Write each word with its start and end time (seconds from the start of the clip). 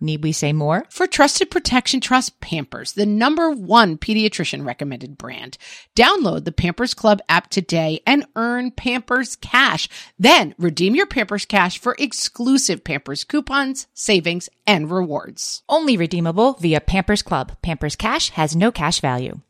Need 0.00 0.22
we 0.22 0.32
say 0.32 0.52
more? 0.52 0.84
For 0.90 1.06
trusted 1.06 1.50
protection, 1.50 2.00
trust 2.00 2.40
Pampers, 2.40 2.92
the 2.92 3.06
number 3.06 3.50
one 3.50 3.96
pediatrician 3.96 4.64
recommended 4.66 5.16
brand. 5.16 5.56
Download 5.96 6.44
the 6.44 6.52
Pampers 6.52 6.94
Club 6.94 7.20
app 7.28 7.48
today 7.48 8.00
and 8.06 8.26
earn 8.36 8.70
Pampers 8.70 9.36
Cash. 9.36 9.88
Then 10.18 10.54
redeem 10.58 10.94
your 10.94 11.06
Pampers 11.06 11.44
Cash 11.44 11.78
for 11.78 11.96
exclusive 11.98 12.84
Pampers 12.84 13.24
coupons, 13.24 13.86
savings, 13.94 14.48
and 14.66 14.90
rewards. 14.90 15.62
Only 15.68 15.96
redeemable 15.96 16.54
via 16.54 16.80
Pampers 16.80 17.22
Club. 17.22 17.56
Pampers 17.62 17.96
Cash 17.96 18.30
has 18.30 18.54
no 18.54 18.70
cash 18.70 19.00
value. 19.00 19.40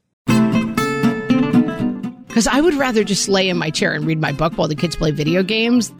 Because 2.27 2.49
I 2.49 2.61
would 2.61 2.75
rather 2.75 3.05
just 3.05 3.29
lay 3.29 3.49
in 3.49 3.57
my 3.57 3.71
chair 3.71 3.93
and 3.93 4.05
read 4.05 4.21
my 4.21 4.33
book 4.33 4.59
while 4.59 4.67
the 4.67 4.75
kids 4.75 4.97
play 4.97 5.13
video 5.13 5.45
games, 5.45 5.93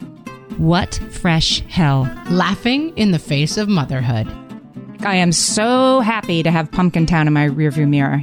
What 0.57 0.95
fresh 1.11 1.61
hell. 1.67 2.09
laughing 2.29 2.93
in 2.97 3.11
the 3.11 3.19
face 3.19 3.57
of 3.57 3.67
motherhood. 3.67 4.27
I 5.01 5.15
am 5.17 5.31
so 5.31 5.99
happy 5.99 6.43
to 6.43 6.49
have 6.51 6.71
Pumpkin 6.71 7.05
Town 7.05 7.27
in 7.27 7.33
my 7.33 7.47
rearview 7.47 7.87
mirror. 7.87 8.21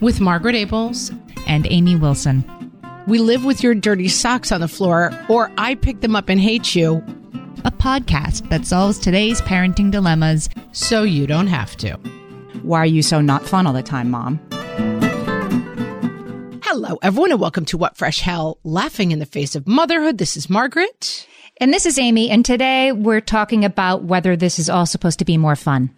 With 0.00 0.20
Margaret 0.20 0.54
Ables, 0.56 1.10
And 1.46 1.66
Amy 1.70 1.94
Wilson. 1.96 2.44
we 3.06 3.18
live 3.18 3.44
with 3.44 3.62
your 3.62 3.74
dirty 3.74 4.08
socks 4.08 4.50
on 4.52 4.60
the 4.60 4.68
floor, 4.68 5.10
or 5.28 5.50
I 5.58 5.74
pick 5.76 6.00
them 6.00 6.16
up 6.16 6.28
and 6.28 6.40
hate 6.40 6.74
you, 6.74 6.96
A 7.64 7.70
podcast 7.70 8.48
that 8.50 8.66
solves 8.66 8.98
today's 8.98 9.40
parenting 9.42 9.90
dilemmas. 9.90 10.48
so 10.72 11.02
you 11.04 11.26
don't 11.26 11.46
have 11.48 11.76
to. 11.78 11.92
Why 12.62 12.78
are 12.80 12.86
you 12.86 13.02
so 13.02 13.20
not 13.20 13.44
fun 13.46 13.66
all 13.66 13.72
the 13.72 13.82
time, 13.82 14.10
Mom? 14.10 14.38
Hello, 16.64 16.98
everyone, 17.02 17.30
and 17.32 17.40
welcome 17.40 17.64
to 17.66 17.78
What 17.78 17.96
Fresh 17.96 18.20
Hell 18.20 18.58
Laughing 18.64 19.12
in 19.12 19.18
the 19.18 19.26
Face 19.26 19.54
of 19.56 19.66
Motherhood. 19.66 20.18
This 20.18 20.36
is 20.36 20.48
Margaret. 20.50 21.26
And 21.62 21.74
this 21.74 21.84
is 21.84 21.98
Amy, 21.98 22.30
and 22.30 22.42
today 22.42 22.90
we're 22.90 23.20
talking 23.20 23.66
about 23.66 24.02
whether 24.02 24.34
this 24.34 24.58
is 24.58 24.70
all 24.70 24.86
supposed 24.86 25.18
to 25.18 25.26
be 25.26 25.36
more 25.36 25.56
fun. 25.56 25.90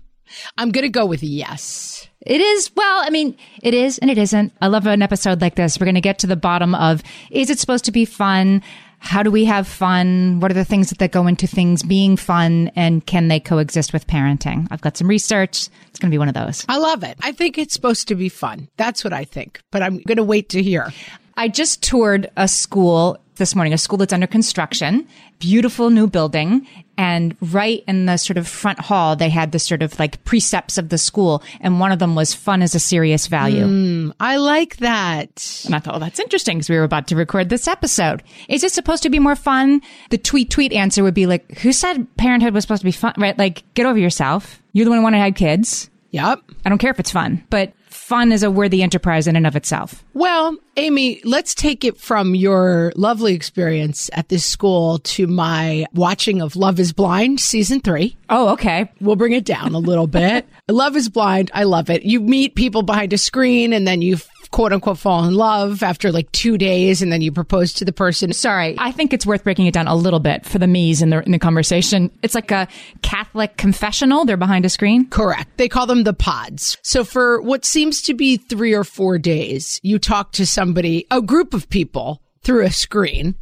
I'm 0.58 0.70
going 0.70 0.84
to 0.84 0.88
go 0.88 1.06
with 1.06 1.24
yes. 1.24 2.08
It 2.24 2.40
is, 2.40 2.70
well, 2.76 3.02
I 3.04 3.10
mean, 3.10 3.36
it 3.60 3.74
is 3.74 3.98
and 3.98 4.12
it 4.12 4.18
isn't. 4.18 4.52
I 4.62 4.68
love 4.68 4.86
an 4.86 5.02
episode 5.02 5.40
like 5.40 5.56
this. 5.56 5.80
We're 5.80 5.86
going 5.86 5.96
to 5.96 6.00
get 6.00 6.20
to 6.20 6.28
the 6.28 6.36
bottom 6.36 6.72
of 6.72 7.02
is 7.32 7.50
it 7.50 7.58
supposed 7.58 7.84
to 7.86 7.90
be 7.90 8.04
fun? 8.04 8.62
How 9.00 9.24
do 9.24 9.32
we 9.32 9.44
have 9.46 9.66
fun? 9.66 10.38
What 10.38 10.52
are 10.52 10.54
the 10.54 10.64
things 10.64 10.90
that, 10.90 10.98
that 10.98 11.10
go 11.10 11.26
into 11.26 11.48
things 11.48 11.82
being 11.82 12.16
fun? 12.16 12.70
And 12.76 13.04
can 13.04 13.26
they 13.26 13.40
coexist 13.40 13.92
with 13.92 14.06
parenting? 14.06 14.68
I've 14.70 14.82
got 14.82 14.96
some 14.96 15.08
research. 15.08 15.68
It's 15.88 15.98
going 15.98 16.12
to 16.12 16.14
be 16.14 16.18
one 16.18 16.28
of 16.28 16.34
those. 16.34 16.64
I 16.68 16.78
love 16.78 17.02
it. 17.02 17.18
I 17.22 17.32
think 17.32 17.58
it's 17.58 17.74
supposed 17.74 18.06
to 18.06 18.14
be 18.14 18.28
fun. 18.28 18.68
That's 18.76 19.02
what 19.02 19.12
I 19.12 19.24
think, 19.24 19.62
but 19.72 19.82
I'm 19.82 19.98
going 19.98 20.18
to 20.18 20.22
wait 20.22 20.50
to 20.50 20.62
hear. 20.62 20.92
I 21.36 21.48
just 21.48 21.82
toured 21.82 22.30
a 22.36 22.46
school 22.46 23.18
this 23.38 23.54
morning, 23.54 23.72
a 23.72 23.78
school 23.78 23.98
that's 23.98 24.12
under 24.12 24.26
construction, 24.26 25.06
beautiful 25.38 25.90
new 25.90 26.06
building. 26.06 26.66
And 26.96 27.36
right 27.40 27.84
in 27.86 28.06
the 28.06 28.16
sort 28.16 28.36
of 28.36 28.48
front 28.48 28.80
hall, 28.80 29.14
they 29.16 29.28
had 29.28 29.52
the 29.52 29.58
sort 29.58 29.82
of 29.82 29.98
like 29.98 30.22
precepts 30.24 30.78
of 30.78 30.88
the 30.88 30.98
school. 30.98 31.42
And 31.60 31.80
one 31.80 31.92
of 31.92 32.00
them 32.00 32.14
was 32.14 32.34
fun 32.34 32.60
as 32.60 32.74
a 32.74 32.80
serious 32.80 33.28
value. 33.28 33.64
Hmm, 33.64 34.10
I 34.20 34.36
like 34.36 34.78
that. 34.78 35.62
And 35.64 35.74
I 35.74 35.78
thought, 35.78 35.94
oh, 35.94 35.98
that's 35.98 36.18
interesting 36.18 36.58
because 36.58 36.68
we 36.68 36.76
were 36.76 36.84
about 36.84 37.06
to 37.08 37.16
record 37.16 37.48
this 37.48 37.68
episode. 37.68 38.22
Is 38.48 38.64
it 38.64 38.72
supposed 38.72 39.04
to 39.04 39.10
be 39.10 39.18
more 39.18 39.36
fun? 39.36 39.80
The 40.10 40.18
tweet 40.18 40.50
tweet 40.50 40.72
answer 40.72 41.02
would 41.02 41.14
be 41.14 41.26
like, 41.26 41.58
who 41.58 41.72
said 41.72 42.06
parenthood 42.16 42.52
was 42.52 42.64
supposed 42.64 42.82
to 42.82 42.86
be 42.86 42.92
fun? 42.92 43.14
Right? 43.16 43.38
Like, 43.38 43.62
get 43.74 43.86
over 43.86 43.98
yourself. 43.98 44.60
You're 44.72 44.84
the 44.84 44.90
one 44.90 44.98
who 44.98 45.04
wanted 45.04 45.18
to 45.18 45.24
have 45.24 45.34
kids. 45.34 45.88
Yep. 46.10 46.42
I 46.64 46.68
don't 46.68 46.78
care 46.78 46.90
if 46.90 47.00
it's 47.00 47.10
fun, 47.10 47.44
but 47.50 47.72
fun 47.90 48.32
is 48.32 48.42
a 48.42 48.50
worthy 48.50 48.82
enterprise 48.82 49.26
in 49.26 49.36
and 49.36 49.46
of 49.46 49.56
itself. 49.56 50.04
Well, 50.14 50.56
Amy, 50.76 51.20
let's 51.24 51.54
take 51.54 51.84
it 51.84 51.98
from 51.98 52.34
your 52.34 52.92
lovely 52.96 53.34
experience 53.34 54.08
at 54.14 54.28
this 54.28 54.44
school 54.44 55.00
to 55.00 55.26
my 55.26 55.86
watching 55.92 56.40
of 56.40 56.56
Love 56.56 56.80
is 56.80 56.92
Blind 56.92 57.40
season 57.40 57.80
three. 57.80 58.16
Oh, 58.30 58.48
okay. 58.50 58.90
We'll 59.00 59.16
bring 59.16 59.32
it 59.32 59.44
down 59.44 59.74
a 59.74 59.78
little 59.78 60.06
bit. 60.06 60.48
Love 60.68 60.96
is 60.96 61.08
blind. 61.08 61.50
I 61.54 61.64
love 61.64 61.88
it. 61.90 62.02
You 62.02 62.20
meet 62.20 62.54
people 62.54 62.82
behind 62.82 63.12
a 63.12 63.18
screen 63.18 63.72
and 63.72 63.86
then 63.86 64.02
you 64.02 64.18
quote 64.50 64.72
unquote 64.72 64.98
fall 64.98 65.24
in 65.24 65.34
love 65.34 65.82
after 65.82 66.10
like 66.10 66.30
two 66.32 66.58
days 66.58 67.02
and 67.02 67.12
then 67.12 67.20
you 67.20 67.32
propose 67.32 67.72
to 67.74 67.84
the 67.84 67.92
person. 67.92 68.32
Sorry. 68.32 68.74
I 68.78 68.92
think 68.92 69.12
it's 69.12 69.26
worth 69.26 69.44
breaking 69.44 69.66
it 69.66 69.74
down 69.74 69.86
a 69.86 69.94
little 69.94 70.20
bit 70.20 70.46
for 70.46 70.58
the 70.58 70.66
me's 70.66 71.02
in 71.02 71.10
the, 71.10 71.22
in 71.24 71.32
the 71.32 71.38
conversation. 71.38 72.10
It's 72.22 72.34
like 72.34 72.50
a 72.50 72.68
Catholic 73.02 73.56
confessional. 73.56 74.24
They're 74.24 74.36
behind 74.36 74.64
a 74.64 74.68
screen. 74.68 75.08
Correct. 75.08 75.56
They 75.56 75.68
call 75.68 75.86
them 75.86 76.04
the 76.04 76.14
pods. 76.14 76.78
So 76.82 77.04
for 77.04 77.40
what 77.40 77.64
seems 77.64 78.02
to 78.02 78.14
be 78.14 78.36
three 78.36 78.74
or 78.74 78.84
four 78.84 79.18
days, 79.18 79.80
you 79.82 79.98
talk 79.98 80.32
to 80.32 80.46
somebody, 80.46 81.06
a 81.10 81.20
group 81.20 81.54
of 81.54 81.68
people 81.68 82.22
through 82.42 82.64
a 82.64 82.70
screen. 82.70 83.34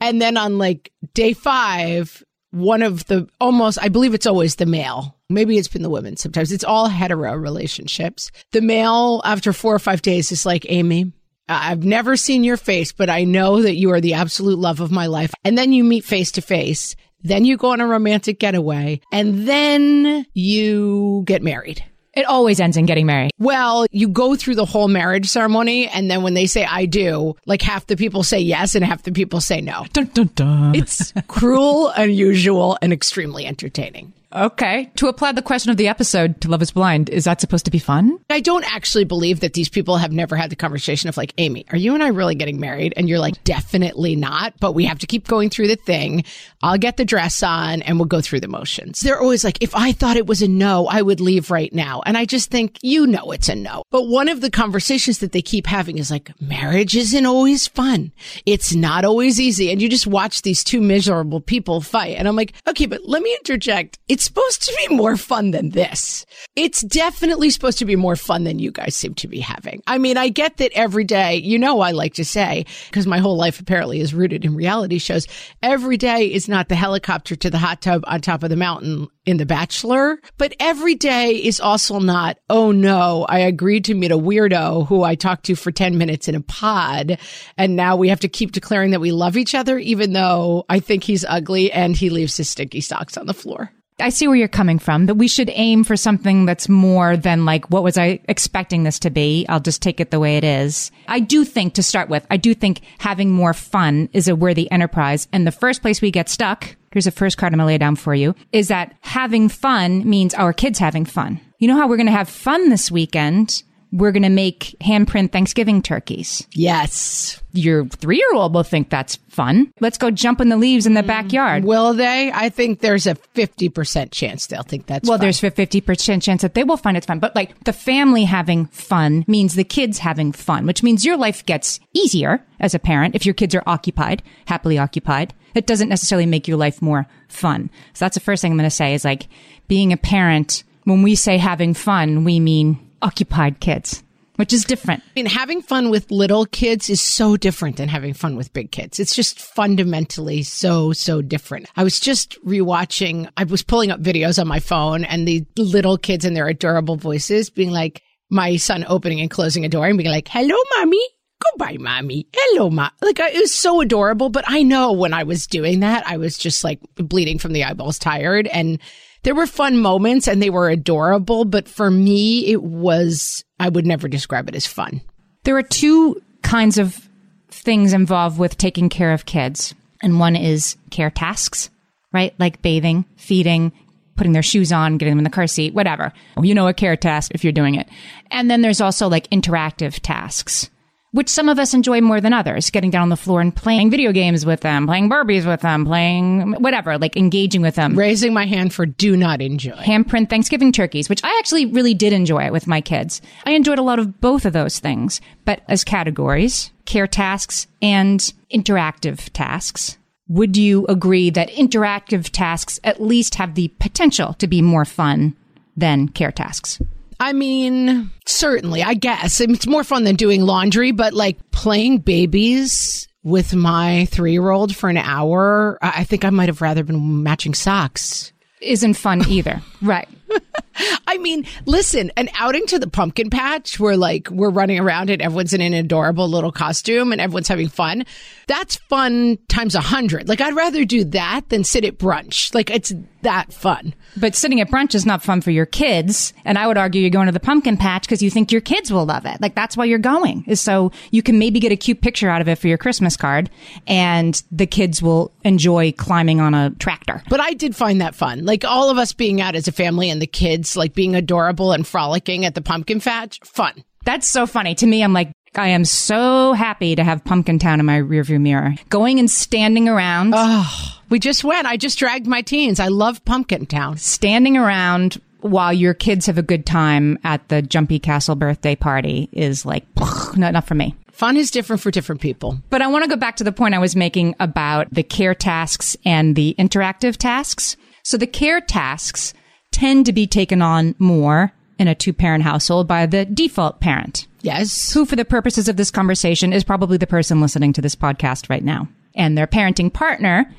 And 0.00 0.20
then 0.20 0.36
on 0.36 0.58
like 0.58 0.92
day 1.14 1.32
five, 1.32 2.22
one 2.52 2.82
of 2.82 3.06
the 3.06 3.28
almost, 3.40 3.78
I 3.82 3.88
believe 3.88 4.14
it's 4.14 4.26
always 4.26 4.56
the 4.56 4.66
male. 4.66 5.18
Maybe 5.28 5.58
it's 5.58 5.68
been 5.68 5.82
the 5.82 5.90
women 5.90 6.16
sometimes. 6.16 6.52
It's 6.52 6.64
all 6.64 6.88
hetero 6.88 7.34
relationships. 7.34 8.30
The 8.52 8.60
male, 8.60 9.20
after 9.24 9.52
four 9.52 9.74
or 9.74 9.78
five 9.78 10.02
days, 10.02 10.30
is 10.30 10.46
like, 10.46 10.66
Amy, 10.68 11.12
I've 11.48 11.84
never 11.84 12.16
seen 12.16 12.44
your 12.44 12.56
face, 12.56 12.92
but 12.92 13.10
I 13.10 13.24
know 13.24 13.62
that 13.62 13.76
you 13.76 13.90
are 13.92 14.00
the 14.00 14.14
absolute 14.14 14.58
love 14.58 14.80
of 14.80 14.90
my 14.90 15.06
life. 15.06 15.32
And 15.44 15.58
then 15.58 15.72
you 15.72 15.82
meet 15.82 16.04
face 16.04 16.30
to 16.32 16.42
face. 16.42 16.94
Then 17.22 17.44
you 17.44 17.56
go 17.56 17.72
on 17.72 17.80
a 17.80 17.86
romantic 17.86 18.38
getaway 18.38 19.00
and 19.12 19.46
then 19.46 20.26
you 20.34 21.22
get 21.26 21.42
married. 21.42 21.84
It 22.14 22.26
always 22.26 22.60
ends 22.60 22.76
in 22.76 22.84
getting 22.86 23.06
married. 23.06 23.30
Well, 23.38 23.86
you 23.90 24.08
go 24.08 24.36
through 24.36 24.56
the 24.56 24.66
whole 24.66 24.88
marriage 24.88 25.26
ceremony. 25.26 25.88
And 25.88 26.10
then 26.10 26.22
when 26.22 26.34
they 26.34 26.46
say 26.46 26.64
I 26.64 26.84
do, 26.86 27.36
like 27.46 27.62
half 27.62 27.86
the 27.86 27.96
people 27.96 28.22
say 28.22 28.38
yes 28.38 28.74
and 28.74 28.84
half 28.84 29.02
the 29.02 29.12
people 29.12 29.40
say 29.40 29.60
no. 29.60 29.86
Dun, 29.92 30.10
dun, 30.12 30.30
dun. 30.34 30.74
It's 30.74 31.12
cruel, 31.26 31.88
unusual, 31.88 32.76
and 32.82 32.92
extremely 32.92 33.46
entertaining. 33.46 34.12
Okay. 34.34 34.90
To 34.96 35.08
apply 35.08 35.32
the 35.32 35.42
question 35.42 35.70
of 35.70 35.76
the 35.76 35.88
episode 35.88 36.40
to 36.40 36.48
Love 36.48 36.62
is 36.62 36.70
Blind, 36.70 37.10
is 37.10 37.24
that 37.24 37.40
supposed 37.40 37.66
to 37.66 37.70
be 37.70 37.78
fun? 37.78 38.18
I 38.30 38.40
don't 38.40 38.64
actually 38.64 39.04
believe 39.04 39.40
that 39.40 39.52
these 39.52 39.68
people 39.68 39.98
have 39.98 40.12
never 40.12 40.36
had 40.36 40.50
the 40.50 40.56
conversation 40.56 41.08
of 41.08 41.16
like, 41.16 41.34
Amy, 41.38 41.66
are 41.70 41.76
you 41.76 41.92
and 41.94 42.02
I 42.02 42.08
really 42.08 42.34
getting 42.34 42.58
married? 42.58 42.94
And 42.96 43.08
you're 43.08 43.18
like, 43.18 43.44
definitely 43.44 44.16
not, 44.16 44.54
but 44.58 44.72
we 44.72 44.84
have 44.86 44.98
to 45.00 45.06
keep 45.06 45.28
going 45.28 45.50
through 45.50 45.68
the 45.68 45.76
thing. 45.76 46.24
I'll 46.62 46.78
get 46.78 46.96
the 46.96 47.04
dress 47.04 47.42
on 47.42 47.82
and 47.82 47.98
we'll 47.98 48.06
go 48.06 48.20
through 48.20 48.40
the 48.40 48.48
motions. 48.48 49.00
They're 49.00 49.20
always 49.20 49.44
like, 49.44 49.62
if 49.62 49.74
I 49.74 49.92
thought 49.92 50.16
it 50.16 50.26
was 50.26 50.40
a 50.40 50.48
no, 50.48 50.86
I 50.86 51.02
would 51.02 51.20
leave 51.20 51.50
right 51.50 51.72
now. 51.72 52.02
And 52.06 52.16
I 52.16 52.24
just 52.24 52.50
think, 52.50 52.78
you 52.82 53.06
know, 53.06 53.32
it's 53.32 53.48
a 53.48 53.54
no. 53.54 53.82
But 53.90 54.08
one 54.08 54.28
of 54.28 54.40
the 54.40 54.50
conversations 54.50 55.18
that 55.18 55.32
they 55.32 55.42
keep 55.42 55.66
having 55.66 55.98
is 55.98 56.10
like, 56.10 56.32
marriage 56.40 56.96
isn't 56.96 57.26
always 57.26 57.66
fun. 57.66 58.12
It's 58.46 58.74
not 58.74 59.04
always 59.04 59.38
easy. 59.38 59.70
And 59.70 59.82
you 59.82 59.88
just 59.88 60.06
watch 60.06 60.42
these 60.42 60.64
two 60.64 60.80
miserable 60.80 61.40
people 61.40 61.80
fight. 61.80 62.16
And 62.16 62.26
I'm 62.26 62.36
like, 62.36 62.54
okay, 62.66 62.86
but 62.86 63.02
let 63.04 63.22
me 63.22 63.34
interject. 63.40 63.98
It's 64.08 64.21
supposed 64.24 64.62
to 64.62 64.76
be 64.86 64.94
more 64.94 65.16
fun 65.16 65.50
than 65.50 65.70
this. 65.70 66.26
It's 66.56 66.82
definitely 66.82 67.50
supposed 67.50 67.78
to 67.78 67.84
be 67.84 67.96
more 67.96 68.16
fun 68.16 68.44
than 68.44 68.58
you 68.58 68.70
guys 68.70 68.94
seem 68.94 69.14
to 69.14 69.28
be 69.28 69.40
having. 69.40 69.82
I 69.86 69.98
mean, 69.98 70.16
I 70.16 70.28
get 70.28 70.58
that 70.58 70.72
every 70.74 71.04
day, 71.04 71.36
you 71.36 71.58
know, 71.58 71.80
I 71.80 71.92
like 71.92 72.14
to 72.14 72.24
say, 72.24 72.66
because 72.90 73.06
my 73.06 73.18
whole 73.18 73.36
life 73.36 73.60
apparently 73.60 74.00
is 74.00 74.14
rooted 74.14 74.44
in 74.44 74.54
reality 74.54 74.98
shows, 74.98 75.26
every 75.62 75.96
day 75.96 76.26
is 76.26 76.48
not 76.48 76.68
the 76.68 76.74
helicopter 76.74 77.36
to 77.36 77.50
the 77.50 77.58
hot 77.58 77.80
tub 77.80 78.02
on 78.06 78.20
top 78.20 78.42
of 78.42 78.50
the 78.50 78.56
mountain 78.56 79.08
in 79.24 79.36
The 79.36 79.46
Bachelor, 79.46 80.20
but 80.36 80.54
every 80.58 80.94
day 80.94 81.36
is 81.36 81.60
also 81.60 82.00
not, 82.00 82.38
oh 82.50 82.72
no, 82.72 83.24
I 83.28 83.38
agreed 83.38 83.84
to 83.86 83.94
meet 83.94 84.10
a 84.10 84.18
weirdo 84.18 84.86
who 84.88 85.04
I 85.04 85.14
talked 85.14 85.44
to 85.46 85.54
for 85.54 85.70
10 85.70 85.96
minutes 85.96 86.28
in 86.28 86.34
a 86.34 86.40
pod. 86.40 87.18
And 87.56 87.76
now 87.76 87.96
we 87.96 88.08
have 88.08 88.20
to 88.20 88.28
keep 88.28 88.52
declaring 88.52 88.90
that 88.90 89.00
we 89.00 89.12
love 89.12 89.36
each 89.36 89.54
other, 89.54 89.78
even 89.78 90.12
though 90.12 90.64
I 90.68 90.80
think 90.80 91.04
he's 91.04 91.24
ugly 91.24 91.70
and 91.70 91.96
he 91.96 92.10
leaves 92.10 92.36
his 92.36 92.48
stinky 92.48 92.80
socks 92.80 93.16
on 93.16 93.26
the 93.26 93.34
floor. 93.34 93.70
I 94.02 94.10
see 94.10 94.26
where 94.26 94.36
you're 94.36 94.48
coming 94.48 94.78
from, 94.78 95.06
that 95.06 95.14
we 95.14 95.28
should 95.28 95.50
aim 95.54 95.84
for 95.84 95.96
something 95.96 96.44
that's 96.44 96.68
more 96.68 97.16
than 97.16 97.44
like, 97.44 97.70
what 97.70 97.82
was 97.82 97.96
I 97.96 98.20
expecting 98.28 98.82
this 98.82 98.98
to 99.00 99.10
be? 99.10 99.46
I'll 99.48 99.60
just 99.60 99.80
take 99.80 100.00
it 100.00 100.10
the 100.10 100.20
way 100.20 100.36
it 100.36 100.44
is. 100.44 100.90
I 101.08 101.20
do 101.20 101.44
think 101.44 101.74
to 101.74 101.82
start 101.82 102.08
with, 102.08 102.26
I 102.30 102.36
do 102.36 102.54
think 102.54 102.82
having 102.98 103.30
more 103.30 103.54
fun 103.54 104.08
is 104.12 104.28
a 104.28 104.36
worthy 104.36 104.70
enterprise. 104.70 105.28
And 105.32 105.46
the 105.46 105.52
first 105.52 105.82
place 105.82 106.02
we 106.02 106.10
get 106.10 106.28
stuck, 106.28 106.76
here's 106.90 107.04
the 107.04 107.10
first 107.10 107.38
card 107.38 107.52
I'm 107.52 107.58
going 107.58 107.66
to 107.66 107.72
lay 107.72 107.78
down 107.78 107.96
for 107.96 108.14
you, 108.14 108.34
is 108.50 108.68
that 108.68 108.94
having 109.00 109.48
fun 109.48 110.08
means 110.08 110.34
our 110.34 110.52
kids 110.52 110.78
having 110.78 111.04
fun. 111.04 111.40
You 111.58 111.68
know 111.68 111.76
how 111.76 111.88
we're 111.88 111.96
going 111.96 112.06
to 112.06 112.12
have 112.12 112.28
fun 112.28 112.70
this 112.70 112.90
weekend? 112.90 113.62
We're 113.92 114.10
going 114.10 114.22
to 114.22 114.30
make 114.30 114.74
handprint 114.80 115.32
Thanksgiving 115.32 115.82
turkeys. 115.82 116.46
Yes. 116.52 117.40
Your 117.52 117.84
three 117.86 118.16
year 118.16 118.34
old 118.34 118.54
will 118.54 118.62
think 118.62 118.88
that's 118.88 119.16
fun. 119.28 119.72
Let's 119.80 119.98
go 119.98 120.10
jump 120.10 120.40
in 120.40 120.48
the 120.48 120.56
leaves 120.56 120.86
in 120.86 120.94
the 120.94 121.02
backyard. 121.02 121.64
Will 121.64 121.92
they? 121.92 122.32
I 122.32 122.48
think 122.48 122.80
there's 122.80 123.06
a 123.06 123.14
50% 123.14 124.10
chance 124.10 124.46
they'll 124.46 124.62
think 124.62 124.86
that's 124.86 125.06
well, 125.06 125.18
fun. 125.18 125.26
there's 125.26 125.44
a 125.44 125.50
50% 125.50 126.22
chance 126.22 126.40
that 126.40 126.54
they 126.54 126.64
will 126.64 126.78
find 126.78 126.96
it's 126.96 127.06
fun. 127.06 127.18
But 127.18 127.36
like 127.36 127.62
the 127.64 127.72
family 127.74 128.24
having 128.24 128.66
fun 128.66 129.24
means 129.28 129.54
the 129.54 129.64
kids 129.64 129.98
having 129.98 130.32
fun, 130.32 130.66
which 130.66 130.82
means 130.82 131.04
your 131.04 131.18
life 131.18 131.44
gets 131.44 131.78
easier 131.92 132.42
as 132.60 132.74
a 132.74 132.78
parent 132.78 133.14
if 133.14 133.26
your 133.26 133.34
kids 133.34 133.54
are 133.54 133.62
occupied, 133.66 134.22
happily 134.46 134.78
occupied. 134.78 135.34
It 135.54 135.66
doesn't 135.66 135.90
necessarily 135.90 136.24
make 136.24 136.48
your 136.48 136.56
life 136.56 136.80
more 136.80 137.06
fun. 137.28 137.70
So 137.92 138.06
that's 138.06 138.14
the 138.14 138.20
first 138.20 138.40
thing 138.40 138.52
I'm 138.52 138.58
going 138.58 138.70
to 138.70 138.74
say 138.74 138.94
is 138.94 139.04
like 139.04 139.28
being 139.68 139.92
a 139.92 139.98
parent. 139.98 140.64
When 140.84 141.02
we 141.02 141.14
say 141.14 141.36
having 141.36 141.74
fun, 141.74 142.24
we 142.24 142.40
mean 142.40 142.80
occupied 143.02 143.60
kids, 143.60 144.02
which 144.36 144.52
is 144.52 144.64
different. 144.64 145.02
I 145.02 145.10
mean, 145.16 145.26
having 145.26 145.60
fun 145.60 145.90
with 145.90 146.10
little 146.10 146.46
kids 146.46 146.88
is 146.88 147.00
so 147.00 147.36
different 147.36 147.76
than 147.76 147.88
having 147.88 148.14
fun 148.14 148.36
with 148.36 148.52
big 148.52 148.72
kids. 148.72 148.98
It's 148.98 149.14
just 149.14 149.40
fundamentally 149.40 150.42
so, 150.42 150.92
so 150.92 151.20
different. 151.20 151.68
I 151.76 151.84
was 151.84 152.00
just 152.00 152.42
rewatching, 152.44 153.28
I 153.36 153.44
was 153.44 153.62
pulling 153.62 153.90
up 153.90 154.00
videos 154.00 154.40
on 154.40 154.48
my 154.48 154.60
phone 154.60 155.04
and 155.04 155.28
the 155.28 155.44
little 155.56 155.98
kids 155.98 156.24
and 156.24 156.34
their 156.34 156.48
adorable 156.48 156.96
voices 156.96 157.50
being 157.50 157.70
like, 157.70 158.02
my 158.30 158.56
son 158.56 158.86
opening 158.88 159.20
and 159.20 159.30
closing 159.30 159.66
a 159.66 159.68
door 159.68 159.86
and 159.86 159.98
being 159.98 160.08
like, 160.08 160.26
hello, 160.26 160.56
mommy. 160.78 161.06
Goodbye, 161.50 161.76
mommy. 161.78 162.26
Hello, 162.34 162.70
ma. 162.70 162.88
Like, 163.02 163.18
it 163.18 163.38
was 163.38 163.52
so 163.52 163.82
adorable. 163.82 164.30
But 164.30 164.44
I 164.46 164.62
know 164.62 164.92
when 164.92 165.12
I 165.12 165.24
was 165.24 165.46
doing 165.46 165.80
that, 165.80 166.06
I 166.06 166.16
was 166.16 166.38
just 166.38 166.64
like 166.64 166.80
bleeding 166.94 167.38
from 167.38 167.52
the 167.52 167.64
eyeballs, 167.64 167.98
tired. 167.98 168.46
And 168.46 168.78
there 169.22 169.34
were 169.34 169.46
fun 169.46 169.78
moments 169.78 170.26
and 170.28 170.42
they 170.42 170.50
were 170.50 170.68
adorable, 170.68 171.44
but 171.44 171.68
for 171.68 171.90
me, 171.90 172.46
it 172.46 172.62
was, 172.62 173.44
I 173.60 173.68
would 173.68 173.86
never 173.86 174.08
describe 174.08 174.48
it 174.48 174.54
as 174.54 174.66
fun. 174.66 175.00
There 175.44 175.56
are 175.56 175.62
two 175.62 176.20
kinds 176.42 176.78
of 176.78 177.08
things 177.50 177.92
involved 177.92 178.38
with 178.38 178.58
taking 178.58 178.88
care 178.88 179.12
of 179.12 179.26
kids. 179.26 179.74
And 180.02 180.18
one 180.18 180.34
is 180.34 180.76
care 180.90 181.10
tasks, 181.10 181.70
right? 182.12 182.34
Like 182.38 182.62
bathing, 182.62 183.04
feeding, 183.16 183.72
putting 184.16 184.32
their 184.32 184.42
shoes 184.42 184.72
on, 184.72 184.98
getting 184.98 185.12
them 185.12 185.18
in 185.18 185.24
the 185.24 185.30
car 185.30 185.46
seat, 185.46 185.74
whatever. 185.74 186.12
You 186.40 186.54
know, 186.54 186.66
a 186.66 186.74
care 186.74 186.96
task 186.96 187.30
if 187.34 187.44
you're 187.44 187.52
doing 187.52 187.76
it. 187.76 187.88
And 188.30 188.50
then 188.50 188.62
there's 188.62 188.80
also 188.80 189.08
like 189.08 189.30
interactive 189.30 190.00
tasks 190.00 190.68
which 191.12 191.28
some 191.28 191.48
of 191.48 191.58
us 191.58 191.74
enjoy 191.74 192.00
more 192.00 192.20
than 192.20 192.32
others, 192.32 192.70
getting 192.70 192.90
down 192.90 193.02
on 193.02 193.08
the 193.10 193.16
floor 193.16 193.40
and 193.40 193.54
playing 193.54 193.90
video 193.90 194.12
games 194.12 194.44
with 194.44 194.60
them, 194.60 194.86
playing 194.86 195.08
Barbies 195.08 195.46
with 195.46 195.60
them, 195.60 195.84
playing 195.84 196.52
whatever, 196.54 196.98
like 196.98 197.16
engaging 197.16 197.62
with 197.62 197.74
them. 197.74 197.96
Raising 197.96 198.32
my 198.32 198.46
hand 198.46 198.72
for 198.72 198.86
do 198.86 199.16
not 199.16 199.40
enjoy. 199.40 199.72
Handprint 199.72 200.28
Thanksgiving 200.28 200.72
turkeys, 200.72 201.08
which 201.08 201.22
I 201.22 201.36
actually 201.38 201.66
really 201.66 201.94
did 201.94 202.12
enjoy 202.12 202.50
with 202.50 202.66
my 202.66 202.80
kids. 202.80 203.22
I 203.46 203.52
enjoyed 203.52 203.78
a 203.78 203.82
lot 203.82 203.98
of 203.98 204.20
both 204.20 204.44
of 204.44 204.52
those 204.52 204.78
things, 204.78 205.20
but 205.44 205.62
as 205.68 205.84
categories, 205.84 206.72
care 206.86 207.06
tasks 207.06 207.66
and 207.80 208.32
interactive 208.52 209.30
tasks. 209.32 209.98
Would 210.28 210.56
you 210.56 210.86
agree 210.88 211.28
that 211.30 211.50
interactive 211.50 212.30
tasks 212.30 212.80
at 212.84 213.02
least 213.02 213.34
have 213.34 213.54
the 213.54 213.68
potential 213.78 214.32
to 214.34 214.46
be 214.46 214.62
more 214.62 214.86
fun 214.86 215.36
than 215.76 216.08
care 216.08 216.32
tasks? 216.32 216.80
I 217.22 217.32
mean, 217.32 218.10
certainly, 218.26 218.82
I 218.82 218.94
guess. 218.94 219.40
It's 219.40 219.68
more 219.68 219.84
fun 219.84 220.02
than 220.02 220.16
doing 220.16 220.42
laundry, 220.42 220.90
but 220.90 221.12
like 221.12 221.38
playing 221.52 221.98
babies 221.98 223.06
with 223.22 223.54
my 223.54 224.06
three 224.06 224.32
year 224.32 224.50
old 224.50 224.74
for 224.74 224.88
an 224.90 224.96
hour, 224.96 225.78
I 225.80 226.02
think 226.02 226.24
I 226.24 226.30
might 226.30 226.48
have 226.48 226.60
rather 226.60 226.82
been 226.82 227.22
matching 227.22 227.54
socks. 227.54 228.32
Isn't 228.60 228.94
fun 228.94 229.24
either. 229.28 229.62
right. 229.80 230.08
I 231.06 231.18
mean, 231.18 231.46
listen, 231.64 232.10
an 232.16 232.28
outing 232.38 232.66
to 232.68 232.78
the 232.78 232.88
pumpkin 232.88 233.30
patch 233.30 233.78
where 233.78 233.96
like 233.96 234.28
we're 234.30 234.50
running 234.50 234.80
around 234.80 235.10
and 235.10 235.22
everyone's 235.22 235.52
in 235.52 235.60
an 235.60 235.74
adorable 235.74 236.28
little 236.28 236.50
costume 236.50 237.12
and 237.12 237.20
everyone's 237.20 237.48
having 237.48 237.68
fun. 237.68 238.04
That's 238.46 238.76
fun 238.76 239.38
times 239.48 239.74
a 239.74 239.80
hundred. 239.80 240.28
Like 240.28 240.40
I'd 240.40 240.54
rather 240.54 240.84
do 240.84 241.04
that 241.04 241.48
than 241.48 241.64
sit 241.64 241.84
at 241.84 241.98
brunch. 241.98 242.54
Like 242.54 242.70
it's 242.70 242.92
that 243.22 243.52
fun. 243.52 243.94
But 244.16 244.34
sitting 244.34 244.60
at 244.60 244.70
brunch 244.70 244.94
is 244.94 245.06
not 245.06 245.22
fun 245.22 245.40
for 245.40 245.50
your 245.50 245.66
kids. 245.66 246.32
And 246.44 246.58
I 246.58 246.66
would 246.66 246.76
argue 246.76 247.00
you're 247.00 247.10
going 247.10 247.26
to 247.26 247.32
the 247.32 247.40
pumpkin 247.40 247.76
patch 247.76 248.02
because 248.02 248.22
you 248.22 248.30
think 248.30 248.52
your 248.52 248.60
kids 248.60 248.92
will 248.92 249.06
love 249.06 249.26
it. 249.26 249.40
Like 249.40 249.54
that's 249.54 249.76
why 249.76 249.84
you're 249.84 249.98
going 249.98 250.44
is 250.46 250.60
so 250.60 250.90
you 251.10 251.22
can 251.22 251.38
maybe 251.38 251.60
get 251.60 251.72
a 251.72 251.76
cute 251.76 252.00
picture 252.00 252.28
out 252.28 252.40
of 252.40 252.48
it 252.48 252.58
for 252.58 252.68
your 252.68 252.78
Christmas 252.78 253.16
card 253.16 253.50
and 253.86 254.42
the 254.50 254.66
kids 254.66 255.02
will 255.02 255.32
enjoy 255.44 255.92
climbing 255.92 256.40
on 256.40 256.54
a 256.54 256.70
tractor. 256.70 257.22
But 257.28 257.40
I 257.40 257.52
did 257.52 257.76
find 257.76 258.00
that 258.00 258.14
fun. 258.14 258.44
Like 258.44 258.64
all 258.64 258.90
of 258.90 258.98
us 258.98 259.12
being 259.12 259.40
out 259.40 259.54
as 259.54 259.68
a 259.68 259.72
family 259.72 260.10
and 260.10 260.20
the 260.20 260.26
kids 260.26 260.76
like 260.76 260.94
being 260.94 261.14
adorable 261.14 261.72
and 261.72 261.86
frolicking 261.86 262.44
at 262.44 262.54
the 262.54 262.62
pumpkin 262.62 263.00
patch, 263.00 263.38
fun. 263.44 263.84
That's 264.04 264.28
so 264.28 264.46
funny. 264.46 264.74
To 264.76 264.86
me, 264.86 265.02
I'm 265.02 265.12
like, 265.12 265.30
I 265.54 265.68
am 265.68 265.84
so 265.84 266.54
happy 266.54 266.96
to 266.96 267.04
have 267.04 267.24
Pumpkin 267.24 267.58
Town 267.58 267.78
in 267.78 267.84
my 267.84 267.98
rearview 267.98 268.40
mirror. 268.40 268.74
Going 268.88 269.18
and 269.18 269.30
standing 269.30 269.86
around. 269.88 270.32
Oh, 270.34 271.00
we 271.10 271.18
just 271.18 271.44
went. 271.44 271.66
I 271.66 271.76
just 271.76 271.98
dragged 271.98 272.26
my 272.26 272.40
teens. 272.40 272.80
I 272.80 272.88
love 272.88 273.22
Pumpkin 273.26 273.66
Town. 273.66 273.98
Standing 273.98 274.56
around 274.56 275.20
while 275.40 275.72
your 275.72 275.92
kids 275.92 276.26
have 276.26 276.38
a 276.38 276.42
good 276.42 276.64
time 276.64 277.18
at 277.22 277.48
the 277.48 277.60
Jumpy 277.60 277.98
Castle 277.98 278.34
birthday 278.34 278.74
party 278.74 279.28
is 279.32 279.66
like, 279.66 279.84
not, 280.36 280.54
not 280.54 280.66
for 280.66 280.74
me. 280.74 280.94
Fun 281.10 281.36
is 281.36 281.50
different 281.50 281.82
for 281.82 281.90
different 281.90 282.22
people. 282.22 282.58
But 282.70 282.80
I 282.80 282.86
want 282.86 283.04
to 283.04 283.10
go 283.10 283.16
back 283.16 283.36
to 283.36 283.44
the 283.44 283.52
point 283.52 283.74
I 283.74 283.78
was 283.78 283.94
making 283.94 284.34
about 284.40 284.92
the 284.92 285.02
care 285.02 285.34
tasks 285.34 285.96
and 286.06 286.34
the 286.34 286.54
interactive 286.58 287.18
tasks. 287.18 287.76
So 288.02 288.16
the 288.16 288.26
care 288.26 288.60
tasks 288.62 289.34
tend 289.70 290.06
to 290.06 290.12
be 290.12 290.26
taken 290.26 290.62
on 290.62 290.94
more 290.98 291.52
in 291.78 291.88
a 291.88 291.94
two 291.94 292.12
parent 292.12 292.44
household 292.44 292.88
by 292.88 293.04
the 293.04 293.26
default 293.26 293.80
parent. 293.80 294.26
Yes. 294.42 294.92
Who, 294.92 295.06
for 295.06 295.16
the 295.16 295.24
purposes 295.24 295.68
of 295.68 295.76
this 295.76 295.90
conversation, 295.90 296.52
is 296.52 296.64
probably 296.64 296.98
the 296.98 297.06
person 297.06 297.40
listening 297.40 297.72
to 297.74 297.80
this 297.80 297.96
podcast 297.96 298.50
right 298.50 298.64
now. 298.64 298.88
And 299.14 299.36
their 299.36 299.46
parenting 299.46 299.92
partner 299.92 300.52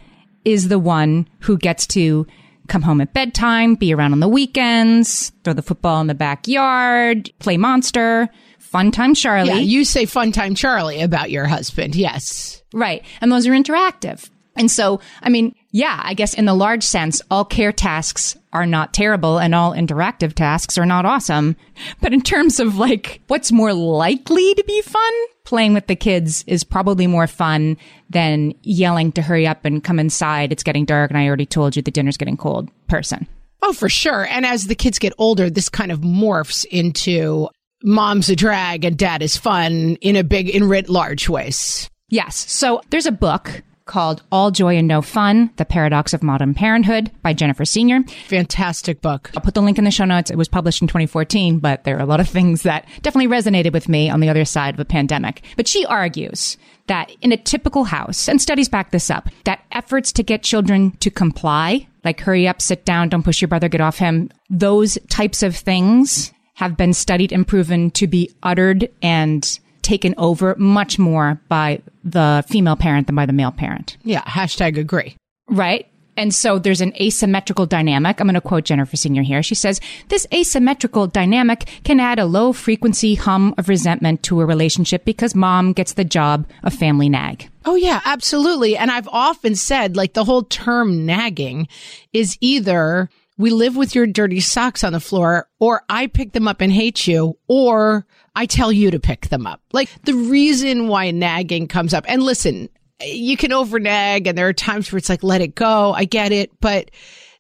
is 0.46 0.68
the 0.68 0.80
one 0.80 1.28
who 1.40 1.58
gets 1.58 1.88
to 1.88 2.26
come 2.68 2.82
home 2.82 3.02
at 3.02 3.14
bedtime, 3.14 3.76
be 3.76 3.94
around 3.94 4.14
on 4.14 4.20
the 4.20 4.28
weekends, 4.28 5.32
throw 5.44 5.54
the 5.54 5.62
football 5.62 6.00
in 6.02 6.08
the 6.08 6.14
backyard, 6.14 7.32
play 7.40 7.58
monster, 7.58 8.30
fun 8.60 8.92
time 8.92 9.14
Charlie. 9.14 9.50
Yeah, 9.50 9.58
you 9.58 9.84
say 9.84 10.06
fun 10.06 10.32
time 10.32 10.56
Charlie 10.56 11.02
about 11.02 11.30
your 11.30 11.46
husband. 11.46 11.96
Yes. 11.96 12.64
Right. 12.74 13.04
And 13.22 13.32
those 13.32 13.46
are 13.48 13.52
interactive. 13.52 14.30
And 14.56 14.72
so, 14.72 15.00
I 15.22 15.30
mean, 15.30 15.56
yeah, 15.74 16.00
I 16.04 16.14
guess 16.14 16.36
in 16.36 16.46
the 16.46 16.54
large 16.54 16.84
sense, 16.84 17.20
all 17.32 17.44
care 17.44 17.72
tasks 17.72 18.38
are 18.54 18.68
not 18.68 18.94
terrible 18.94 19.40
and 19.40 19.56
all 19.56 19.74
interactive 19.74 20.34
tasks 20.34 20.78
are 20.78 20.86
not 20.86 21.04
awesome. 21.04 21.56
But 22.00 22.14
in 22.14 22.22
terms 22.22 22.60
of 22.60 22.78
like 22.78 23.22
what's 23.26 23.52
more 23.52 23.74
likely 23.74 24.54
to 24.54 24.64
be 24.66 24.82
fun, 24.84 25.14
playing 25.46 25.74
with 25.74 25.88
the 25.88 25.96
kids 25.96 26.44
is 26.46 26.64
probably 26.64 27.08
more 27.08 27.26
fun 27.26 27.78
than 28.08 28.54
yelling 28.62 29.12
to 29.14 29.24
hurry 29.24 29.48
up 29.48 29.66
and 29.66 29.84
come 29.84 29.98
inside. 29.98 30.52
It's 30.52 30.62
getting 30.62 30.86
dark 30.86 31.10
and 31.10 31.18
I 31.18 31.26
already 31.26 31.48
told 31.48 31.76
you 31.76 31.82
the 31.82 31.90
dinner's 31.90 32.18
getting 32.18 32.38
cold 32.38 32.70
person. 32.88 33.28
Oh, 33.64 33.74
for 33.74 33.90
sure. 33.90 34.28
And 34.28 34.46
as 34.46 34.68
the 34.68 34.76
kids 34.76 35.00
get 35.00 35.14
older, 35.18 35.50
this 35.50 35.70
kind 35.70 35.92
of 35.92 36.02
morphs 36.02 36.66
into 36.66 37.50
mom's 37.82 38.30
a 38.30 38.36
drag 38.36 38.86
and 38.86 38.96
dad 38.96 39.24
is 39.24 39.38
fun 39.38 39.98
in 40.02 40.18
a 40.18 40.24
big, 40.24 40.50
in 40.52 40.70
writ 40.70 40.88
large 40.88 41.30
ways. 41.30 41.90
Yes. 42.10 42.36
So 42.52 42.82
there's 42.92 43.08
a 43.08 43.12
book 43.12 43.64
called 43.86 44.24
All 44.32 44.52
Joy 44.52 44.78
and 44.78 44.88
No 44.88 45.02
Fun 45.02 45.52
The 45.58 45.66
Paradox 45.66 46.14
of 46.14 46.24
Modern 46.24 46.54
Parenthood 46.54 47.12
by 47.22 47.34
Jennifer 47.34 47.66
Senior. 47.66 48.04
Fantastic 48.28 49.02
book. 49.02 49.32
I'll 49.36 49.44
put 49.44 49.54
the 49.54 49.62
link 49.62 49.78
in 49.78 49.84
the 49.84 49.92
show 49.92 50.06
notes. 50.06 50.32
It 50.32 50.38
was 50.38 50.48
published 50.48 50.82
in 50.82 50.88
2014, 50.88 51.60
but 51.60 51.84
there 51.84 51.98
are 51.98 52.02
a 52.02 52.06
lot 52.06 52.20
of 52.20 52.30
things 52.30 52.64
that 52.64 52.86
definitely 53.02 53.36
resonated 53.36 53.74
with 53.74 53.90
me 53.90 54.10
on 54.10 54.20
the 54.20 54.30
other 54.30 54.46
side 54.46 54.74
of 54.74 54.80
a 54.80 54.86
pandemic. 54.86 55.44
But 55.58 55.68
she 55.68 55.86
argues 55.86 56.58
that 56.88 57.12
in 57.22 57.32
a 57.32 57.38
typical 57.38 57.86
house, 57.86 58.28
and 58.28 58.42
studies 58.42 58.70
back 58.70 58.92
this 58.92 59.10
up, 59.10 59.30
that 59.46 59.64
efforts 59.72 60.12
to 60.14 60.24
get 60.24 60.44
children 60.44 60.92
to 60.98 61.10
comply, 61.10 61.88
like 62.04 62.20
hurry 62.20 62.48
up, 62.48 62.62
sit 62.62 62.86
down, 62.86 63.10
don't 63.10 63.24
push 63.24 63.42
your 63.42 63.48
brother, 63.48 63.70
get 63.70 63.82
off 63.82 63.98
him, 63.98 64.30
those 64.50 64.98
types 65.10 65.44
of 65.44 65.56
things 65.56 66.34
have 66.56 66.78
been 66.78 66.94
studied 66.94 67.32
and 67.32 67.48
proven 67.48 67.90
to 67.92 68.06
be 68.08 68.30
uttered 68.44 68.90
and 69.02 69.60
taken 69.84 70.16
over 70.18 70.56
much 70.58 70.98
more 70.98 71.40
by 71.50 71.82
the 72.04 72.44
female 72.48 72.76
parent 72.76 73.08
than 73.08 73.16
by 73.16 73.26
the 73.26 73.34
male 73.34 73.52
parent. 73.52 73.98
Yeah. 74.04 74.22
Hashtag 74.24 74.78
agree. 74.78 75.16
Right. 75.48 75.88
And 76.16 76.34
so 76.34 76.60
there's 76.60 76.82
an 76.82 76.94
asymmetrical 77.02 77.66
dynamic. 77.66 78.22
I'm 78.22 78.28
going 78.28 78.36
to 78.36 78.42
quote 78.42 78.66
Jennifer 78.66 78.96
Senior 78.96 79.24
here. 79.24 79.42
She 79.42 79.56
says, 79.56 79.82
this 80.10 80.28
asymmetrical 80.32 81.08
dynamic 81.08 81.68
can 81.84 82.00
add 82.00 82.20
a 82.20 82.26
low 82.26 82.54
frequency 82.54 83.16
hum 83.16 83.56
of 83.58 83.68
resentment 83.68 84.22
to 84.24 84.40
a 84.40 84.46
relationship 84.46 85.06
because 85.06 85.34
mom 85.34 85.74
gets 85.74 85.94
the 85.94 86.04
job 86.04 86.46
of 86.64 86.74
family 86.74 87.10
nag. 87.10 87.50
Oh 87.66 87.76
yeah, 87.76 88.02
absolutely. 88.06 88.78
And 88.78 88.92
I've 88.92 89.08
often 89.08 89.56
said 89.56 89.96
like 89.96 90.14
the 90.14 90.24
whole 90.24 90.44
term 90.44 91.06
nagging 91.06 91.68
is 92.12 92.38
either 92.42 93.10
we 93.38 93.50
live 93.50 93.76
with 93.76 93.96
your 93.96 94.06
dirty 94.06 94.40
socks 94.40 94.84
on 94.84 94.94
the 94.94 95.00
floor, 95.00 95.48
or 95.60 95.82
I 95.90 96.06
pick 96.06 96.34
them 96.34 96.48
up 96.48 96.62
and 96.62 96.72
hate 96.72 97.08
you, 97.08 97.40
or 97.48 98.06
I 98.36 98.46
tell 98.46 98.72
you 98.72 98.92
to 98.92 99.00
pick 99.00 99.30
them 99.30 99.46
up. 99.46 99.62
Like 99.72 99.90
the 100.04 100.16
reason 100.16 100.88
why 100.88 101.12
nagging 101.12 101.68
comes 101.68 101.94
up, 101.94 102.06
and 102.08 102.24
listen, 102.24 102.70
you 103.02 103.38
can 103.38 103.54
over 103.54 103.80
nag, 103.80 104.28
and 104.28 104.38
there 104.38 104.48
are 104.48 104.54
times 104.54 104.92
where 104.92 104.98
it's 104.98 105.10
like, 105.10 105.24
let 105.24 105.42
it 105.42 105.56
go. 105.56 105.94
I 105.94 106.06
get 106.06 106.32
it. 106.32 106.52
But 106.60 106.92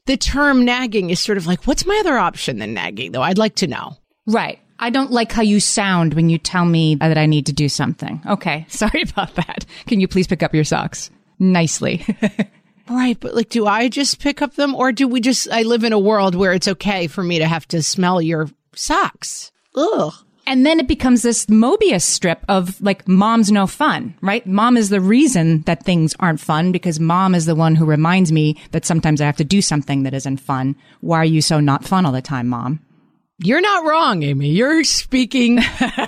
the 0.06 0.18
term 0.18 0.66
nagging 0.66 1.10
is 1.10 1.20
sort 1.20 1.38
of 1.38 1.48
like, 1.48 1.66
what's 1.66 1.86
my 1.86 1.98
other 2.00 2.18
option 2.18 2.60
than 2.60 2.74
nagging, 2.74 3.12
though? 3.12 3.22
I'd 3.22 3.38
like 3.38 3.56
to 3.56 3.68
know. 3.68 3.98
Right. 4.28 4.60
I 4.80 4.90
don't 4.90 5.12
like 5.12 5.32
how 5.32 5.44
you 5.44 5.60
sound 5.60 6.14
when 6.14 6.30
you 6.30 6.38
tell 6.38 6.66
me 6.66 6.96
that 6.96 7.18
I 7.18 7.26
need 7.26 7.46
to 7.46 7.54
do 7.54 7.70
something. 7.70 8.22
Okay. 8.28 8.66
Sorry 8.70 9.04
about 9.04 9.36
that. 9.36 9.66
Can 9.88 10.00
you 10.00 10.08
please 10.08 10.28
pick 10.28 10.44
up 10.44 10.54
your 10.54 10.66
socks? 10.66 11.10
Nicely. 11.40 12.06
Right, 12.90 13.18
but 13.18 13.34
like, 13.34 13.48
do 13.48 13.66
I 13.66 13.88
just 13.88 14.20
pick 14.20 14.42
up 14.42 14.56
them 14.56 14.76
or 14.76 14.92
do 14.92 15.08
we 15.08 15.22
just, 15.22 15.50
I 15.50 15.62
live 15.62 15.86
in 15.86 15.94
a 15.94 16.00
world 16.00 16.36
where 16.36 16.52
it's 16.52 16.68
okay 16.68 17.08
for 17.08 17.24
me 17.24 17.40
to 17.40 17.48
have 17.48 17.66
to 17.70 17.82
smell 17.82 18.22
your 18.22 18.50
socks? 18.76 19.52
Ugh. 19.76 20.14
And 20.46 20.66
then 20.66 20.80
it 20.80 20.88
becomes 20.88 21.22
this 21.22 21.46
Mobius 21.46 22.02
strip 22.02 22.44
of 22.50 22.82
like, 22.82 23.08
mom's 23.08 23.52
no 23.52 23.66
fun, 23.66 24.16
right? 24.22 24.46
Mom 24.46 24.76
is 24.76 24.90
the 24.90 25.00
reason 25.00 25.62
that 25.62 25.84
things 25.84 26.16
aren't 26.20 26.40
fun 26.40 26.72
because 26.72 27.00
mom 27.00 27.34
is 27.34 27.46
the 27.46 27.56
one 27.56 27.76
who 27.76 27.86
reminds 27.86 28.32
me 28.32 28.58
that 28.72 28.86
sometimes 28.86 29.22
I 29.22 29.26
have 29.26 29.38
to 29.38 29.46
do 29.46 29.62
something 29.62 30.04
that 30.04 30.14
isn't 30.14 30.38
fun. 30.38 30.76
Why 31.00 31.20
are 31.20 31.26
you 31.26 31.42
so 31.42 31.60
not 31.60 31.86
fun 31.86 32.06
all 32.06 32.12
the 32.12 32.22
time, 32.22 32.50
mom? 32.50 32.82
You're 33.40 33.62
not 33.62 33.86
wrong, 33.86 34.24
Amy. 34.24 34.50
You're 34.50 34.84
speaking. 34.84 35.60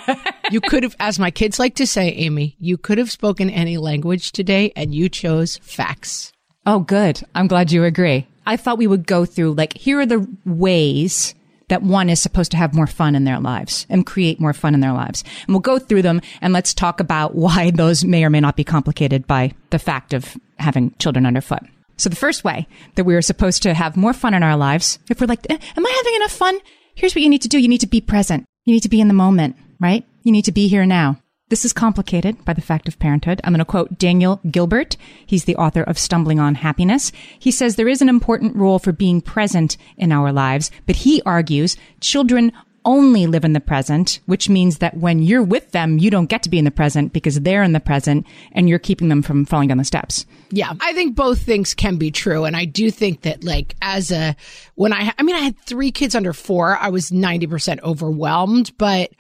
you 0.52 0.62
could 0.62 0.84
have, 0.84 0.96
as 1.00 1.18
my 1.18 1.32
kids 1.32 1.58
like 1.58 1.76
to 1.76 1.88
say, 1.88 2.10
Amy, 2.10 2.56
you 2.60 2.78
could 2.78 2.98
have 2.98 3.12
spoken 3.12 3.50
any 3.50 3.78
language 3.78 4.32
today 4.32 4.72
and 4.76 4.94
you 4.94 5.10
chose 5.10 5.58
facts. 5.58 6.32
Oh, 6.66 6.80
good. 6.80 7.22
I'm 7.34 7.48
glad 7.48 7.72
you 7.72 7.84
agree. 7.84 8.28
I 8.46 8.58
thought 8.58 8.78
we 8.78 8.88
would 8.88 9.08
go 9.08 9.26
through 9.26 9.54
like, 9.54 9.76
here 9.76 10.00
are 10.00 10.06
the 10.06 10.28
ways 10.46 11.34
that 11.70 11.84
one 11.84 12.10
is 12.10 12.22
supposed 12.22 12.52
to 12.52 12.58
have 12.58 12.74
more 12.74 12.88
fun 12.88 13.16
in 13.16 13.24
their 13.24 13.40
lives 13.40 13.86
and 13.90 14.06
create 14.06 14.40
more 14.40 14.54
fun 14.54 14.74
in 14.74 14.80
their 14.80 14.94
lives. 14.94 15.24
And 15.46 15.50
we'll 15.50 15.60
go 15.60 15.80
through 15.80 16.04
them 16.04 16.22
and 16.42 16.54
let's 16.54 16.74
talk 16.74 17.00
about 17.00 17.36
why 17.46 17.72
those 17.72 18.04
may 18.04 18.24
or 18.24 18.30
may 18.30 18.40
not 18.40 18.56
be 18.56 18.64
complicated 18.64 19.28
by 19.28 19.52
the 19.70 19.80
fact 19.80 20.14
of 20.14 20.38
having 20.58 20.94
children 21.00 21.26
underfoot. 21.26 21.62
So 21.98 22.10
the 22.10 22.16
first 22.16 22.44
way 22.44 22.68
that 22.96 23.06
we 23.06 23.16
are 23.16 23.22
supposed 23.22 23.64
to 23.64 23.74
have 23.74 23.96
more 23.96 24.14
fun 24.14 24.34
in 24.34 24.44
our 24.44 24.58
lives, 24.58 25.00
if 25.10 25.22
we're 25.22 25.28
like, 25.28 25.46
eh, 25.50 25.58
am 25.78 25.86
I 25.86 25.94
having 26.04 26.16
enough 26.16 26.32
fun? 26.32 26.60
Here's 26.96 27.16
what 27.16 27.22
you 27.22 27.30
need 27.30 27.42
to 27.44 27.48
do. 27.48 27.58
You 27.58 27.68
need 27.68 27.82
to 27.82 27.88
be 27.88 28.02
present. 28.02 28.46
You 28.66 28.74
need 28.74 28.84
to 28.84 28.90
be 28.90 29.02
in 29.02 29.08
the 29.08 29.14
moment, 29.14 29.56
right? 29.80 30.06
You 30.24 30.32
need 30.32 30.46
to 30.46 30.52
be 30.52 30.68
here 30.68 30.86
now. 30.86 31.20
This 31.48 31.64
is 31.64 31.74
complicated 31.74 32.44
by 32.44 32.54
the 32.54 32.62
fact 32.62 32.88
of 32.88 32.98
parenthood. 32.98 33.40
I'm 33.44 33.54
going 33.54 33.60
to 33.60 33.66
quote 33.66 34.00
Daniel 34.00 34.42
Gilbert. 34.50 34.98
He's 35.28 35.46
the 35.46 35.56
author 35.58 35.84
of 35.84 36.00
Stumbling 36.00 36.40
on 36.40 36.56
Happiness. 36.56 37.12
He 37.38 37.52
says 37.52 37.76
there 37.76 37.88
is 37.88 38.02
an 38.02 38.10
important 38.10 38.56
role 38.56 38.80
for 38.80 38.92
being 38.92 39.22
present 39.22 39.78
in 39.96 40.12
our 40.12 40.32
lives, 40.32 40.72
but 40.88 40.96
he 40.96 41.22
argues 41.24 41.78
children 42.02 42.52
only 42.84 43.28
live 43.28 43.46
in 43.46 43.54
the 43.54 43.60
present, 43.60 44.22
which 44.26 44.50
means 44.50 44.80
that 44.80 44.98
when 44.98 45.20
you're 45.20 45.44
with 45.44 45.72
them, 45.72 46.00
you 46.00 46.10
don't 46.10 46.32
get 46.32 46.42
to 46.44 46.50
be 46.50 46.58
in 46.58 46.66
the 46.66 46.72
present 46.72 47.14
because 47.14 47.40
they're 47.42 47.64
in 47.64 47.74
the 47.74 47.80
present 47.80 48.26
and 48.54 48.68
you're 48.68 48.80
keeping 48.80 49.10
them 49.10 49.22
from 49.22 49.46
falling 49.46 49.68
down 49.68 49.78
the 49.78 49.84
steps. 49.84 50.26
Yeah, 50.50 50.74
I 50.80 50.94
think 50.94 51.16
both 51.16 51.44
things 51.44 51.76
can 51.76 51.98
be 51.98 52.10
true. 52.10 52.46
And 52.46 52.56
I 52.56 52.66
do 52.66 52.90
think 52.90 53.22
that, 53.22 53.44
like, 53.44 53.76
as 53.84 54.12
a, 54.12 54.36
when 54.74 54.94
I, 54.94 55.14
I 55.20 55.22
mean, 55.22 55.36
I 55.36 55.42
had 55.42 55.60
three 55.60 55.92
kids 55.92 56.16
under 56.16 56.34
four, 56.34 56.76
I 56.76 56.90
was 56.90 57.12
90% 57.12 57.82
overwhelmed, 57.82 58.72
but 58.80 59.12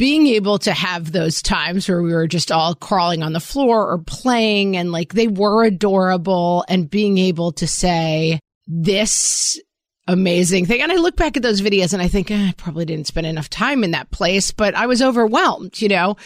being 0.00 0.28
able 0.28 0.58
to 0.58 0.72
have 0.72 1.12
those 1.12 1.42
times 1.42 1.86
where 1.86 2.00
we 2.00 2.14
were 2.14 2.26
just 2.26 2.50
all 2.50 2.74
crawling 2.74 3.22
on 3.22 3.34
the 3.34 3.38
floor 3.38 3.86
or 3.86 3.98
playing 3.98 4.74
and 4.74 4.92
like 4.92 5.12
they 5.12 5.28
were 5.28 5.62
adorable 5.62 6.64
and 6.70 6.88
being 6.88 7.18
able 7.18 7.52
to 7.52 7.66
say 7.66 8.40
this 8.66 9.60
amazing 10.08 10.64
thing. 10.64 10.80
And 10.80 10.90
I 10.90 10.94
look 10.94 11.16
back 11.16 11.36
at 11.36 11.42
those 11.42 11.60
videos 11.60 11.92
and 11.92 12.00
I 12.00 12.08
think 12.08 12.30
eh, 12.30 12.48
I 12.48 12.54
probably 12.56 12.86
didn't 12.86 13.08
spend 13.08 13.26
enough 13.26 13.50
time 13.50 13.84
in 13.84 13.90
that 13.90 14.10
place, 14.10 14.52
but 14.52 14.74
I 14.74 14.86
was 14.86 15.02
overwhelmed, 15.02 15.82
you 15.82 15.88
know, 15.88 16.16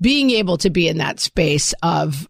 being 0.00 0.30
able 0.30 0.58
to 0.58 0.68
be 0.68 0.88
in 0.88 0.98
that 0.98 1.20
space 1.20 1.74
of 1.80 2.28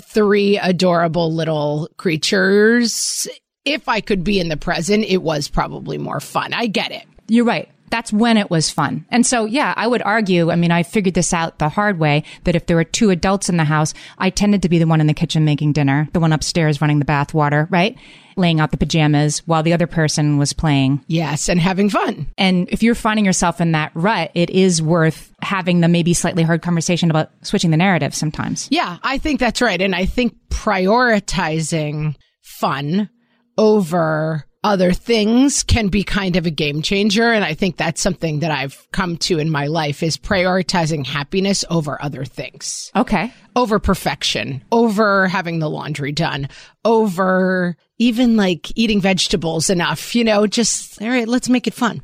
three 0.00 0.56
adorable 0.56 1.34
little 1.34 1.90
creatures. 1.98 3.28
If 3.66 3.90
I 3.90 4.00
could 4.00 4.24
be 4.24 4.40
in 4.40 4.48
the 4.48 4.56
present, 4.56 5.04
it 5.04 5.18
was 5.18 5.48
probably 5.48 5.98
more 5.98 6.18
fun. 6.18 6.54
I 6.54 6.66
get 6.66 6.92
it. 6.92 7.04
You're 7.28 7.44
right 7.44 7.68
that's 7.90 8.12
when 8.12 8.36
it 8.36 8.50
was 8.50 8.70
fun. 8.70 9.04
And 9.10 9.26
so, 9.26 9.44
yeah, 9.44 9.74
I 9.76 9.86
would 9.86 10.02
argue, 10.02 10.50
I 10.50 10.56
mean, 10.56 10.70
I 10.70 10.82
figured 10.82 11.14
this 11.14 11.32
out 11.32 11.58
the 11.58 11.68
hard 11.68 11.98
way 11.98 12.24
that 12.44 12.54
if 12.54 12.66
there 12.66 12.76
were 12.76 12.84
two 12.84 13.10
adults 13.10 13.48
in 13.48 13.56
the 13.56 13.64
house, 13.64 13.94
I 14.18 14.30
tended 14.30 14.62
to 14.62 14.68
be 14.68 14.78
the 14.78 14.86
one 14.86 15.00
in 15.00 15.06
the 15.06 15.14
kitchen 15.14 15.44
making 15.44 15.72
dinner, 15.72 16.08
the 16.12 16.20
one 16.20 16.32
upstairs 16.32 16.80
running 16.80 17.00
the 17.00 17.04
bath 17.04 17.34
water, 17.34 17.68
right? 17.70 17.96
Laying 18.36 18.60
out 18.60 18.70
the 18.70 18.76
pajamas 18.76 19.40
while 19.46 19.62
the 19.62 19.72
other 19.72 19.86
person 19.86 20.38
was 20.38 20.52
playing. 20.52 21.04
Yes, 21.08 21.48
and 21.48 21.60
having 21.60 21.90
fun. 21.90 22.28
And 22.38 22.68
if 22.70 22.82
you're 22.82 22.94
finding 22.94 23.24
yourself 23.24 23.60
in 23.60 23.72
that 23.72 23.90
rut, 23.94 24.30
it 24.34 24.50
is 24.50 24.80
worth 24.80 25.32
having 25.42 25.80
the 25.80 25.88
maybe 25.88 26.14
slightly 26.14 26.42
hard 26.42 26.62
conversation 26.62 27.10
about 27.10 27.30
switching 27.42 27.70
the 27.70 27.76
narrative 27.76 28.14
sometimes. 28.14 28.68
Yeah, 28.70 28.98
I 29.02 29.18
think 29.18 29.40
that's 29.40 29.60
right. 29.60 29.82
And 29.82 29.94
I 29.94 30.06
think 30.06 30.34
prioritizing 30.48 32.14
fun 32.42 33.10
over 33.58 34.46
other 34.62 34.92
things 34.92 35.62
can 35.62 35.88
be 35.88 36.04
kind 36.04 36.36
of 36.36 36.44
a 36.44 36.50
game 36.50 36.82
changer. 36.82 37.32
And 37.32 37.44
I 37.44 37.54
think 37.54 37.76
that's 37.76 38.00
something 38.00 38.40
that 38.40 38.50
I've 38.50 38.86
come 38.92 39.16
to 39.18 39.38
in 39.38 39.50
my 39.50 39.66
life 39.66 40.02
is 40.02 40.18
prioritizing 40.18 41.06
happiness 41.06 41.64
over 41.70 42.00
other 42.02 42.24
things. 42.24 42.92
Okay. 42.94 43.32
Over 43.56 43.78
perfection, 43.78 44.62
over 44.70 45.28
having 45.28 45.58
the 45.58 45.70
laundry 45.70 46.12
done, 46.12 46.48
over 46.84 47.76
even 47.98 48.36
like 48.36 48.76
eating 48.76 49.00
vegetables 49.00 49.70
enough, 49.70 50.14
you 50.14 50.24
know, 50.24 50.46
just, 50.46 51.00
all 51.00 51.08
right, 51.08 51.28
let's 51.28 51.48
make 51.48 51.66
it 51.66 51.74
fun. 51.74 52.02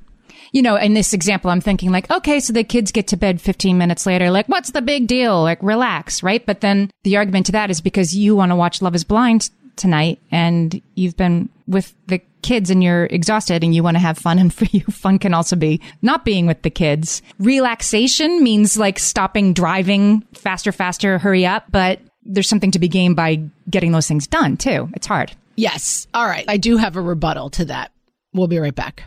You 0.52 0.62
know, 0.62 0.76
in 0.76 0.94
this 0.94 1.12
example, 1.12 1.50
I'm 1.50 1.60
thinking 1.60 1.90
like, 1.90 2.10
okay, 2.10 2.40
so 2.40 2.52
the 2.52 2.64
kids 2.64 2.92
get 2.92 3.08
to 3.08 3.16
bed 3.16 3.40
15 3.40 3.76
minutes 3.76 4.06
later. 4.06 4.30
Like, 4.30 4.48
what's 4.48 4.70
the 4.70 4.80
big 4.80 5.06
deal? 5.06 5.42
Like, 5.42 5.62
relax, 5.62 6.22
right? 6.22 6.44
But 6.44 6.60
then 6.62 6.90
the 7.04 7.16
argument 7.18 7.46
to 7.46 7.52
that 7.52 7.70
is 7.70 7.82
because 7.82 8.16
you 8.16 8.34
want 8.34 8.52
to 8.52 8.56
watch 8.56 8.80
Love 8.80 8.94
is 8.94 9.04
Blind 9.04 9.50
tonight 9.76 10.20
and 10.30 10.80
you've 10.94 11.16
been 11.16 11.48
with 11.66 11.94
the 12.06 12.20
kids 12.42 12.70
and 12.70 12.82
you're 12.82 13.06
exhausted 13.06 13.64
and 13.64 13.74
you 13.74 13.82
want 13.82 13.96
to 13.96 14.00
have 14.00 14.18
fun. 14.18 14.38
And 14.46 14.52
for 14.52 14.66
you, 14.66 14.80
fun 14.82 15.18
can 15.18 15.34
also 15.34 15.56
be 15.56 15.80
not 16.02 16.24
being 16.24 16.46
with 16.46 16.62
the 16.62 16.70
kids. 16.70 17.22
Relaxation 17.38 18.42
means 18.42 18.76
like 18.76 18.98
stopping 18.98 19.52
driving 19.52 20.22
faster, 20.34 20.72
faster, 20.72 21.18
hurry 21.18 21.44
up. 21.46 21.64
But 21.70 22.00
there's 22.22 22.48
something 22.48 22.70
to 22.72 22.78
be 22.78 22.88
gained 22.88 23.16
by 23.16 23.42
getting 23.70 23.92
those 23.92 24.08
things 24.08 24.26
done 24.26 24.56
too. 24.56 24.88
It's 24.94 25.06
hard. 25.06 25.32
Yes. 25.56 26.06
All 26.12 26.26
right. 26.26 26.44
I 26.48 26.58
do 26.58 26.76
have 26.76 26.96
a 26.96 27.00
rebuttal 27.00 27.50
to 27.50 27.64
that. 27.66 27.92
We'll 28.32 28.46
be 28.46 28.58
right 28.58 28.74
back. 28.74 29.04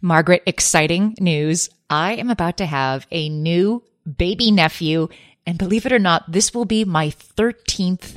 Margaret, 0.00 0.42
exciting 0.46 1.14
news. 1.20 1.68
I 1.90 2.14
am 2.14 2.30
about 2.30 2.56
to 2.58 2.66
have 2.66 3.06
a 3.10 3.28
new 3.28 3.82
baby 4.16 4.50
nephew. 4.50 5.08
And 5.46 5.58
believe 5.58 5.84
it 5.86 5.92
or 5.92 5.98
not, 5.98 6.30
this 6.30 6.54
will 6.54 6.64
be 6.64 6.84
my 6.84 7.08
13th 7.08 8.16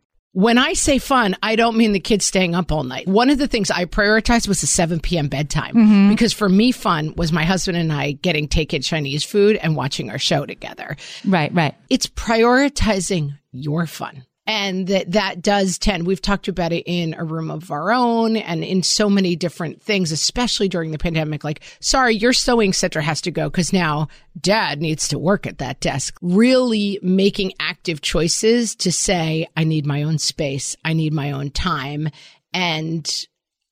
When 0.33 0.57
I 0.57 0.73
say 0.73 0.97
fun, 0.97 1.35
I 1.43 1.57
don't 1.57 1.75
mean 1.75 1.91
the 1.91 1.99
kids 1.99 2.23
staying 2.23 2.55
up 2.55 2.71
all 2.71 2.83
night. 2.83 3.05
One 3.05 3.29
of 3.29 3.37
the 3.37 3.47
things 3.47 3.69
I 3.69 3.83
prioritized 3.83 4.47
was 4.47 4.61
the 4.61 4.67
7 4.67 5.01
p.m. 5.01 5.27
bedtime 5.27 5.75
mm-hmm. 5.75 6.09
because 6.09 6.31
for 6.31 6.47
me, 6.47 6.71
fun 6.71 7.13
was 7.17 7.33
my 7.33 7.43
husband 7.43 7.77
and 7.77 7.91
I 7.91 8.13
getting 8.13 8.47
takeout 8.47 8.85
Chinese 8.85 9.25
food 9.25 9.57
and 9.57 9.75
watching 9.75 10.09
our 10.09 10.19
show 10.19 10.45
together. 10.45 10.95
Right, 11.25 11.53
right. 11.53 11.75
It's 11.89 12.07
prioritizing 12.07 13.37
your 13.51 13.85
fun 13.87 14.25
and 14.47 14.87
that 14.87 15.11
that 15.11 15.41
does 15.41 15.77
tend 15.77 16.07
we've 16.07 16.21
talked 16.21 16.47
about 16.47 16.73
it 16.73 16.83
in 16.85 17.13
a 17.17 17.23
room 17.23 17.51
of 17.51 17.71
our 17.71 17.91
own 17.91 18.35
and 18.35 18.63
in 18.63 18.81
so 18.81 19.09
many 19.09 19.35
different 19.35 19.81
things 19.81 20.11
especially 20.11 20.67
during 20.67 20.91
the 20.91 20.97
pandemic. 20.97 21.43
Like 21.43 21.61
sorry 21.79 22.15
your 22.15 22.33
sewing 22.33 22.73
center 22.73 23.01
has 23.01 23.21
to 23.21 23.31
go 23.31 23.49
because 23.49 23.71
now 23.71 24.07
dad 24.39 24.81
needs 24.81 25.07
to 25.09 25.19
work 25.19 25.45
at 25.45 25.59
that 25.59 25.79
desk. 25.79 26.17
Really 26.21 26.99
making 27.01 27.53
active 27.59 28.01
choices 28.01 28.75
to 28.77 28.91
say 28.91 29.47
i 29.55 29.63
need 29.63 29.85
my 29.85 30.03
own 30.03 30.17
space. 30.17 30.75
I 30.83 30.93
need 30.93 31.13
my 31.13 31.31
own 31.31 31.51
time. 31.51 32.09
And 32.53 33.09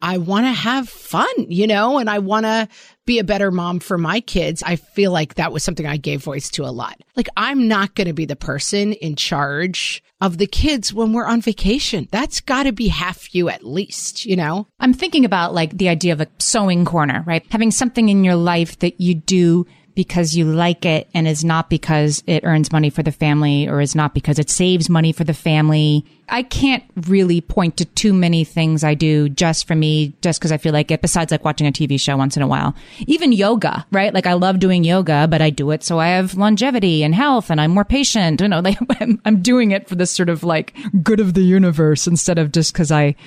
I 0.02 0.18
want 0.18 0.46
to 0.46 0.52
have 0.52 0.88
fun, 0.88 1.28
you 1.50 1.68
know, 1.68 1.98
and 1.98 2.10
I 2.10 2.20
want 2.20 2.46
to 2.46 2.68
be 3.06 3.20
a 3.20 3.24
better 3.24 3.52
mom 3.52 3.80
for 3.80 3.98
my 3.98 4.22
kids. 4.22 4.64
I 4.66 4.76
feel 4.76 5.12
like 5.12 5.36
that 5.36 5.52
was 5.52 5.64
something 5.64 5.86
I 5.86 5.98
gave 5.98 6.24
voice 6.24 6.50
to 6.52 6.64
a 6.64 6.72
lot. 6.72 7.02
Like, 7.16 7.28
I'm 7.36 7.68
not 7.68 7.96
going 7.96 8.08
to 8.08 8.14
be 8.14 8.26
the 8.26 8.36
person 8.36 8.94
in 8.94 9.16
charge 9.16 10.04
of 10.22 10.38
the 10.38 10.48
kids 10.48 10.94
when 10.94 11.14
we're 11.14 11.26
on 11.26 11.42
vacation. 11.42 12.08
That's 12.12 12.40
got 12.40 12.64
to 12.64 12.72
be 12.72 12.88
half 12.88 13.34
you 13.34 13.50
at 13.50 13.66
least, 13.66 14.26
you 14.26 14.36
know? 14.36 14.68
I'm 14.80 14.94
thinking 14.94 15.26
about 15.26 15.54
like 15.54 15.78
the 15.78 15.90
idea 15.90 16.14
of 16.14 16.22
a 16.22 16.28
sewing 16.40 16.86
corner, 16.86 17.24
right? 17.26 17.46
Having 17.52 17.72
something 17.72 18.10
in 18.10 18.24
your 18.24 18.36
life 18.36 18.80
that 18.80 19.02
you 19.02 19.16
do 19.16 19.66
because 20.00 20.34
you 20.34 20.46
like 20.46 20.86
it 20.86 21.10
and 21.14 21.28
is 21.28 21.44
not 21.44 21.70
because 21.70 22.24
it 22.26 22.46
earns 22.46 22.72
money 22.72 22.90
for 22.90 23.04
the 23.04 23.12
family 23.12 23.68
or 23.68 23.82
is 23.82 23.96
not 23.96 24.14
because 24.14 24.40
it 24.40 24.50
saves 24.50 24.90
money 24.90 25.12
for 25.12 25.26
the 25.26 25.34
family. 25.34 26.06
I 26.30 26.42
can't 26.42 26.86
really 27.08 27.42
point 27.42 27.76
to 27.76 27.84
too 27.84 28.14
many 28.14 28.46
things 28.46 28.82
I 28.82 28.94
do 28.94 29.28
just 29.28 29.68
for 29.68 29.76
me, 29.76 30.14
just 30.22 30.40
because 30.40 30.54
I 30.54 30.58
feel 30.58 30.72
like 30.72 30.90
it, 30.90 31.02
besides 31.02 31.34
like 31.34 31.44
watching 31.44 31.68
a 31.68 31.74
TV 31.74 32.00
show 32.00 32.16
once 32.16 32.38
in 32.38 32.42
a 32.42 32.48
while. 32.48 32.76
Even 33.08 33.34
yoga, 33.34 33.86
right? 33.92 34.14
Like 34.14 34.26
I 34.26 34.36
love 34.36 34.60
doing 34.60 34.86
yoga, 34.86 35.28
but 35.30 35.42
I 35.42 35.50
do 35.50 35.70
it 35.72 35.84
so 35.84 36.00
I 36.00 36.08
have 36.08 36.36
longevity 36.36 37.04
and 37.04 37.14
health 37.14 37.50
and 37.50 37.60
I'm 37.60 37.72
more 37.72 37.84
patient. 37.84 38.40
You 38.40 38.48
know, 38.48 38.60
like 38.62 38.80
I'm 39.26 39.42
doing 39.42 39.72
it 39.72 39.90
for 39.90 39.96
this 39.96 40.12
sort 40.12 40.30
of 40.30 40.46
like 40.46 40.78
good 41.04 41.20
of 41.20 41.34
the 41.34 41.44
universe 41.44 42.08
instead 42.08 42.40
of 42.40 42.54
just 42.54 42.72
because 42.72 42.90
I 42.90 43.18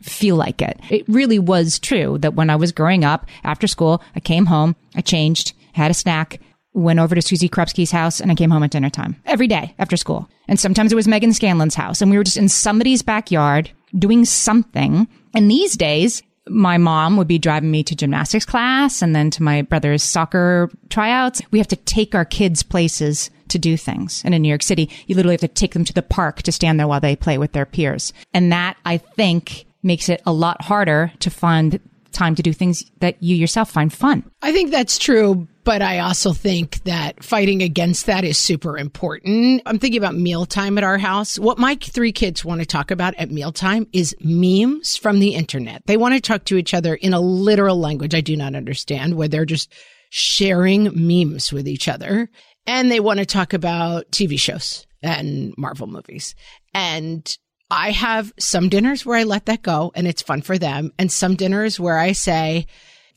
feel 0.00 0.36
like 0.36 0.62
it. 0.62 0.80
It 0.88 1.06
really 1.08 1.38
was 1.38 1.78
true 1.78 2.16
that 2.20 2.32
when 2.32 2.48
I 2.48 2.56
was 2.56 2.72
growing 2.72 3.04
up 3.04 3.26
after 3.44 3.66
school, 3.66 4.02
I 4.16 4.20
came 4.20 4.46
home, 4.46 4.76
I 4.94 5.02
changed, 5.02 5.52
had 5.72 5.90
a 5.90 5.94
snack, 5.94 6.40
went 6.74 6.98
over 6.98 7.14
to 7.14 7.22
Susie 7.22 7.48
Krupski's 7.48 7.90
house, 7.90 8.20
and 8.20 8.30
I 8.30 8.34
came 8.34 8.50
home 8.50 8.62
at 8.62 8.70
dinner 8.70 8.90
time 8.90 9.16
every 9.26 9.46
day 9.46 9.74
after 9.78 9.96
school. 9.96 10.28
And 10.48 10.58
sometimes 10.58 10.92
it 10.92 10.96
was 10.96 11.08
Megan 11.08 11.32
Scanlon's 11.32 11.74
house, 11.74 12.00
and 12.00 12.10
we 12.10 12.16
were 12.16 12.24
just 12.24 12.36
in 12.36 12.48
somebody's 12.48 13.02
backyard 13.02 13.70
doing 13.98 14.24
something. 14.24 15.06
And 15.34 15.50
these 15.50 15.76
days, 15.76 16.22
my 16.48 16.78
mom 16.78 17.16
would 17.16 17.28
be 17.28 17.38
driving 17.38 17.70
me 17.70 17.84
to 17.84 17.94
gymnastics 17.94 18.44
class 18.44 19.02
and 19.02 19.14
then 19.14 19.30
to 19.30 19.42
my 19.42 19.62
brother's 19.62 20.02
soccer 20.02 20.70
tryouts. 20.88 21.40
We 21.50 21.58
have 21.58 21.68
to 21.68 21.76
take 21.76 22.14
our 22.14 22.24
kids 22.24 22.62
places 22.62 23.30
to 23.48 23.58
do 23.58 23.76
things. 23.76 24.22
And 24.24 24.34
in 24.34 24.42
New 24.42 24.48
York 24.48 24.62
City, 24.62 24.90
you 25.06 25.14
literally 25.14 25.34
have 25.34 25.40
to 25.40 25.48
take 25.48 25.74
them 25.74 25.84
to 25.84 25.92
the 25.92 26.02
park 26.02 26.42
to 26.42 26.52
stand 26.52 26.80
there 26.80 26.88
while 26.88 27.00
they 27.00 27.16
play 27.16 27.38
with 27.38 27.52
their 27.52 27.66
peers. 27.66 28.12
And 28.34 28.50
that, 28.50 28.76
I 28.84 28.96
think, 28.96 29.66
makes 29.82 30.08
it 30.08 30.22
a 30.26 30.32
lot 30.32 30.62
harder 30.62 31.12
to 31.20 31.30
find 31.30 31.78
time 32.12 32.34
to 32.34 32.42
do 32.42 32.52
things 32.52 32.90
that 33.00 33.22
you 33.22 33.36
yourself 33.36 33.70
find 33.70 33.92
fun. 33.92 34.24
I 34.42 34.52
think 34.52 34.70
that's 34.70 34.98
true, 34.98 35.46
but 35.64 35.82
I 35.82 36.00
also 36.00 36.32
think 36.32 36.82
that 36.84 37.22
fighting 37.22 37.62
against 37.62 38.06
that 38.06 38.24
is 38.24 38.38
super 38.38 38.76
important. 38.76 39.62
I'm 39.64 39.78
thinking 39.78 39.98
about 39.98 40.14
mealtime 40.14 40.78
at 40.78 40.84
our 40.84 40.98
house. 40.98 41.38
What 41.38 41.58
my 41.58 41.76
three 41.76 42.12
kids 42.12 42.44
want 42.44 42.60
to 42.60 42.66
talk 42.66 42.90
about 42.90 43.14
at 43.14 43.30
mealtime 43.30 43.86
is 43.92 44.16
memes 44.20 44.96
from 44.96 45.20
the 45.20 45.34
internet. 45.34 45.82
They 45.86 45.96
want 45.96 46.14
to 46.14 46.20
talk 46.20 46.44
to 46.46 46.56
each 46.56 46.74
other 46.74 46.94
in 46.94 47.14
a 47.14 47.20
literal 47.20 47.78
language 47.78 48.14
I 48.14 48.20
do 48.20 48.36
not 48.36 48.54
understand, 48.54 49.14
where 49.14 49.28
they're 49.28 49.44
just 49.44 49.72
sharing 50.10 50.90
memes 50.94 51.52
with 51.52 51.68
each 51.68 51.88
other. 51.88 52.28
And 52.66 52.90
they 52.90 53.00
want 53.00 53.18
to 53.20 53.26
talk 53.26 53.52
about 53.52 54.10
TV 54.10 54.38
shows 54.38 54.86
and 55.02 55.54
Marvel 55.56 55.86
movies. 55.86 56.34
And 56.74 57.36
I 57.70 57.90
have 57.90 58.32
some 58.38 58.68
dinners 58.68 59.06
where 59.06 59.18
I 59.18 59.22
let 59.22 59.46
that 59.46 59.62
go 59.62 59.92
and 59.94 60.06
it's 60.06 60.22
fun 60.22 60.42
for 60.42 60.58
them, 60.58 60.92
and 60.98 61.10
some 61.10 61.36
dinners 61.36 61.80
where 61.80 61.98
I 61.98 62.12
say, 62.12 62.66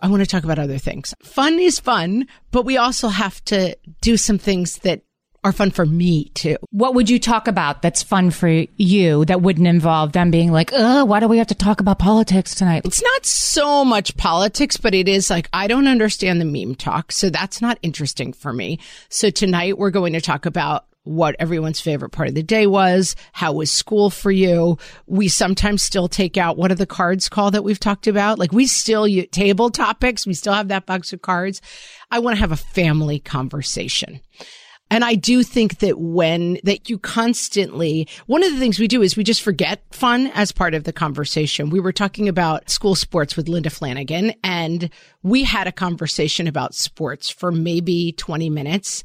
I 0.02 0.08
want 0.08 0.22
to 0.22 0.28
talk 0.28 0.44
about 0.44 0.60
other 0.60 0.78
things. 0.78 1.14
Fun 1.24 1.60
is 1.60 1.80
fun, 1.80 2.28
but 2.52 2.66
we 2.66 2.78
also 2.78 3.08
have 3.08 3.44
to 3.46 3.76
do 4.02 4.18
some 4.18 4.38
things 4.38 4.78
that 4.80 5.02
are 5.46 5.52
fun 5.52 5.70
for 5.70 5.86
me 5.86 6.30
too. 6.30 6.58
What 6.72 6.96
would 6.96 7.08
you 7.08 7.20
talk 7.20 7.48
about 7.48 7.84
that's 7.84 8.02
fun 8.02 8.32
for 8.32 8.50
you 8.78 9.26
that 9.26 9.44
wouldn't 9.44 9.68
involve 9.68 10.12
them 10.12 10.32
being 10.32 10.52
like, 10.52 10.74
"Uh, 10.74 11.06
why 11.06 11.20
do 11.20 11.28
we 11.28 11.38
have 11.38 11.48
to 11.48 11.56
talk 11.56 11.80
about 11.80 12.00
politics 12.00 12.56
tonight?" 12.56 12.82
It's 12.84 13.04
not 13.04 13.26
so 13.28 13.86
much 13.86 14.18
politics, 14.18 14.76
but 14.76 14.96
it 14.96 15.08
is 15.08 15.30
like 15.30 15.48
I 15.54 15.68
don't 15.68 15.88
understand 15.88 16.42
the 16.42 16.46
meme 16.46 16.74
talk, 16.74 17.12
so 17.12 17.30
that's 17.30 17.62
not 17.62 17.78
interesting 17.84 18.34
for 18.34 18.52
me. 18.52 18.80
So 19.10 19.30
tonight 19.30 19.78
we're 19.78 19.92
going 19.92 20.14
to 20.14 20.22
talk 20.22 20.48
about 20.48 20.86
what 21.06 21.36
everyone's 21.40 21.80
favorite 21.80 22.10
part 22.10 22.28
of 22.28 22.36
the 22.36 22.44
day 22.44 22.68
was. 22.68 23.16
How 23.32 23.54
was 23.54 23.72
school 23.72 24.10
for 24.10 24.32
you? 24.32 24.78
We 25.08 25.30
sometimes 25.30 25.82
still 25.82 26.08
take 26.08 26.36
out 26.36 26.58
what 26.58 26.72
are 26.72 26.76
the 26.76 26.86
cards 26.86 27.30
called 27.30 27.54
that 27.54 27.64
we've 27.64 27.80
talked 27.80 28.08
about? 28.08 28.38
Like 28.38 28.52
we 28.52 28.68
still 28.68 29.08
use 29.08 29.28
table 29.32 29.70
topics. 29.70 30.28
We 30.28 30.34
still 30.34 30.54
have 30.54 30.68
that 30.68 30.86
box 30.86 31.14
of 31.14 31.22
cards. 31.22 31.62
I 32.12 32.20
want 32.20 32.36
to 32.36 32.42
have 32.42 32.52
a 32.52 32.58
family 32.58 33.20
conversation. 33.20 34.20
And 34.92 35.04
I 35.04 35.16
do 35.16 35.42
think 35.42 35.80
that 35.80 36.00
when 36.00 36.60
that 36.64 36.90
you 36.90 37.00
constantly, 37.00 38.08
one 38.28 38.44
of 38.44 38.52
the 38.52 38.60
things 38.60 38.80
we 38.80 38.88
do 38.88 39.02
is 39.02 39.18
we 39.18 39.24
just 39.24 39.42
forget 39.42 39.82
fun 39.92 40.28
as 40.28 40.52
part 40.52 40.76
of 40.76 40.84
the 40.84 40.94
conversation. 40.94 41.72
We 41.72 41.80
were 41.80 41.92
talking 41.92 42.30
about 42.30 42.70
school 42.70 42.94
sports 42.94 43.36
with 43.36 43.50
Linda 43.50 43.72
Flanagan 43.72 44.34
and 44.44 44.92
we 45.24 45.44
had 45.44 45.68
a 45.68 45.72
conversation 45.72 46.46
about 46.46 46.76
sports 46.76 47.32
for 47.32 47.52
maybe 47.52 48.12
20 48.14 48.50
minutes. 48.52 49.04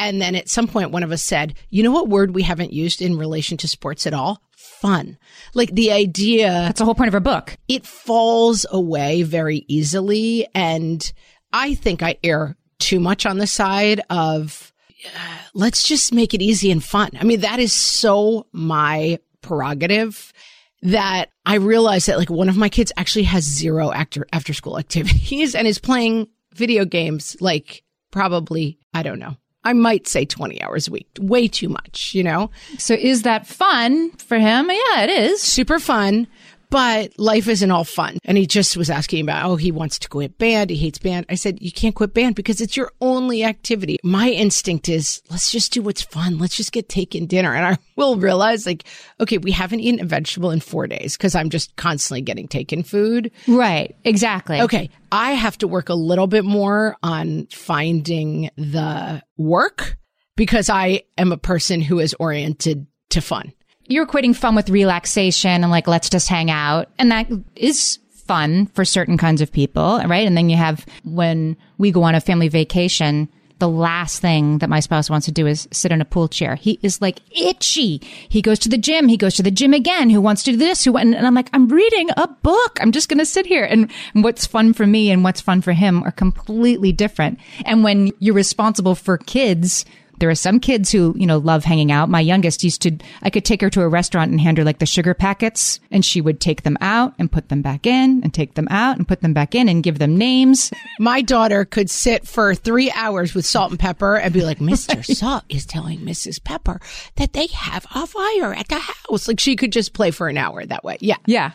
And 0.00 0.20
then 0.20 0.34
at 0.34 0.48
some 0.48 0.66
point, 0.66 0.92
one 0.92 1.02
of 1.02 1.12
us 1.12 1.22
said, 1.22 1.54
you 1.68 1.82
know 1.82 1.90
what 1.92 2.08
word 2.08 2.34
we 2.34 2.42
haven't 2.42 2.72
used 2.72 3.02
in 3.02 3.18
relation 3.18 3.58
to 3.58 3.68
sports 3.68 4.06
at 4.06 4.14
all? 4.14 4.42
Fun. 4.56 5.18
Like 5.52 5.74
the 5.74 5.92
idea. 5.92 6.48
That's 6.48 6.78
the 6.78 6.86
whole 6.86 6.94
point 6.94 7.08
of 7.08 7.12
her 7.12 7.20
book. 7.20 7.58
It 7.68 7.84
falls 7.84 8.64
away 8.70 9.22
very 9.22 9.66
easily. 9.68 10.48
And 10.54 11.12
I 11.52 11.74
think 11.74 12.02
I 12.02 12.16
err 12.24 12.56
too 12.78 12.98
much 12.98 13.26
on 13.26 13.36
the 13.36 13.46
side 13.46 14.00
of 14.08 14.72
uh, 15.04 15.38
let's 15.52 15.82
just 15.82 16.14
make 16.14 16.32
it 16.32 16.40
easy 16.40 16.70
and 16.70 16.82
fun. 16.82 17.10
I 17.20 17.24
mean, 17.24 17.40
that 17.40 17.60
is 17.60 17.74
so 17.74 18.46
my 18.52 19.18
prerogative 19.42 20.32
that 20.80 21.26
I 21.44 21.56
realized 21.56 22.08
that 22.08 22.16
like 22.16 22.30
one 22.30 22.48
of 22.48 22.56
my 22.56 22.70
kids 22.70 22.90
actually 22.96 23.24
has 23.24 23.44
zero 23.44 23.92
after 23.92 24.26
after 24.32 24.54
school 24.54 24.78
activities 24.78 25.54
and 25.54 25.66
is 25.68 25.78
playing 25.78 26.28
video 26.54 26.86
games 26.86 27.36
like 27.38 27.82
probably, 28.10 28.78
I 28.94 29.02
don't 29.02 29.18
know, 29.18 29.36
I 29.64 29.72
might 29.74 30.08
say 30.08 30.24
20 30.24 30.62
hours 30.62 30.88
a 30.88 30.90
week, 30.90 31.06
way 31.20 31.46
too 31.46 31.68
much, 31.68 32.14
you 32.14 32.22
know? 32.22 32.50
So 32.78 32.94
is 32.94 33.22
that 33.22 33.46
fun 33.46 34.10
for 34.12 34.38
him? 34.38 34.70
Yeah, 34.70 35.02
it 35.02 35.10
is. 35.10 35.42
Super 35.42 35.78
fun. 35.78 36.26
But 36.70 37.18
life 37.18 37.48
isn't 37.48 37.70
all 37.70 37.84
fun. 37.84 38.18
And 38.24 38.38
he 38.38 38.46
just 38.46 38.76
was 38.76 38.88
asking 38.88 39.22
about, 39.22 39.44
oh, 39.44 39.56
he 39.56 39.72
wants 39.72 39.98
to 39.98 40.08
quit 40.08 40.38
band. 40.38 40.70
He 40.70 40.76
hates 40.76 40.98
band. 40.98 41.26
I 41.28 41.34
said, 41.34 41.60
you 41.60 41.72
can't 41.72 41.94
quit 41.94 42.14
band 42.14 42.36
because 42.36 42.60
it's 42.60 42.76
your 42.76 42.92
only 43.00 43.44
activity. 43.44 43.98
My 44.02 44.30
instinct 44.30 44.88
is 44.88 45.20
let's 45.30 45.50
just 45.50 45.72
do 45.72 45.82
what's 45.82 46.02
fun. 46.02 46.38
Let's 46.38 46.56
just 46.56 46.72
get 46.72 46.88
taken 46.88 47.26
dinner. 47.26 47.54
And 47.54 47.66
I 47.66 47.78
will 47.96 48.16
realize 48.16 48.66
like, 48.66 48.84
okay, 49.20 49.38
we 49.38 49.50
haven't 49.50 49.80
eaten 49.80 50.00
a 50.00 50.04
vegetable 50.04 50.50
in 50.50 50.60
four 50.60 50.86
days 50.86 51.16
because 51.16 51.34
I'm 51.34 51.50
just 51.50 51.74
constantly 51.76 52.22
getting 52.22 52.48
taken 52.48 52.82
food. 52.82 53.32
Right. 53.48 53.96
Exactly. 54.04 54.60
Okay. 54.60 54.90
I 55.12 55.32
have 55.32 55.58
to 55.58 55.68
work 55.68 55.88
a 55.88 55.94
little 55.94 56.28
bit 56.28 56.44
more 56.44 56.96
on 57.02 57.46
finding 57.46 58.50
the 58.56 59.22
work 59.36 59.96
because 60.36 60.70
I 60.70 61.02
am 61.18 61.32
a 61.32 61.36
person 61.36 61.80
who 61.80 61.98
is 61.98 62.14
oriented 62.14 62.86
to 63.10 63.20
fun. 63.20 63.52
You're 63.90 64.06
equating 64.06 64.34
fun 64.34 64.54
with 64.54 64.70
relaxation 64.70 65.50
and 65.50 65.70
like, 65.70 65.88
let's 65.88 66.08
just 66.08 66.28
hang 66.28 66.50
out. 66.50 66.88
And 66.98 67.10
that 67.10 67.28
is 67.56 67.98
fun 68.12 68.66
for 68.66 68.84
certain 68.84 69.18
kinds 69.18 69.40
of 69.40 69.50
people, 69.50 70.00
right? 70.06 70.26
And 70.26 70.36
then 70.36 70.48
you 70.48 70.56
have 70.56 70.86
when 71.04 71.56
we 71.78 71.90
go 71.90 72.04
on 72.04 72.14
a 72.14 72.20
family 72.20 72.46
vacation, 72.48 73.28
the 73.58 73.68
last 73.68 74.20
thing 74.20 74.58
that 74.58 74.70
my 74.70 74.80
spouse 74.80 75.10
wants 75.10 75.26
to 75.26 75.32
do 75.32 75.46
is 75.46 75.68
sit 75.72 75.92
in 75.92 76.00
a 76.00 76.04
pool 76.04 76.28
chair. 76.28 76.54
He 76.54 76.78
is 76.82 77.02
like 77.02 77.20
itchy. 77.36 77.98
He 78.28 78.40
goes 78.40 78.58
to 78.60 78.68
the 78.68 78.78
gym. 78.78 79.08
He 79.08 79.16
goes 79.16 79.34
to 79.34 79.42
the 79.42 79.50
gym 79.50 79.74
again. 79.74 80.10
Who 80.10 80.20
wants 80.20 80.42
to 80.44 80.52
do 80.52 80.56
this? 80.56 80.84
Who? 80.84 80.96
And, 80.96 81.14
and 81.14 81.26
I'm 81.26 81.34
like, 81.34 81.50
I'm 81.52 81.68
reading 81.68 82.08
a 82.16 82.26
book. 82.26 82.78
I'm 82.80 82.92
just 82.92 83.08
going 83.08 83.18
to 83.18 83.26
sit 83.26 83.46
here. 83.46 83.64
And, 83.64 83.90
and 84.14 84.24
what's 84.24 84.46
fun 84.46 84.72
for 84.72 84.86
me 84.86 85.10
and 85.10 85.22
what's 85.22 85.40
fun 85.40 85.60
for 85.60 85.72
him 85.72 86.02
are 86.04 86.12
completely 86.12 86.92
different. 86.92 87.38
And 87.64 87.84
when 87.84 88.12
you're 88.18 88.34
responsible 88.34 88.94
for 88.94 89.18
kids, 89.18 89.84
there 90.20 90.30
are 90.30 90.34
some 90.34 90.60
kids 90.60 90.92
who, 90.92 91.14
you 91.16 91.26
know, 91.26 91.38
love 91.38 91.64
hanging 91.64 91.90
out. 91.90 92.08
My 92.08 92.20
youngest 92.20 92.62
used 92.62 92.82
to, 92.82 92.96
I 93.22 93.30
could 93.30 93.44
take 93.44 93.60
her 93.62 93.70
to 93.70 93.82
a 93.82 93.88
restaurant 93.88 94.30
and 94.30 94.40
hand 94.40 94.58
her 94.58 94.64
like 94.64 94.78
the 94.78 94.86
sugar 94.86 95.14
packets 95.14 95.80
and 95.90 96.04
she 96.04 96.20
would 96.20 96.40
take 96.40 96.62
them 96.62 96.76
out 96.80 97.14
and 97.18 97.32
put 97.32 97.48
them 97.48 97.62
back 97.62 97.86
in 97.86 98.20
and 98.22 98.32
take 98.32 98.54
them 98.54 98.68
out 98.70 98.96
and 98.96 99.08
put 99.08 99.22
them 99.22 99.32
back 99.32 99.54
in 99.54 99.68
and 99.68 99.82
give 99.82 99.98
them 99.98 100.16
names. 100.16 100.70
My 100.98 101.22
daughter 101.22 101.64
could 101.64 101.90
sit 101.90 102.26
for 102.26 102.54
three 102.54 102.90
hours 102.92 103.34
with 103.34 103.46
salt 103.46 103.70
and 103.70 103.80
pepper 103.80 104.16
and 104.16 104.32
be 104.32 104.44
like, 104.44 104.58
Mr. 104.58 105.04
Salt 105.16 105.44
is 105.48 105.66
telling 105.66 106.00
Mrs. 106.00 106.42
Pepper 106.42 106.80
that 107.16 107.32
they 107.32 107.46
have 107.48 107.86
a 107.94 108.06
fire 108.06 108.54
at 108.54 108.68
the 108.68 108.78
house. 108.78 109.26
Like 109.26 109.40
she 109.40 109.56
could 109.56 109.72
just 109.72 109.92
play 109.94 110.10
for 110.10 110.28
an 110.28 110.36
hour 110.36 110.64
that 110.64 110.84
way. 110.84 110.98
Yeah. 111.00 111.16
Yeah. 111.26 111.52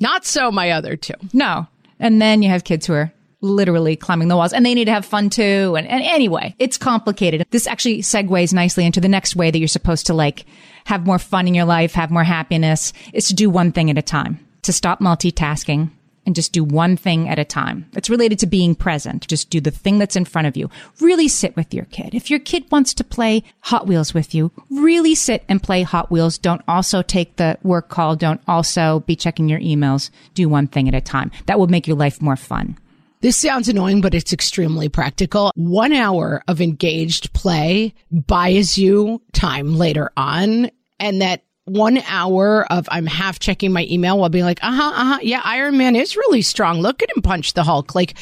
Not 0.00 0.24
so 0.24 0.50
my 0.50 0.70
other 0.72 0.96
two. 0.96 1.14
No. 1.32 1.66
And 2.00 2.20
then 2.20 2.42
you 2.42 2.50
have 2.50 2.64
kids 2.64 2.86
who 2.86 2.94
are 2.94 3.12
literally 3.40 3.96
climbing 3.96 4.28
the 4.28 4.36
walls 4.36 4.52
and 4.52 4.64
they 4.66 4.74
need 4.74 4.86
to 4.86 4.92
have 4.92 5.04
fun 5.04 5.30
too. 5.30 5.74
And, 5.76 5.86
and 5.86 6.02
anyway, 6.02 6.54
it's 6.58 6.76
complicated. 6.76 7.46
This 7.50 7.66
actually 7.66 7.98
segues 7.98 8.52
nicely 8.52 8.84
into 8.84 9.00
the 9.00 9.08
next 9.08 9.36
way 9.36 9.50
that 9.50 9.58
you're 9.58 9.68
supposed 9.68 10.06
to 10.06 10.14
like 10.14 10.44
have 10.84 11.06
more 11.06 11.18
fun 11.18 11.46
in 11.46 11.54
your 11.54 11.64
life, 11.64 11.92
have 11.94 12.10
more 12.10 12.24
happiness 12.24 12.92
is 13.12 13.28
to 13.28 13.34
do 13.34 13.50
one 13.50 13.72
thing 13.72 13.90
at 13.90 13.98
a 13.98 14.02
time, 14.02 14.44
to 14.62 14.72
stop 14.72 15.00
multitasking 15.00 15.90
and 16.28 16.34
just 16.34 16.52
do 16.52 16.62
one 16.62 16.94
thing 16.94 17.26
at 17.26 17.38
a 17.38 17.44
time. 17.44 17.88
It's 17.94 18.10
related 18.10 18.38
to 18.40 18.46
being 18.46 18.74
present. 18.74 19.26
Just 19.28 19.48
do 19.48 19.62
the 19.62 19.70
thing 19.70 19.98
that's 19.98 20.14
in 20.14 20.26
front 20.26 20.46
of 20.46 20.58
you. 20.58 20.68
Really 21.00 21.26
sit 21.26 21.56
with 21.56 21.72
your 21.72 21.86
kid. 21.86 22.14
If 22.14 22.28
your 22.28 22.38
kid 22.38 22.66
wants 22.70 22.92
to 22.94 23.04
play 23.04 23.44
Hot 23.60 23.86
Wheels 23.86 24.12
with 24.12 24.34
you, 24.34 24.52
really 24.68 25.14
sit 25.14 25.42
and 25.48 25.62
play 25.62 25.84
Hot 25.84 26.10
Wheels. 26.10 26.36
Don't 26.36 26.60
also 26.68 27.00
take 27.00 27.36
the 27.36 27.56
work 27.62 27.88
call. 27.88 28.14
Don't 28.14 28.42
also 28.46 29.00
be 29.00 29.16
checking 29.16 29.48
your 29.48 29.60
emails. 29.60 30.10
Do 30.34 30.50
one 30.50 30.66
thing 30.66 30.86
at 30.86 30.94
a 30.94 31.00
time. 31.00 31.30
That 31.46 31.58
will 31.58 31.66
make 31.66 31.86
your 31.86 31.96
life 31.96 32.20
more 32.20 32.36
fun. 32.36 32.76
This 33.20 33.36
sounds 33.36 33.68
annoying, 33.68 34.00
but 34.00 34.14
it's 34.14 34.32
extremely 34.32 34.88
practical. 34.88 35.50
One 35.56 35.92
hour 35.92 36.42
of 36.46 36.60
engaged 36.60 37.32
play 37.32 37.94
buys 38.12 38.78
you 38.78 39.20
time 39.32 39.76
later 39.76 40.12
on. 40.16 40.70
And 41.00 41.20
that 41.20 41.42
one 41.68 41.98
hour 42.08 42.70
of 42.72 42.88
I'm 42.90 43.06
half 43.06 43.38
checking 43.38 43.72
my 43.72 43.86
email 43.90 44.18
while 44.18 44.28
being 44.28 44.44
like, 44.44 44.62
uh 44.62 44.72
huh, 44.72 44.92
uh 44.94 45.04
huh. 45.04 45.18
Yeah, 45.22 45.40
Iron 45.44 45.76
Man 45.76 45.96
is 45.96 46.16
really 46.16 46.42
strong. 46.42 46.80
Look 46.80 47.02
at 47.02 47.14
him 47.14 47.22
punch 47.22 47.52
the 47.52 47.62
Hulk. 47.62 47.94
Like 47.94 48.14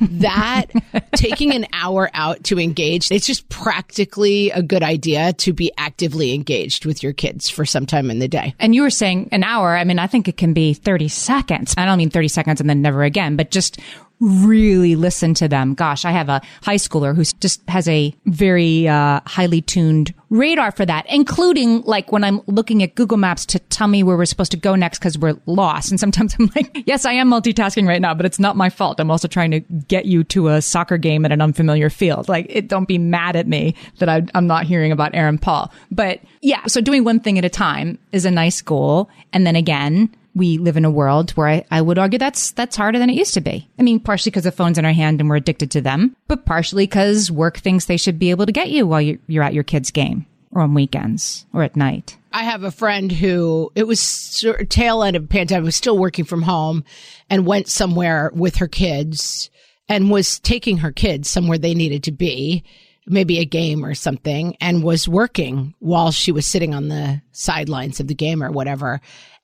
that, 0.00 0.66
taking 1.16 1.54
an 1.54 1.66
hour 1.72 2.10
out 2.14 2.44
to 2.44 2.60
engage, 2.60 3.10
it's 3.10 3.26
just 3.26 3.48
practically 3.48 4.50
a 4.50 4.62
good 4.62 4.82
idea 4.82 5.32
to 5.34 5.52
be 5.52 5.72
actively 5.76 6.32
engaged 6.32 6.84
with 6.84 7.02
your 7.02 7.12
kids 7.12 7.48
for 7.48 7.64
some 7.64 7.86
time 7.86 8.10
in 8.10 8.18
the 8.18 8.28
day. 8.28 8.54
And 8.58 8.74
you 8.74 8.82
were 8.82 8.90
saying 8.90 9.30
an 9.32 9.44
hour. 9.44 9.76
I 9.76 9.84
mean, 9.84 9.98
I 9.98 10.06
think 10.06 10.28
it 10.28 10.36
can 10.36 10.52
be 10.52 10.74
30 10.74 11.08
seconds. 11.08 11.74
I 11.76 11.84
don't 11.84 11.98
mean 11.98 12.10
30 12.10 12.28
seconds 12.28 12.60
and 12.60 12.70
then 12.70 12.82
never 12.82 13.02
again, 13.02 13.36
but 13.36 13.50
just 13.50 13.80
really 14.22 14.94
listen 14.94 15.34
to 15.34 15.48
them. 15.48 15.74
Gosh, 15.74 16.04
I 16.04 16.12
have 16.12 16.28
a 16.28 16.40
high 16.62 16.76
schooler 16.76 17.14
who 17.14 17.24
just 17.40 17.60
has 17.68 17.88
a 17.88 18.14
very 18.26 18.86
uh, 18.86 19.20
highly 19.26 19.60
tuned 19.60 20.14
radar 20.30 20.70
for 20.70 20.86
that, 20.86 21.04
including 21.08 21.82
like 21.82 22.12
when 22.12 22.22
I'm 22.22 22.40
looking 22.46 22.82
at 22.84 22.94
Google 22.94 23.18
Maps 23.18 23.44
to 23.46 23.58
tell 23.58 23.88
me 23.88 24.02
where 24.02 24.16
we're 24.16 24.24
supposed 24.24 24.52
to 24.52 24.56
go 24.56 24.76
next 24.76 25.00
because 25.00 25.18
we're 25.18 25.36
lost. 25.46 25.90
And 25.90 25.98
sometimes 25.98 26.36
I'm 26.38 26.50
like, 26.54 26.84
yes, 26.86 27.04
I 27.04 27.12
am 27.12 27.28
multitasking 27.28 27.86
right 27.86 28.00
now, 28.00 28.14
but 28.14 28.24
it's 28.24 28.38
not 28.38 28.56
my 28.56 28.70
fault. 28.70 29.00
I'm 29.00 29.10
also 29.10 29.26
trying 29.26 29.50
to 29.50 29.60
get 29.60 30.06
you 30.06 30.22
to 30.24 30.48
a 30.48 30.62
soccer 30.62 30.98
game 30.98 31.24
at 31.24 31.32
an 31.32 31.40
unfamiliar 31.40 31.90
field. 31.90 32.28
Like, 32.28 32.46
it, 32.48 32.68
don't 32.68 32.86
be 32.86 32.98
mad 32.98 33.34
at 33.34 33.48
me 33.48 33.74
that 33.98 34.08
I, 34.08 34.22
I'm 34.34 34.46
not 34.46 34.64
hearing 34.64 34.92
about 34.92 35.14
Aaron 35.14 35.36
Paul. 35.36 35.72
But 35.90 36.20
yeah, 36.40 36.64
so 36.66 36.80
doing 36.80 37.02
one 37.02 37.18
thing 37.18 37.38
at 37.38 37.44
a 37.44 37.50
time 37.50 37.98
is 38.12 38.24
a 38.24 38.30
nice 38.30 38.62
goal. 38.62 39.10
And 39.32 39.46
then 39.46 39.56
again, 39.56 40.14
we 40.34 40.58
live 40.58 40.76
in 40.76 40.84
a 40.84 40.90
world 40.90 41.32
where 41.32 41.48
I, 41.48 41.64
I 41.70 41.80
would 41.82 41.98
argue 41.98 42.18
that's 42.18 42.52
that's 42.52 42.76
harder 42.76 42.98
than 42.98 43.10
it 43.10 43.16
used 43.16 43.34
to 43.34 43.40
be. 43.40 43.68
I 43.78 43.82
mean, 43.82 44.00
partially 44.00 44.30
because 44.30 44.44
the 44.44 44.52
phone's 44.52 44.78
in 44.78 44.84
our 44.84 44.92
hand 44.92 45.20
and 45.20 45.28
we're 45.28 45.36
addicted 45.36 45.70
to 45.72 45.80
them, 45.80 46.16
but 46.28 46.46
partially 46.46 46.86
because 46.86 47.30
work 47.30 47.58
thinks 47.58 47.84
they 47.84 47.96
should 47.96 48.18
be 48.18 48.30
able 48.30 48.46
to 48.46 48.52
get 48.52 48.70
you 48.70 48.86
while 48.86 49.00
you're, 49.00 49.18
you're 49.26 49.42
at 49.42 49.54
your 49.54 49.64
kid's 49.64 49.90
game 49.90 50.26
or 50.52 50.62
on 50.62 50.74
weekends 50.74 51.46
or 51.52 51.62
at 51.62 51.76
night. 51.76 52.16
I 52.32 52.44
have 52.44 52.62
a 52.62 52.70
friend 52.70 53.12
who 53.12 53.70
it 53.74 53.86
was 53.86 54.00
sort 54.00 54.70
tail 54.70 55.02
end 55.02 55.16
of 55.16 55.28
pandemic 55.28 55.64
was 55.64 55.76
still 55.76 55.98
working 55.98 56.24
from 56.24 56.42
home 56.42 56.84
and 57.28 57.46
went 57.46 57.68
somewhere 57.68 58.30
with 58.34 58.56
her 58.56 58.68
kids 58.68 59.50
and 59.88 60.10
was 60.10 60.38
taking 60.38 60.78
her 60.78 60.92
kids 60.92 61.28
somewhere 61.28 61.58
they 61.58 61.74
needed 61.74 62.04
to 62.04 62.12
be 62.12 62.64
maybe 63.06 63.38
a 63.38 63.44
game 63.44 63.84
or 63.84 63.94
something 63.94 64.56
and 64.60 64.82
was 64.82 65.08
working 65.08 65.74
while 65.80 66.12
she 66.12 66.30
was 66.30 66.46
sitting 66.46 66.72
on 66.72 66.88
the 66.88 67.20
sidelines 67.32 67.98
of 67.98 68.06
the 68.06 68.14
game 68.14 68.42
or 68.42 68.50
whatever 68.50 69.00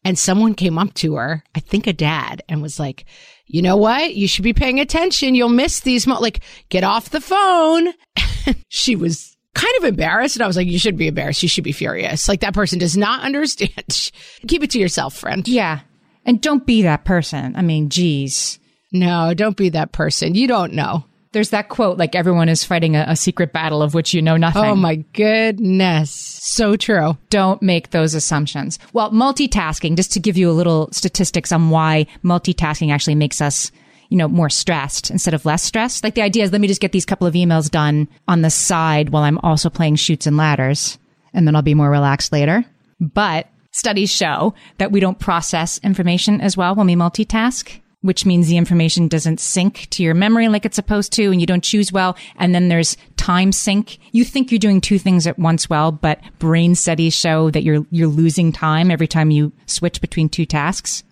and 0.08 0.18
someone 0.18 0.54
came 0.54 0.78
up 0.78 0.94
to 0.94 1.16
her, 1.16 1.44
I 1.54 1.60
think 1.60 1.86
a 1.86 1.92
dad, 1.92 2.42
and 2.48 2.62
was 2.62 2.80
like, 2.80 3.04
you 3.44 3.60
know 3.60 3.76
what? 3.76 4.14
You 4.14 4.26
should 4.26 4.42
be 4.42 4.54
paying 4.54 4.80
attention. 4.80 5.34
You'll 5.34 5.50
miss 5.50 5.80
these. 5.80 6.06
Mo-. 6.06 6.18
Like, 6.18 6.40
get 6.70 6.82
off 6.82 7.10
the 7.10 7.20
phone. 7.20 7.88
she 8.68 8.96
was 8.96 9.36
kind 9.54 9.74
of 9.76 9.84
embarrassed. 9.84 10.36
And 10.36 10.42
I 10.42 10.46
was 10.46 10.56
like, 10.56 10.66
you 10.66 10.78
should 10.78 10.96
be 10.96 11.08
embarrassed. 11.08 11.42
You 11.42 11.48
should 11.50 11.62
be 11.62 11.72
furious. 11.72 12.26
Like, 12.26 12.40
that 12.40 12.54
person 12.54 12.78
does 12.78 12.96
not 12.96 13.20
understand. 13.24 14.10
Keep 14.46 14.62
it 14.62 14.70
to 14.70 14.78
yourself, 14.78 15.14
friend. 15.14 15.46
Yeah. 15.46 15.80
And 16.24 16.40
don't 16.40 16.64
be 16.64 16.80
that 16.82 17.04
person. 17.04 17.54
I 17.54 17.60
mean, 17.60 17.90
geez. 17.90 18.58
No, 18.90 19.34
don't 19.34 19.58
be 19.58 19.68
that 19.68 19.92
person. 19.92 20.34
You 20.34 20.48
don't 20.48 20.72
know. 20.72 21.04
There's 21.32 21.50
that 21.50 21.68
quote, 21.68 21.98
like 21.98 22.14
everyone 22.14 22.48
is 22.48 22.64
fighting 22.64 22.96
a, 22.96 23.04
a, 23.08 23.16
secret 23.16 23.52
battle 23.52 23.82
of 23.82 23.92
which 23.92 24.14
you 24.14 24.22
know 24.22 24.36
nothing. 24.36 24.64
Oh 24.64 24.74
my 24.74 24.96
goodness. 25.12 26.10
So 26.10 26.76
true. 26.76 27.18
Don't 27.28 27.60
make 27.60 27.90
those 27.90 28.14
assumptions. 28.14 28.78
Well, 28.92 29.10
multitasking, 29.10 29.96
just 29.96 30.12
to 30.12 30.20
give 30.20 30.38
you 30.38 30.50
a 30.50 30.52
little 30.52 30.88
statistics 30.92 31.52
on 31.52 31.70
why 31.70 32.06
multitasking 32.24 32.92
actually 32.92 33.14
makes 33.14 33.42
us, 33.42 33.70
you 34.08 34.16
know, 34.16 34.28
more 34.28 34.48
stressed 34.48 35.10
instead 35.10 35.34
of 35.34 35.44
less 35.44 35.62
stressed. 35.62 36.02
Like 36.02 36.14
the 36.14 36.22
idea 36.22 36.44
is 36.44 36.52
let 36.52 36.62
me 36.62 36.68
just 36.68 36.80
get 36.80 36.92
these 36.92 37.04
couple 37.04 37.26
of 37.26 37.34
emails 37.34 37.70
done 37.70 38.08
on 38.26 38.40
the 38.40 38.50
side 38.50 39.10
while 39.10 39.22
I'm 39.22 39.38
also 39.38 39.68
playing 39.68 39.96
Chutes 39.96 40.26
and 40.26 40.38
Ladders 40.38 40.98
and 41.34 41.46
then 41.46 41.54
I'll 41.54 41.62
be 41.62 41.74
more 41.74 41.90
relaxed 41.90 42.32
later. 42.32 42.64
But 43.00 43.48
studies 43.70 44.10
show 44.10 44.54
that 44.78 44.92
we 44.92 45.00
don't 45.00 45.18
process 45.18 45.78
information 45.78 46.40
as 46.40 46.56
well 46.56 46.74
when 46.74 46.86
we 46.86 46.96
multitask 46.96 47.80
which 48.02 48.24
means 48.24 48.46
the 48.46 48.56
information 48.56 49.08
doesn't 49.08 49.40
sync 49.40 49.88
to 49.90 50.02
your 50.02 50.14
memory 50.14 50.48
like 50.48 50.64
it's 50.64 50.76
supposed 50.76 51.12
to 51.12 51.30
and 51.30 51.40
you 51.40 51.46
don't 51.46 51.64
choose 51.64 51.92
well. 51.92 52.16
And 52.36 52.54
then 52.54 52.68
there's 52.68 52.96
time 53.16 53.50
sink. 53.50 53.98
You 54.12 54.24
think 54.24 54.50
you're 54.50 54.58
doing 54.58 54.80
two 54.80 54.98
things 54.98 55.26
at 55.26 55.38
once 55.38 55.68
well, 55.68 55.90
but 55.90 56.20
brain 56.38 56.74
studies 56.74 57.14
show 57.14 57.50
that 57.50 57.64
you're, 57.64 57.84
you're 57.90 58.08
losing 58.08 58.52
time 58.52 58.90
every 58.90 59.08
time 59.08 59.30
you 59.30 59.52
switch 59.66 60.00
between 60.00 60.28
two 60.28 60.46
tasks. 60.46 61.02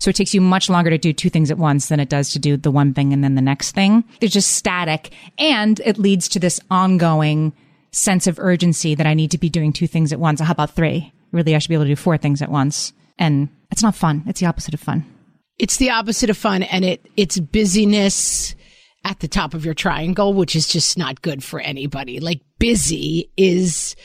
So 0.00 0.10
it 0.10 0.16
takes 0.16 0.32
you 0.32 0.40
much 0.40 0.70
longer 0.70 0.90
to 0.90 0.98
do 0.98 1.12
two 1.12 1.28
things 1.28 1.50
at 1.50 1.58
once 1.58 1.88
than 1.88 1.98
it 1.98 2.08
does 2.08 2.30
to 2.32 2.38
do 2.38 2.56
the 2.56 2.70
one 2.70 2.94
thing 2.94 3.12
and 3.12 3.24
then 3.24 3.34
the 3.34 3.42
next 3.42 3.72
thing. 3.72 4.04
They're 4.20 4.28
just 4.28 4.50
static 4.50 5.12
and 5.38 5.80
it 5.80 5.98
leads 5.98 6.28
to 6.28 6.38
this 6.38 6.60
ongoing 6.70 7.52
sense 7.90 8.28
of 8.28 8.38
urgency 8.38 8.94
that 8.94 9.06
I 9.06 9.14
need 9.14 9.32
to 9.32 9.38
be 9.38 9.48
doing 9.48 9.72
two 9.72 9.88
things 9.88 10.12
at 10.12 10.20
once. 10.20 10.40
How 10.40 10.52
about 10.52 10.76
three? 10.76 11.12
Really, 11.32 11.56
I 11.56 11.58
should 11.58 11.68
be 11.68 11.74
able 11.74 11.84
to 11.84 11.90
do 11.90 11.96
four 11.96 12.16
things 12.16 12.42
at 12.42 12.50
once. 12.50 12.92
And 13.18 13.48
it's 13.72 13.82
not 13.82 13.96
fun. 13.96 14.22
It's 14.28 14.38
the 14.38 14.46
opposite 14.46 14.74
of 14.74 14.80
fun. 14.80 15.04
It's 15.58 15.76
the 15.76 15.90
opposite 15.90 16.30
of 16.30 16.36
fun 16.36 16.62
and 16.62 16.84
it, 16.84 17.06
it's 17.16 17.38
busyness 17.38 18.54
at 19.04 19.20
the 19.20 19.28
top 19.28 19.54
of 19.54 19.64
your 19.64 19.74
triangle, 19.74 20.34
which 20.34 20.54
is 20.54 20.68
just 20.68 20.98
not 20.98 21.22
good 21.22 21.42
for 21.42 21.60
anybody. 21.60 22.20
Like 22.20 22.42
busy 22.58 23.30
is, 23.36 23.96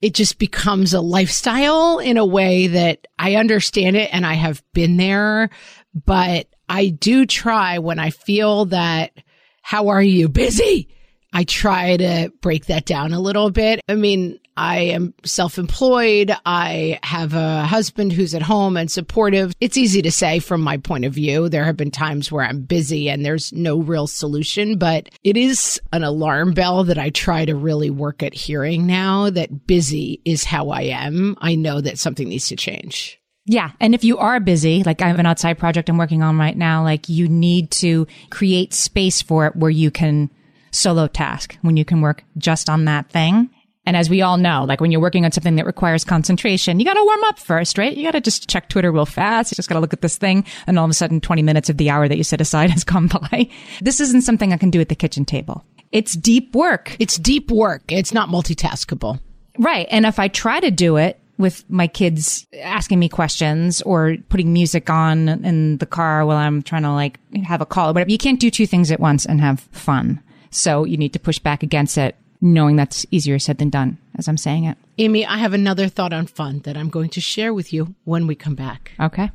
it 0.00 0.14
just 0.14 0.38
becomes 0.38 0.92
a 0.94 1.00
lifestyle 1.00 1.98
in 1.98 2.16
a 2.16 2.26
way 2.26 2.66
that 2.68 3.06
I 3.18 3.36
understand 3.36 3.96
it 3.96 4.10
and 4.12 4.26
I 4.26 4.34
have 4.34 4.62
been 4.72 4.96
there, 4.96 5.50
but 5.94 6.48
I 6.68 6.88
do 6.88 7.26
try 7.26 7.78
when 7.78 7.98
I 7.98 8.10
feel 8.10 8.66
that, 8.66 9.12
how 9.60 9.88
are 9.88 10.02
you 10.02 10.28
busy? 10.28 10.88
I 11.32 11.44
try 11.44 11.96
to 11.96 12.32
break 12.40 12.66
that 12.66 12.84
down 12.84 13.12
a 13.12 13.20
little 13.20 13.50
bit. 13.50 13.80
I 13.88 13.94
mean, 13.94 14.38
I 14.56 14.80
am 14.80 15.14
self 15.24 15.58
employed. 15.58 16.32
I 16.44 16.98
have 17.02 17.34
a 17.34 17.64
husband 17.64 18.12
who's 18.12 18.34
at 18.34 18.42
home 18.42 18.76
and 18.76 18.90
supportive. 18.90 19.52
It's 19.60 19.76
easy 19.76 20.02
to 20.02 20.10
say 20.10 20.38
from 20.38 20.60
my 20.60 20.76
point 20.76 21.04
of 21.04 21.14
view. 21.14 21.48
There 21.48 21.64
have 21.64 21.76
been 21.76 21.90
times 21.90 22.30
where 22.30 22.44
I'm 22.44 22.62
busy 22.62 23.08
and 23.08 23.24
there's 23.24 23.52
no 23.52 23.78
real 23.78 24.06
solution, 24.06 24.78
but 24.78 25.08
it 25.24 25.36
is 25.36 25.80
an 25.92 26.04
alarm 26.04 26.52
bell 26.52 26.84
that 26.84 26.98
I 26.98 27.10
try 27.10 27.44
to 27.44 27.54
really 27.54 27.90
work 27.90 28.22
at 28.22 28.34
hearing 28.34 28.86
now 28.86 29.30
that 29.30 29.66
busy 29.66 30.20
is 30.24 30.44
how 30.44 30.70
I 30.70 30.82
am. 30.82 31.36
I 31.40 31.54
know 31.54 31.80
that 31.80 31.98
something 31.98 32.28
needs 32.28 32.48
to 32.48 32.56
change. 32.56 33.18
Yeah. 33.44 33.72
And 33.80 33.94
if 33.94 34.04
you 34.04 34.18
are 34.18 34.38
busy, 34.38 34.82
like 34.84 35.02
I 35.02 35.08
have 35.08 35.18
an 35.18 35.26
outside 35.26 35.58
project 35.58 35.88
I'm 35.88 35.98
working 35.98 36.22
on 36.22 36.38
right 36.38 36.56
now, 36.56 36.84
like 36.84 37.08
you 37.08 37.28
need 37.28 37.70
to 37.72 38.06
create 38.30 38.72
space 38.72 39.20
for 39.20 39.46
it 39.46 39.56
where 39.56 39.70
you 39.70 39.90
can 39.90 40.30
solo 40.70 41.06
task, 41.06 41.58
when 41.62 41.76
you 41.76 41.84
can 41.84 42.00
work 42.00 42.24
just 42.38 42.70
on 42.70 42.84
that 42.84 43.10
thing. 43.10 43.50
And 43.84 43.96
as 43.96 44.08
we 44.08 44.22
all 44.22 44.36
know, 44.36 44.64
like 44.64 44.80
when 44.80 44.92
you're 44.92 45.00
working 45.00 45.24
on 45.24 45.32
something 45.32 45.56
that 45.56 45.66
requires 45.66 46.04
concentration, 46.04 46.78
you 46.78 46.86
got 46.86 46.94
to 46.94 47.04
warm 47.04 47.24
up 47.24 47.38
first, 47.38 47.78
right? 47.78 47.96
You 47.96 48.04
got 48.04 48.12
to 48.12 48.20
just 48.20 48.48
check 48.48 48.68
Twitter 48.68 48.92
real 48.92 49.06
fast. 49.06 49.50
You 49.50 49.56
just 49.56 49.68
got 49.68 49.74
to 49.74 49.80
look 49.80 49.92
at 49.92 50.02
this 50.02 50.16
thing. 50.16 50.44
And 50.66 50.78
all 50.78 50.84
of 50.84 50.90
a 50.90 50.94
sudden, 50.94 51.20
20 51.20 51.42
minutes 51.42 51.68
of 51.68 51.78
the 51.78 51.90
hour 51.90 52.06
that 52.06 52.16
you 52.16 52.22
set 52.22 52.40
aside 52.40 52.70
has 52.72 52.84
gone 52.84 53.08
by. 53.08 53.48
This 53.80 54.00
isn't 54.00 54.22
something 54.22 54.52
I 54.52 54.56
can 54.56 54.70
do 54.70 54.80
at 54.80 54.88
the 54.88 54.94
kitchen 54.94 55.24
table. 55.24 55.64
It's 55.90 56.14
deep 56.14 56.54
work. 56.54 56.96
It's 56.98 57.16
deep 57.16 57.50
work. 57.50 57.82
It's 57.88 58.14
not 58.14 58.28
multitaskable. 58.28 59.20
Right. 59.58 59.86
And 59.90 60.06
if 60.06 60.18
I 60.18 60.28
try 60.28 60.60
to 60.60 60.70
do 60.70 60.96
it 60.96 61.18
with 61.38 61.68
my 61.68 61.88
kids 61.88 62.46
asking 62.62 62.98
me 62.98 63.08
questions 63.08 63.82
or 63.82 64.16
putting 64.28 64.52
music 64.52 64.88
on 64.88 65.28
in 65.28 65.78
the 65.78 65.86
car 65.86 66.24
while 66.24 66.36
I'm 66.36 66.62
trying 66.62 66.82
to 66.82 66.92
like 66.92 67.18
have 67.44 67.60
a 67.60 67.66
call 67.66 67.90
or 67.90 67.92
whatever, 67.92 68.10
you 68.10 68.18
can't 68.18 68.40
do 68.40 68.50
two 68.50 68.66
things 68.66 68.90
at 68.90 69.00
once 69.00 69.26
and 69.26 69.40
have 69.40 69.60
fun. 69.72 70.22
So 70.50 70.84
you 70.84 70.96
need 70.96 71.12
to 71.14 71.18
push 71.18 71.38
back 71.38 71.62
against 71.62 71.98
it 71.98 72.16
knowing 72.42 72.76
that's 72.76 73.06
easier 73.10 73.38
said 73.38 73.56
than 73.58 73.70
done 73.70 73.96
as 74.18 74.28
I'm 74.28 74.36
saying 74.36 74.64
it. 74.64 74.76
Amy, 74.98 75.24
I 75.24 75.38
have 75.38 75.54
another 75.54 75.88
thought 75.88 76.12
on 76.12 76.26
fun 76.26 76.58
that 76.60 76.76
I'm 76.76 76.90
going 76.90 77.08
to 77.10 77.20
share 77.20 77.54
with 77.54 77.72
you 77.72 77.94
when 78.04 78.26
we 78.26 78.34
come 78.34 78.54
back. 78.54 78.92
Okay. 79.00 79.30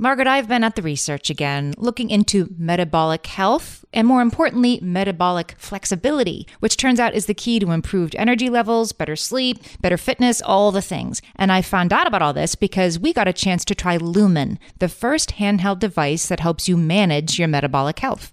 Margaret, 0.00 0.28
I've 0.28 0.46
been 0.46 0.62
at 0.62 0.76
the 0.76 0.82
research 0.82 1.28
again, 1.28 1.74
looking 1.76 2.08
into 2.08 2.54
metabolic 2.56 3.26
health 3.26 3.84
and 3.92 4.06
more 4.06 4.22
importantly, 4.22 4.78
metabolic 4.80 5.56
flexibility, 5.58 6.46
which 6.60 6.76
turns 6.76 7.00
out 7.00 7.14
is 7.14 7.26
the 7.26 7.34
key 7.34 7.58
to 7.58 7.72
improved 7.72 8.14
energy 8.14 8.48
levels, 8.48 8.92
better 8.92 9.16
sleep, 9.16 9.58
better 9.80 9.96
fitness, 9.96 10.40
all 10.40 10.70
the 10.70 10.82
things. 10.82 11.20
And 11.34 11.50
I 11.50 11.62
found 11.62 11.92
out 11.92 12.06
about 12.06 12.22
all 12.22 12.32
this 12.32 12.54
because 12.54 12.96
we 12.96 13.12
got 13.12 13.26
a 13.26 13.32
chance 13.32 13.64
to 13.64 13.74
try 13.74 13.96
Lumen, 13.96 14.60
the 14.78 14.88
first 14.88 15.30
handheld 15.32 15.80
device 15.80 16.28
that 16.28 16.38
helps 16.38 16.68
you 16.68 16.76
manage 16.76 17.36
your 17.36 17.48
metabolic 17.48 17.98
health. 17.98 18.32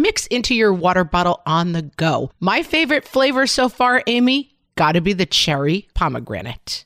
mix 0.00 0.26
into 0.28 0.54
your 0.54 0.72
water 0.72 1.04
bottle 1.04 1.42
on 1.44 1.72
the 1.72 1.82
go. 1.82 2.30
My 2.40 2.62
favorite 2.62 3.04
flavor 3.04 3.46
so 3.46 3.68
far, 3.68 4.02
Amy, 4.06 4.56
gotta 4.76 5.00
be 5.00 5.12
the 5.12 5.26
cherry 5.26 5.88
pomegranate. 5.94 6.85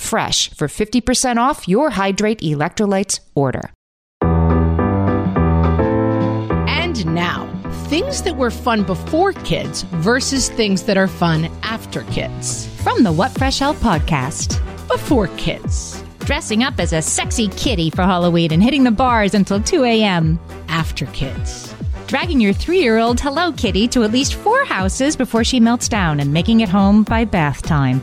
for 0.00 0.68
50% 0.68 1.36
off 1.36 1.68
your 1.68 1.90
Hydrate 1.90 2.40
electrolytes 2.40 3.20
order. 3.34 3.72
And 6.68 7.06
now, 7.14 7.46
things 7.88 8.22
that 8.22 8.36
were 8.36 8.50
fun 8.50 8.82
before 8.84 9.32
kids 9.32 9.82
versus 9.82 10.48
things 10.48 10.82
that 10.84 10.96
are 10.96 11.08
fun 11.08 11.44
after 11.62 12.02
kids. 12.04 12.66
From 12.82 13.02
the 13.02 13.12
What 13.12 13.32
Fresh 13.32 13.58
Hell 13.58 13.74
podcast. 13.74 14.58
Before 14.88 15.28
kids, 15.36 16.02
Dressing 16.20 16.62
up 16.62 16.78
as 16.78 16.92
a 16.92 17.02
sexy 17.02 17.48
kitty 17.48 17.90
for 17.90 18.02
Halloween 18.02 18.52
and 18.52 18.62
hitting 18.62 18.84
the 18.84 18.90
bars 18.92 19.34
until 19.34 19.60
2 19.60 19.84
a.m. 19.84 20.38
after 20.68 21.06
kids, 21.06 21.74
Dragging 22.06 22.40
your 22.40 22.52
three 22.52 22.80
year 22.80 22.98
old 22.98 23.18
Hello 23.20 23.50
Kitty 23.52 23.88
to 23.88 24.04
at 24.04 24.12
least 24.12 24.34
four 24.34 24.64
houses 24.64 25.16
before 25.16 25.42
she 25.44 25.58
melts 25.60 25.88
down 25.88 26.20
and 26.20 26.32
making 26.32 26.60
it 26.60 26.68
home 26.68 27.02
by 27.04 27.24
bath 27.24 27.62
time. 27.62 28.00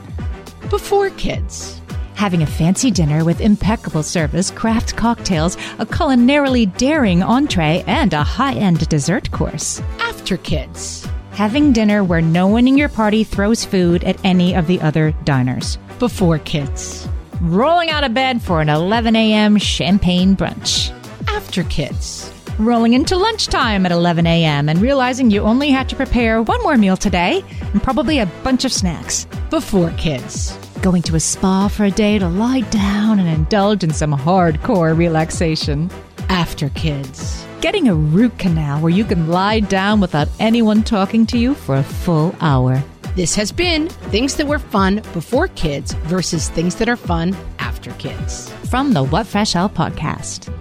before 0.69 1.10
kids, 1.12 1.79
Having 2.17 2.41
a 2.41 2.47
fancy 2.47 2.89
dinner 2.91 3.23
with 3.23 3.41
impeccable 3.41 4.01
service, 4.03 4.49
craft 4.51 4.95
cocktails, 4.97 5.56
a 5.80 5.86
culinarily 5.86 6.65
daring 6.77 7.21
entree, 7.21 7.84
and 7.86 8.12
a 8.13 8.23
high 8.23 8.56
end 8.56 8.88
dessert 8.89 9.30
course. 9.32 9.82
after 9.99 10.38
kids, 10.38 11.08
Having 11.32 11.73
dinner 11.73 12.03
where 12.03 12.21
no 12.21 12.47
one 12.47 12.67
in 12.67 12.75
your 12.80 12.89
party 12.89 13.23
throws 13.23 13.63
food 13.63 14.03
at 14.03 14.17
any 14.25 14.56
of 14.56 14.65
the 14.65 14.82
other 14.82 15.12
diners. 15.23 15.77
before 15.99 16.39
kids, 16.39 17.08
Rolling 17.41 17.91
out 17.91 18.03
of 18.03 18.15
bed 18.15 18.41
for 18.41 18.62
an 18.62 18.69
11 18.69 19.15
a.m. 19.15 19.58
champagne 19.58 20.36
brunch. 20.36 20.89
after 21.30 21.63
kids, 21.65 22.34
Rolling 22.58 22.93
into 22.93 23.15
lunchtime 23.15 23.86
at 23.86 23.91
11 23.91 24.25
a.m. 24.25 24.67
and 24.69 24.82
realizing 24.82 25.30
you 25.30 25.41
only 25.41 25.69
had 25.69 25.88
to 25.89 25.95
prepare 25.95 26.41
one 26.41 26.62
more 26.63 26.77
meal 26.77 26.97
today 26.97 27.43
and 27.73 27.84
probably 27.84 28.17
a 28.17 28.25
bunch 28.43 28.65
of 28.65 28.73
snacks. 28.73 29.27
before 29.51 29.91
kids, 29.91 30.58
Going 30.88 31.02
to 31.02 31.15
a 31.15 31.19
spa 31.19 31.67
for 31.67 31.84
a 31.84 31.91
day 31.91 32.17
to 32.17 32.30
lie 32.30 32.62
down 32.62 33.19
and 33.19 33.28
indulge 33.28 33.84
in 33.84 33.91
some 33.91 34.13
hardcore 34.13 34.97
relaxation. 34.97 35.91
after 36.30 36.69
kids, 36.69 37.45
Getting 37.60 37.89
a 37.89 37.93
root 37.93 38.39
canal 38.39 38.80
where 38.80 38.89
you 38.89 39.04
can 39.04 39.28
lie 39.28 39.60
down 39.60 40.00
without 40.00 40.30
anyone 40.39 40.84
talking 40.84 41.26
to 41.26 41.38
you 41.38 41.56
for 41.56 41.76
a 41.76 41.84
full 41.84 42.34
hour. 42.39 42.82
This 43.17 43.36
has 43.36 43.52
been 43.52 43.89
things 43.89 44.36
that 44.36 44.47
were 44.47 44.60
fun 44.60 45.02
before 45.12 45.50
kids 45.50 45.91
versus 46.08 46.47
things 46.47 46.76
that 46.76 46.88
are 46.88 46.95
fun 46.95 47.36
after 47.60 47.91
kids. 47.95 48.50
From 48.69 48.93
the 48.93 49.04
What 49.04 49.28
Fresh 49.28 49.54
Hell 49.54 49.69
podcast. 49.69 50.54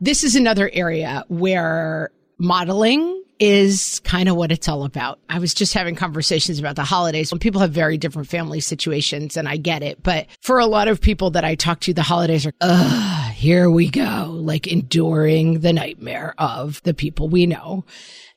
This 0.00 0.22
is 0.22 0.36
another 0.36 0.70
area 0.72 1.24
where 1.28 2.10
modeling 2.38 3.22
is 3.40 4.00
kind 4.04 4.28
of 4.28 4.36
what 4.36 4.50
it's 4.50 4.68
all 4.68 4.84
about. 4.84 5.20
I 5.28 5.38
was 5.38 5.54
just 5.54 5.74
having 5.74 5.94
conversations 5.94 6.58
about 6.58 6.76
the 6.76 6.84
holidays 6.84 7.30
when 7.30 7.38
people 7.38 7.60
have 7.60 7.70
very 7.70 7.96
different 7.96 8.28
family 8.28 8.60
situations 8.60 9.36
and 9.36 9.48
I 9.48 9.56
get 9.56 9.82
it. 9.82 10.02
But 10.02 10.26
for 10.40 10.58
a 10.58 10.66
lot 10.66 10.88
of 10.88 11.00
people 11.00 11.30
that 11.30 11.44
I 11.44 11.54
talk 11.54 11.80
to, 11.80 11.94
the 11.94 12.02
holidays 12.02 12.46
are, 12.46 12.52
ugh, 12.60 13.32
here 13.32 13.70
we 13.70 13.88
go, 13.88 14.30
like 14.30 14.66
enduring 14.66 15.60
the 15.60 15.72
nightmare 15.72 16.34
of 16.38 16.82
the 16.82 16.94
people 16.94 17.28
we 17.28 17.46
know. 17.46 17.84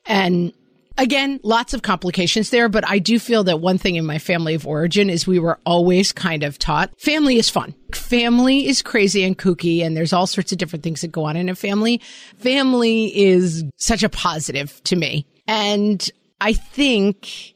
And 0.06 0.52
Again, 0.98 1.40
lots 1.42 1.74
of 1.74 1.82
complications 1.82 2.50
there, 2.50 2.68
but 2.68 2.88
I 2.88 2.98
do 2.98 3.18
feel 3.18 3.44
that 3.44 3.60
one 3.60 3.78
thing 3.78 3.96
in 3.96 4.04
my 4.04 4.18
family 4.18 4.54
of 4.54 4.66
origin 4.66 5.10
is 5.10 5.26
we 5.26 5.38
were 5.38 5.58
always 5.64 6.12
kind 6.12 6.42
of 6.42 6.58
taught 6.58 6.90
family 7.00 7.36
is 7.36 7.48
fun. 7.48 7.74
Family 7.94 8.66
is 8.66 8.82
crazy 8.82 9.24
and 9.24 9.38
kooky 9.38 9.82
and 9.82 9.96
there's 9.96 10.12
all 10.12 10.26
sorts 10.26 10.52
of 10.52 10.58
different 10.58 10.82
things 10.82 11.00
that 11.00 11.12
go 11.12 11.24
on 11.24 11.36
in 11.36 11.48
a 11.48 11.54
family. 11.54 12.00
Family 12.38 13.16
is 13.16 13.64
such 13.76 14.02
a 14.02 14.08
positive 14.08 14.82
to 14.84 14.96
me. 14.96 15.26
And 15.46 16.08
I 16.40 16.52
think 16.52 17.54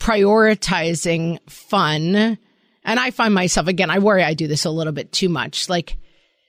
prioritizing 0.00 1.38
fun, 1.48 2.38
and 2.84 3.00
I 3.00 3.10
find 3.12 3.32
myself, 3.32 3.68
again, 3.68 3.90
I 3.90 4.00
worry 4.00 4.24
I 4.24 4.34
do 4.34 4.48
this 4.48 4.64
a 4.64 4.70
little 4.70 4.92
bit 4.92 5.12
too 5.12 5.28
much. 5.28 5.68
Like 5.68 5.96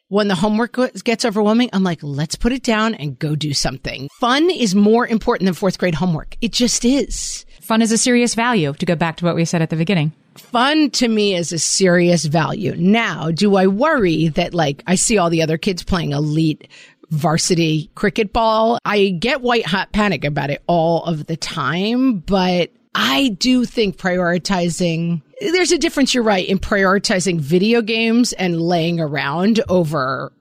when 0.10 0.28
the 0.28 0.36
homework 0.36 0.78
gets 1.04 1.26
overwhelming, 1.26 1.70
I'm 1.74 1.84
like, 1.84 2.00
let's 2.04 2.36
put 2.36 2.52
it 2.52 2.64
down 2.64 2.94
and 2.96 3.18
go 3.18 3.36
do 3.36 3.54
something. 3.54 4.10
Fun 4.20 4.50
is 4.50 4.76
more 4.76 5.08
important 5.08 5.46
than 5.48 5.54
fourth 5.54 5.78
grade 5.78 5.96
homework. 5.96 6.38
It 6.42 6.52
just 6.52 6.86
is. 6.86 7.46
Fun 7.62 7.82
is 7.82 7.92
a 7.92 7.98
serious 7.98 8.36
value, 8.36 8.74
to 8.74 8.86
go 8.86 8.96
back 8.96 9.18
to 9.18 9.26
what 9.26 9.36
we 9.36 9.46
said 9.46 9.62
at 9.62 9.70
the 9.70 9.76
beginning. 9.76 10.12
Fun 10.36 10.90
to 10.92 11.08
me 11.08 11.36
is 11.36 11.52
a 11.52 11.60
serious 11.60 12.26
value. 12.26 12.76
Now, 12.76 13.32
do 13.32 13.56
I 13.56 13.68
worry 13.68 14.28
that 14.30 14.54
like 14.54 14.84
I 14.88 14.96
see 14.96 15.18
all 15.18 15.30
the 15.30 15.42
other 15.42 15.58
kids 15.58 15.84
playing 15.84 16.12
elite 16.12 16.68
varsity 17.10 17.90
cricket 17.96 18.34
ball? 18.34 18.80
I 18.84 19.10
get 19.10 19.42
white 19.42 19.66
hot 19.66 19.92
panic 19.94 20.26
about 20.26 20.50
it 20.50 20.64
all 20.68 21.04
of 21.06 21.28
the 21.28 21.38
time, 21.38 22.18
but 22.20 22.72
I 22.96 23.30
do 23.40 23.66
think 23.66 23.98
prioritizing 23.98 25.22
there's 25.52 25.72
a 25.72 25.78
difference, 25.78 26.14
you're 26.14 26.24
right, 26.24 26.48
in 26.48 26.60
prioritizing 26.60 27.40
video 27.40 27.82
games 27.82 28.34
and 28.34 28.62
laying 28.62 29.00
around 29.00 29.62
over 29.70 30.32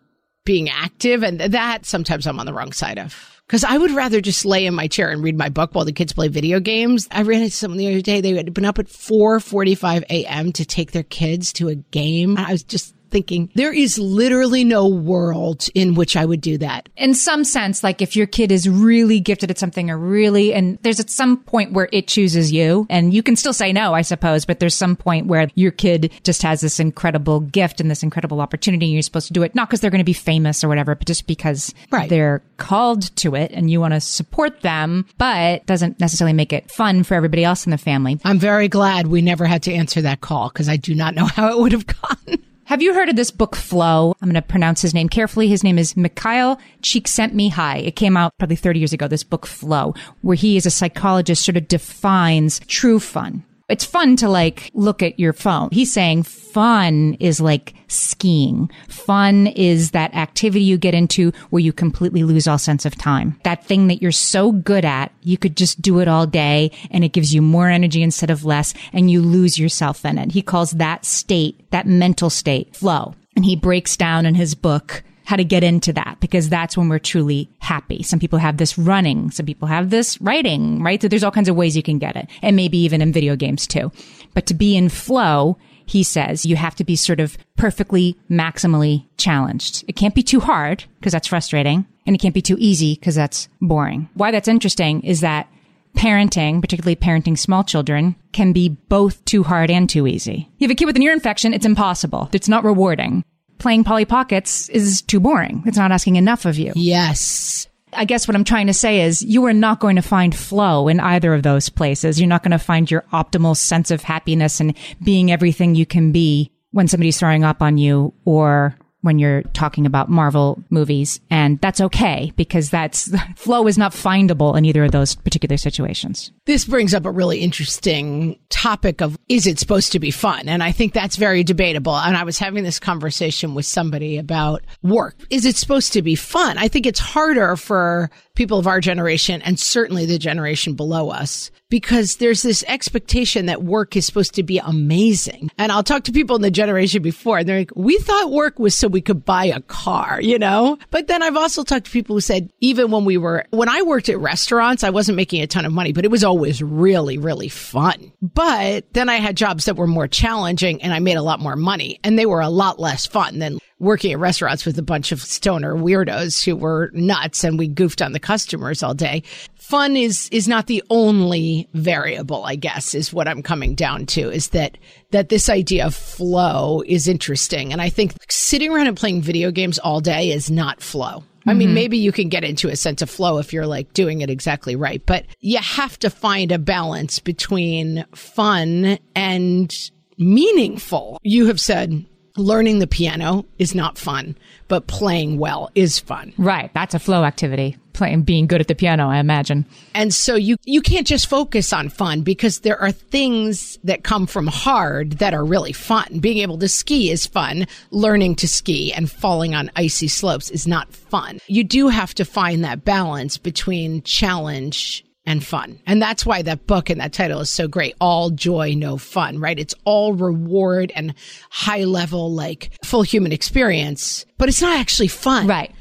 being 0.44 0.68
active. 0.68 1.22
And 1.22 1.40
that 1.40 1.86
sometimes 1.86 2.26
I'm 2.26 2.38
on 2.38 2.46
the 2.46 2.52
wrong 2.52 2.72
side 2.72 2.98
of. 2.98 3.28
Cause 3.48 3.64
I 3.64 3.76
would 3.76 3.90
rather 3.90 4.22
just 4.22 4.46
lay 4.46 4.64
in 4.64 4.72
my 4.72 4.86
chair 4.86 5.10
and 5.10 5.22
read 5.22 5.36
my 5.36 5.50
book 5.50 5.74
while 5.74 5.84
the 5.84 5.92
kids 5.92 6.14
play 6.14 6.28
video 6.28 6.58
games. 6.58 7.06
I 7.10 7.20
ran 7.20 7.42
into 7.42 7.54
someone 7.54 7.76
the 7.76 7.88
other 7.88 8.00
day. 8.00 8.22
They 8.22 8.34
had 8.34 8.54
been 8.54 8.64
up 8.64 8.78
at 8.78 8.86
4:45 8.86 10.04
a.m. 10.08 10.52
to 10.52 10.64
take 10.64 10.92
their 10.92 11.02
kids 11.02 11.52
to 11.54 11.68
a 11.68 11.74
game. 11.74 12.38
I 12.38 12.52
was 12.52 12.62
just 12.62 12.94
thinking 13.12 13.50
there 13.54 13.72
is 13.72 13.98
literally 13.98 14.64
no 14.64 14.88
world 14.88 15.68
in 15.74 15.94
which 15.94 16.16
I 16.16 16.24
would 16.24 16.40
do 16.40 16.58
that. 16.58 16.88
In 16.96 17.14
some 17.14 17.44
sense, 17.44 17.84
like 17.84 18.02
if 18.02 18.16
your 18.16 18.26
kid 18.26 18.50
is 18.50 18.68
really 18.68 19.20
gifted 19.20 19.50
at 19.50 19.58
something 19.58 19.90
or 19.90 19.98
really, 19.98 20.52
and 20.52 20.78
there's 20.82 20.98
at 20.98 21.10
some 21.10 21.36
point 21.36 21.72
where 21.72 21.88
it 21.92 22.08
chooses 22.08 22.50
you 22.50 22.86
and 22.90 23.14
you 23.14 23.22
can 23.22 23.36
still 23.36 23.52
say 23.52 23.72
no, 23.72 23.94
I 23.94 24.02
suppose, 24.02 24.44
but 24.44 24.58
there's 24.58 24.74
some 24.74 24.96
point 24.96 25.26
where 25.26 25.48
your 25.54 25.70
kid 25.70 26.10
just 26.24 26.42
has 26.42 26.60
this 26.62 26.80
incredible 26.80 27.40
gift 27.40 27.80
and 27.80 27.90
this 27.90 28.02
incredible 28.02 28.40
opportunity 28.40 28.86
and 28.86 28.94
you're 28.94 29.02
supposed 29.02 29.28
to 29.28 29.32
do 29.32 29.42
it, 29.42 29.54
not 29.54 29.68
because 29.68 29.80
they're 29.80 29.90
going 29.90 29.98
to 29.98 30.04
be 30.04 30.12
famous 30.12 30.64
or 30.64 30.68
whatever, 30.68 30.94
but 30.94 31.06
just 31.06 31.26
because 31.26 31.74
right. 31.90 32.08
they're 32.08 32.42
called 32.56 33.14
to 33.16 33.34
it 33.34 33.50
and 33.52 33.70
you 33.70 33.80
want 33.80 33.92
to 33.92 34.00
support 34.00 34.62
them, 34.62 35.06
but 35.18 35.64
doesn't 35.66 36.00
necessarily 36.00 36.32
make 36.32 36.52
it 36.52 36.70
fun 36.70 37.02
for 37.02 37.14
everybody 37.14 37.44
else 37.44 37.66
in 37.66 37.70
the 37.70 37.78
family. 37.78 38.18
I'm 38.24 38.38
very 38.38 38.68
glad 38.68 39.06
we 39.06 39.20
never 39.20 39.44
had 39.44 39.62
to 39.64 39.72
answer 39.72 40.00
that 40.02 40.20
call 40.20 40.48
because 40.48 40.68
I 40.68 40.76
do 40.76 40.94
not 40.94 41.14
know 41.14 41.26
how 41.36 41.50
it 41.50 41.58
would 41.58 41.72
have 41.72 41.86
gone. 41.86 42.38
Have 42.66 42.80
you 42.80 42.94
heard 42.94 43.08
of 43.08 43.16
this 43.16 43.32
book, 43.32 43.56
Flow? 43.56 44.14
I'm 44.22 44.28
going 44.28 44.40
to 44.40 44.42
pronounce 44.42 44.80
his 44.80 44.94
name 44.94 45.08
carefully. 45.08 45.48
His 45.48 45.64
name 45.64 45.78
is 45.78 45.94
Mihaly 45.94 46.58
Csikszentmihalyi. 46.80 47.88
It 47.88 47.96
came 47.96 48.16
out 48.16 48.38
probably 48.38 48.56
30 48.56 48.78
years 48.78 48.92
ago, 48.92 49.08
this 49.08 49.24
book, 49.24 49.46
Flow, 49.46 49.94
where 50.20 50.36
he, 50.36 50.56
as 50.56 50.64
a 50.64 50.70
psychologist, 50.70 51.44
sort 51.44 51.56
of 51.56 51.66
defines 51.66 52.60
true 52.68 53.00
fun 53.00 53.44
it's 53.68 53.84
fun 53.84 54.16
to 54.16 54.28
like 54.28 54.70
look 54.74 55.02
at 55.02 55.18
your 55.18 55.32
phone. 55.32 55.68
He's 55.72 55.92
saying 55.92 56.24
fun 56.24 57.16
is 57.20 57.40
like 57.40 57.74
skiing. 57.88 58.70
Fun 58.88 59.46
is 59.48 59.92
that 59.92 60.14
activity 60.14 60.64
you 60.64 60.78
get 60.78 60.94
into 60.94 61.32
where 61.50 61.60
you 61.60 61.72
completely 61.72 62.22
lose 62.22 62.46
all 62.46 62.58
sense 62.58 62.84
of 62.84 62.96
time. 62.96 63.38
That 63.44 63.64
thing 63.64 63.86
that 63.88 64.02
you're 64.02 64.12
so 64.12 64.52
good 64.52 64.84
at, 64.84 65.12
you 65.22 65.38
could 65.38 65.56
just 65.56 65.80
do 65.80 66.00
it 66.00 66.08
all 66.08 66.26
day 66.26 66.70
and 66.90 67.04
it 67.04 67.12
gives 67.12 67.34
you 67.34 67.42
more 67.42 67.68
energy 67.68 68.02
instead 68.02 68.30
of 68.30 68.44
less 68.44 68.74
and 68.92 69.10
you 69.10 69.22
lose 69.22 69.58
yourself 69.58 70.04
in 70.04 70.18
it. 70.18 70.32
He 70.32 70.42
calls 70.42 70.72
that 70.72 71.04
state, 71.04 71.70
that 71.70 71.86
mental 71.86 72.30
state 72.30 72.76
flow. 72.76 73.14
And 73.34 73.44
he 73.44 73.56
breaks 73.56 73.96
down 73.96 74.26
in 74.26 74.34
his 74.34 74.54
book 74.54 75.02
how 75.24 75.36
to 75.36 75.44
get 75.44 75.64
into 75.64 75.92
that 75.92 76.18
because 76.20 76.48
that's 76.48 76.76
when 76.76 76.88
we're 76.88 76.98
truly 76.98 77.48
happy. 77.60 78.02
Some 78.02 78.18
people 78.18 78.38
have 78.38 78.56
this 78.56 78.78
running. 78.78 79.30
Some 79.30 79.46
people 79.46 79.68
have 79.68 79.90
this 79.90 80.20
writing, 80.20 80.82
right? 80.82 81.00
So 81.00 81.08
there's 81.08 81.24
all 81.24 81.30
kinds 81.30 81.48
of 81.48 81.56
ways 81.56 81.76
you 81.76 81.82
can 81.82 81.98
get 81.98 82.16
it 82.16 82.28
and 82.42 82.56
maybe 82.56 82.78
even 82.78 83.02
in 83.02 83.12
video 83.12 83.36
games 83.36 83.66
too. 83.66 83.92
But 84.34 84.46
to 84.46 84.54
be 84.54 84.76
in 84.76 84.88
flow, 84.88 85.56
he 85.86 86.02
says 86.02 86.46
you 86.46 86.56
have 86.56 86.74
to 86.76 86.84
be 86.84 86.96
sort 86.96 87.20
of 87.20 87.36
perfectly 87.56 88.16
maximally 88.30 89.06
challenged. 89.16 89.84
It 89.88 89.96
can't 89.96 90.14
be 90.14 90.22
too 90.22 90.40
hard 90.40 90.84
because 90.98 91.12
that's 91.12 91.28
frustrating 91.28 91.86
and 92.06 92.16
it 92.16 92.18
can't 92.18 92.34
be 92.34 92.42
too 92.42 92.56
easy 92.58 92.94
because 92.94 93.14
that's 93.14 93.48
boring. 93.60 94.08
Why 94.14 94.30
that's 94.30 94.48
interesting 94.48 95.02
is 95.02 95.20
that 95.20 95.48
parenting, 95.96 96.60
particularly 96.60 96.96
parenting 96.96 97.38
small 97.38 97.64
children, 97.64 98.16
can 98.32 98.52
be 98.52 98.70
both 98.70 99.22
too 99.24 99.42
hard 99.42 99.70
and 99.70 99.88
too 99.88 100.06
easy. 100.06 100.48
You 100.58 100.66
have 100.66 100.72
a 100.72 100.74
kid 100.74 100.86
with 100.86 100.96
an 100.96 101.02
ear 101.02 101.12
infection, 101.12 101.52
it's 101.52 101.66
impossible. 101.66 102.30
It's 102.32 102.48
not 102.48 102.64
rewarding 102.64 103.24
playing 103.62 103.84
Polly 103.84 104.04
Pockets 104.04 104.68
is 104.68 105.00
too 105.02 105.20
boring. 105.20 105.62
It's 105.66 105.78
not 105.78 105.92
asking 105.92 106.16
enough 106.16 106.44
of 106.44 106.58
you. 106.58 106.72
Yes. 106.74 107.68
I 107.94 108.04
guess 108.04 108.26
what 108.26 108.34
I'm 108.34 108.44
trying 108.44 108.66
to 108.68 108.74
say 108.74 109.02
is 109.02 109.22
you 109.22 109.44
are 109.46 109.52
not 109.52 109.80
going 109.80 109.96
to 109.96 110.02
find 110.02 110.34
flow 110.34 110.88
in 110.88 110.98
either 110.98 111.34
of 111.34 111.42
those 111.42 111.68
places. 111.68 112.18
You're 112.18 112.28
not 112.28 112.42
going 112.42 112.52
to 112.52 112.58
find 112.58 112.90
your 112.90 113.02
optimal 113.12 113.56
sense 113.56 113.90
of 113.90 114.02
happiness 114.02 114.60
and 114.60 114.76
being 115.02 115.30
everything 115.30 115.74
you 115.74 115.86
can 115.86 116.10
be 116.10 116.50
when 116.70 116.88
somebody's 116.88 117.18
throwing 117.18 117.44
up 117.44 117.60
on 117.60 117.78
you 117.78 118.14
or 118.24 118.74
when 119.02 119.18
you're 119.18 119.42
talking 119.52 119.84
about 119.84 120.08
Marvel 120.08 120.62
movies. 120.70 121.20
And 121.30 121.60
that's 121.60 121.80
okay 121.80 122.32
because 122.36 122.70
that's 122.70 123.10
flow 123.36 123.66
is 123.66 123.76
not 123.76 123.92
findable 123.92 124.56
in 124.56 124.64
either 124.64 124.84
of 124.84 124.92
those 124.92 125.14
particular 125.14 125.56
situations. 125.56 126.32
This 126.46 126.64
brings 126.64 126.94
up 126.94 127.04
a 127.04 127.10
really 127.10 127.40
interesting 127.40 128.38
topic 128.48 129.00
of 129.00 129.18
is 129.28 129.46
it 129.46 129.58
supposed 129.58 129.92
to 129.92 129.98
be 129.98 130.10
fun? 130.10 130.48
And 130.48 130.62
I 130.62 130.72
think 130.72 130.92
that's 130.92 131.16
very 131.16 131.44
debatable. 131.44 131.96
And 131.96 132.16
I 132.16 132.24
was 132.24 132.38
having 132.38 132.64
this 132.64 132.78
conversation 132.78 133.54
with 133.54 133.66
somebody 133.66 134.18
about 134.18 134.62
work. 134.82 135.16
Is 135.30 135.44
it 135.44 135.56
supposed 135.56 135.92
to 135.92 136.02
be 136.02 136.14
fun? 136.14 136.58
I 136.58 136.68
think 136.68 136.86
it's 136.86 137.00
harder 137.00 137.56
for 137.56 138.10
people 138.34 138.58
of 138.58 138.66
our 138.66 138.80
generation 138.80 139.42
and 139.42 139.58
certainly 139.58 140.06
the 140.06 140.18
generation 140.18 140.74
below 140.74 141.10
us 141.10 141.50
because 141.72 142.16
there's 142.16 142.42
this 142.42 142.62
expectation 142.68 143.46
that 143.46 143.62
work 143.62 143.96
is 143.96 144.04
supposed 144.04 144.34
to 144.34 144.42
be 144.42 144.58
amazing. 144.58 145.50
And 145.56 145.72
I'll 145.72 145.82
talk 145.82 146.04
to 146.04 146.12
people 146.12 146.36
in 146.36 146.42
the 146.42 146.50
generation 146.50 147.00
before 147.00 147.38
and 147.38 147.48
they're 147.48 147.60
like, 147.60 147.70
we 147.74 147.96
thought 147.96 148.30
work 148.30 148.58
was 148.58 148.76
so 148.76 148.88
we 148.88 149.00
could 149.00 149.24
buy 149.24 149.46
a 149.46 149.62
car, 149.62 150.20
you 150.20 150.38
know? 150.38 150.76
But 150.90 151.06
then 151.06 151.22
I've 151.22 151.38
also 151.38 151.64
talked 151.64 151.86
to 151.86 151.90
people 151.90 152.14
who 152.14 152.20
said, 152.20 152.52
even 152.60 152.90
when 152.90 153.06
we 153.06 153.16
were, 153.16 153.46
when 153.52 153.70
I 153.70 153.80
worked 153.80 154.10
at 154.10 154.18
restaurants, 154.18 154.84
I 154.84 154.90
wasn't 154.90 155.16
making 155.16 155.40
a 155.40 155.46
ton 155.46 155.64
of 155.64 155.72
money, 155.72 155.94
but 155.94 156.04
it 156.04 156.10
was 156.10 156.24
always 156.24 156.62
really, 156.62 157.16
really 157.16 157.48
fun. 157.48 158.12
But 158.20 158.92
then 158.92 159.08
I 159.08 159.16
had 159.16 159.34
jobs 159.38 159.64
that 159.64 159.76
were 159.76 159.86
more 159.86 160.06
challenging 160.06 160.82
and 160.82 160.92
I 160.92 160.98
made 160.98 161.16
a 161.16 161.22
lot 161.22 161.40
more 161.40 161.56
money 161.56 161.98
and 162.04 162.18
they 162.18 162.26
were 162.26 162.42
a 162.42 162.50
lot 162.50 162.80
less 162.80 163.06
fun 163.06 163.38
than 163.38 163.58
working 163.82 164.12
at 164.12 164.18
restaurants 164.18 164.64
with 164.64 164.78
a 164.78 164.82
bunch 164.82 165.10
of 165.10 165.20
stoner 165.20 165.74
weirdos 165.74 166.44
who 166.44 166.54
were 166.54 166.90
nuts 166.94 167.42
and 167.42 167.58
we 167.58 167.66
goofed 167.66 168.00
on 168.00 168.12
the 168.12 168.20
customers 168.20 168.80
all 168.82 168.94
day. 168.94 169.22
Fun 169.62 169.96
is, 169.96 170.28
is 170.32 170.48
not 170.48 170.66
the 170.66 170.82
only 170.90 171.68
variable, 171.72 172.44
I 172.44 172.56
guess, 172.56 172.96
is 172.96 173.12
what 173.12 173.28
I'm 173.28 173.44
coming 173.44 173.76
down 173.76 174.06
to 174.06 174.28
is 174.28 174.48
that, 174.48 174.76
that 175.12 175.28
this 175.28 175.48
idea 175.48 175.86
of 175.86 175.94
flow 175.94 176.82
is 176.84 177.06
interesting. 177.06 177.72
And 177.72 177.80
I 177.80 177.88
think 177.88 178.12
sitting 178.28 178.72
around 178.72 178.88
and 178.88 178.96
playing 178.96 179.22
video 179.22 179.52
games 179.52 179.78
all 179.78 180.00
day 180.00 180.32
is 180.32 180.50
not 180.50 180.82
flow. 180.82 181.22
I 181.46 181.54
mean, 181.54 181.68
mm-hmm. 181.68 181.74
maybe 181.74 181.96
you 181.96 182.10
can 182.10 182.28
get 182.28 182.42
into 182.42 182.68
a 182.70 182.76
sense 182.76 183.02
of 183.02 183.08
flow 183.08 183.38
if 183.38 183.52
you're 183.52 183.68
like 183.68 183.92
doing 183.92 184.20
it 184.20 184.30
exactly 184.30 184.74
right, 184.74 185.00
but 185.06 185.26
you 185.38 185.58
have 185.58 185.96
to 186.00 186.10
find 186.10 186.50
a 186.50 186.58
balance 186.58 187.20
between 187.20 188.04
fun 188.16 188.98
and 189.14 189.90
meaningful. 190.18 191.18
You 191.22 191.46
have 191.46 191.60
said 191.60 192.04
learning 192.36 192.80
the 192.80 192.86
piano 192.88 193.46
is 193.58 193.74
not 193.76 193.96
fun, 193.96 194.36
but 194.66 194.88
playing 194.88 195.38
well 195.38 195.70
is 195.76 196.00
fun. 196.00 196.32
Right. 196.36 196.70
That's 196.74 196.94
a 196.94 196.98
flow 196.98 197.24
activity. 197.24 197.76
Playing, 197.92 198.22
being 198.22 198.46
good 198.46 198.60
at 198.60 198.68
the 198.68 198.74
piano, 198.74 199.08
I 199.08 199.18
imagine. 199.18 199.66
And 199.94 200.12
so 200.14 200.34
you, 200.34 200.56
you 200.64 200.80
can't 200.80 201.06
just 201.06 201.26
focus 201.26 201.72
on 201.72 201.88
fun 201.88 202.22
because 202.22 202.60
there 202.60 202.80
are 202.80 202.92
things 202.92 203.78
that 203.84 204.04
come 204.04 204.26
from 204.26 204.46
hard 204.46 205.12
that 205.12 205.34
are 205.34 205.44
really 205.44 205.72
fun. 205.72 206.18
Being 206.20 206.38
able 206.38 206.58
to 206.58 206.68
ski 206.68 207.10
is 207.10 207.26
fun. 207.26 207.66
Learning 207.90 208.34
to 208.36 208.48
ski 208.48 208.92
and 208.92 209.10
falling 209.10 209.54
on 209.54 209.70
icy 209.76 210.08
slopes 210.08 210.50
is 210.50 210.66
not 210.66 210.92
fun. 210.92 211.38
You 211.46 211.64
do 211.64 211.88
have 211.88 212.14
to 212.14 212.24
find 212.24 212.64
that 212.64 212.84
balance 212.84 213.38
between 213.38 214.02
challenge 214.02 215.04
and 215.24 215.44
fun. 215.44 215.78
And 215.86 216.02
that's 216.02 216.26
why 216.26 216.42
that 216.42 216.66
book 216.66 216.90
and 216.90 217.00
that 217.00 217.12
title 217.12 217.40
is 217.40 217.50
so 217.50 217.68
great. 217.68 217.94
All 218.00 218.30
joy, 218.30 218.74
no 218.74 218.98
fun, 218.98 219.38
right? 219.38 219.58
It's 219.58 219.74
all 219.84 220.14
reward 220.14 220.92
and 220.96 221.14
high 221.50 221.84
level, 221.84 222.32
like 222.32 222.70
full 222.84 223.02
human 223.02 223.32
experience, 223.32 224.26
but 224.38 224.48
it's 224.48 224.60
not 224.60 224.78
actually 224.78 225.08
fun. 225.08 225.46
Right. 225.46 225.72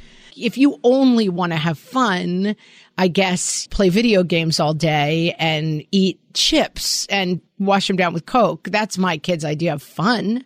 If 0.41 0.57
you 0.57 0.79
only 0.83 1.29
want 1.29 1.51
to 1.51 1.57
have 1.57 1.77
fun, 1.77 2.55
I 2.97 3.07
guess, 3.07 3.67
play 3.67 3.89
video 3.89 4.23
games 4.23 4.59
all 4.59 4.73
day 4.73 5.35
and 5.37 5.83
eat 5.91 6.19
chips 6.33 7.05
and 7.07 7.41
wash 7.59 7.87
them 7.87 7.95
down 7.95 8.13
with 8.13 8.25
Coke. 8.25 8.67
That's 8.71 8.97
my 8.97 9.17
kid's 9.17 9.45
idea 9.45 9.73
of 9.73 9.83
fun. 9.83 10.43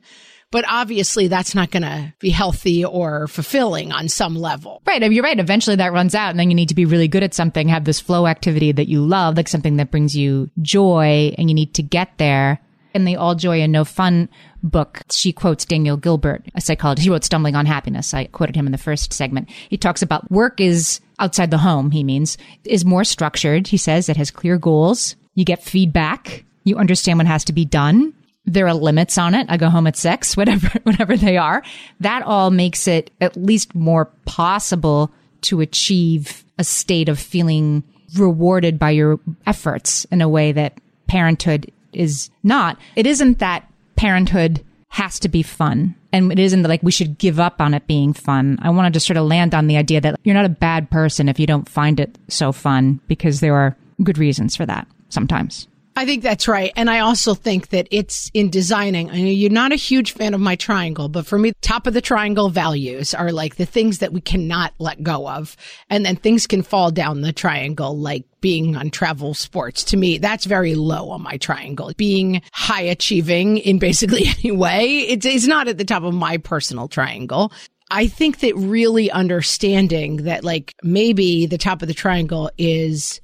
But 0.52 0.64
obviously, 0.70 1.28
that's 1.28 1.54
not 1.54 1.72
going 1.72 1.84
to 1.84 2.14
be 2.20 2.30
healthy 2.30 2.86
or 2.86 3.28
fulfilling 3.28 3.92
on 3.92 4.08
some 4.08 4.36
level. 4.36 4.82
Right. 4.86 5.02
You're 5.12 5.24
right. 5.24 5.40
Eventually 5.40 5.76
that 5.78 5.92
runs 5.92 6.16
out 6.16 6.30
and 6.30 6.40
then 6.40 6.50
you 6.50 6.56
need 6.56 6.70
to 6.70 6.76
be 6.76 6.86
really 6.86 7.10
good 7.10 7.24
at 7.24 7.34
something, 7.34 7.68
have 7.68 7.84
this 7.84 8.00
flow 8.00 8.26
activity 8.26 8.72
that 8.72 8.88
you 8.88 9.06
love, 9.06 9.36
like 9.36 9.50
something 9.50 9.78
that 9.78 9.92
brings 9.92 10.16
you 10.16 10.50
joy 10.62 11.34
and 11.38 11.50
you 11.50 11.56
need 11.56 11.74
to 11.74 11.84
get 11.84 12.18
there. 12.20 12.62
In 12.96 13.04
the 13.04 13.18
All 13.18 13.36
Joy 13.36 13.62
and 13.62 13.74
No 13.74 13.84
Fun 13.84 14.30
book, 14.64 15.02
she 15.12 15.34
quotes 15.34 15.66
Daniel 15.66 15.98
Gilbert, 15.98 16.46
a 16.56 16.62
psychologist. 16.62 17.04
He 17.04 17.12
wrote 17.12 17.26
Stumbling 17.26 17.56
on 17.56 17.66
Happiness. 17.66 18.14
I 18.14 18.26
quoted 18.26 18.56
him 18.56 18.66
in 18.66 18.72
the 18.72 18.78
first 18.78 19.12
segment. 19.12 19.50
He 19.70 19.78
talks 19.78 20.02
about 20.02 20.32
work 20.32 20.62
is 20.62 21.02
outside 21.20 21.52
the 21.52 21.58
home, 21.58 21.92
he 21.92 22.06
means, 22.06 22.38
is 22.64 22.86
more 22.86 23.04
structured. 23.04 23.68
He 23.68 23.78
says 23.78 24.08
it 24.08 24.16
has 24.16 24.32
clear 24.32 24.58
goals. 24.58 25.18
You 25.34 25.44
get 25.44 25.62
feedback. 25.62 26.46
You 26.64 26.78
understand 26.78 27.20
what 27.20 27.28
has 27.28 27.44
to 27.46 27.54
be 27.54 27.66
done 27.66 28.14
there 28.46 28.68
are 28.68 28.74
limits 28.74 29.18
on 29.18 29.34
it. 29.34 29.48
I 29.50 29.58
go 29.58 29.70
home 29.70 29.88
at 29.88 29.98
six, 29.98 30.38
whatever, 30.38 30.70
whatever 30.84 31.18
they 31.18 31.38
are. 31.38 31.64
That 32.00 32.24
all 32.24 32.52
makes 32.52 32.88
it 32.88 33.12
at 33.20 33.36
least 33.36 33.76
more 33.76 34.06
possible 34.26 35.12
to 35.42 35.62
achieve 35.62 36.44
a 36.58 36.64
state 36.64 37.10
of 37.10 37.20
feeling 37.20 37.84
rewarded 38.18 38.80
by 38.80 38.92
your 38.92 39.20
efforts 39.46 40.06
in 40.06 40.22
a 40.22 40.30
way 40.30 40.52
that 40.52 40.80
parenthood 41.08 41.72
is 41.96 42.30
not. 42.44 42.78
It 42.96 43.08
isn't 43.08 43.40
that 43.40 43.68
parenthood 43.96 44.64
has 44.90 45.20
to 45.20 45.30
be 45.30 45.44
fun. 45.44 45.96
And 46.14 46.32
it 46.32 46.40
isn't 46.40 46.64
like 46.64 46.82
we 46.82 46.92
should 46.92 47.18
give 47.18 47.40
up 47.40 47.60
on 47.60 47.74
it 47.74 47.88
being 47.88 48.14
fun. 48.14 48.58
I 48.62 48.70
want 48.70 48.86
to 48.86 48.98
just 48.98 49.06
sort 49.06 49.18
of 49.18 49.26
land 49.26 49.54
on 49.54 49.68
the 49.68 49.76
idea 49.76 50.00
that 50.00 50.20
you're 50.24 50.36
not 50.36 50.46
a 50.46 50.50
bad 50.50 50.90
person 50.90 51.28
if 51.28 51.40
you 51.40 51.46
don't 51.46 51.68
find 51.68 52.00
it 52.00 52.18
so 52.30 52.54
fun 52.54 53.02
because 53.08 53.42
there 53.42 53.56
are 53.56 53.76
good 54.04 54.18
reasons 54.18 54.56
for 54.56 54.66
that 54.66 54.88
sometimes. 55.10 55.68
I 55.98 56.06
think 56.06 56.24
that's 56.24 56.48
right. 56.48 56.74
And 56.76 56.90
I 56.90 57.00
also 57.00 57.34
think 57.34 57.70
that 57.70 57.88
it's 57.90 58.30
in 58.34 58.50
designing. 58.50 59.10
I 59.10 59.22
know 59.22 59.30
you're 59.30 59.50
not 59.50 59.72
a 59.72 59.78
huge 59.78 60.12
fan 60.12 60.34
of 60.34 60.42
my 60.42 60.58
triangle, 60.58 61.08
but 61.08 61.26
for 61.26 61.40
me, 61.40 61.54
top 61.62 61.88
of 61.88 61.94
the 61.94 62.02
triangle 62.02 62.50
values 62.50 63.14
are 63.14 63.32
like 63.32 63.56
the 63.56 63.66
things 63.66 64.00
that 64.00 64.12
we 64.12 64.20
cannot 64.20 64.74
let 64.78 65.04
go 65.04 65.30
of. 65.30 65.56
And 65.90 66.06
then 66.06 66.18
things 66.18 66.48
can 66.48 66.64
fall 66.64 66.92
down 66.92 67.22
the 67.22 67.32
triangle, 67.32 67.98
like 67.98 68.26
being 68.42 68.76
on 68.76 68.90
travel 68.90 69.34
sports. 69.34 69.86
To 69.86 69.98
me, 69.98 70.18
that's 70.18 70.46
very 70.46 70.76
low 70.76 71.12
on 71.12 71.22
my 71.22 71.38
triangle. 71.38 71.94
Being 71.96 72.42
high 72.52 72.82
achieving 72.82 73.60
in 73.60 73.80
basically 73.80 74.26
any 74.40 74.52
way, 74.52 74.98
it's, 75.00 75.26
it's 75.26 75.48
not 75.48 75.70
at 75.70 75.78
the 75.78 75.86
top 75.86 76.04
of 76.04 76.14
my 76.14 76.36
personal 76.36 76.90
triangle. 76.90 77.54
I 77.90 78.08
think 78.08 78.40
that 78.40 78.56
really 78.58 79.10
understanding 79.12 80.24
that 80.24 80.44
like 80.44 80.74
maybe 80.84 81.46
the 81.46 81.58
top 81.58 81.82
of 81.82 81.88
the 81.88 81.94
triangle 81.94 82.52
is 82.58 83.22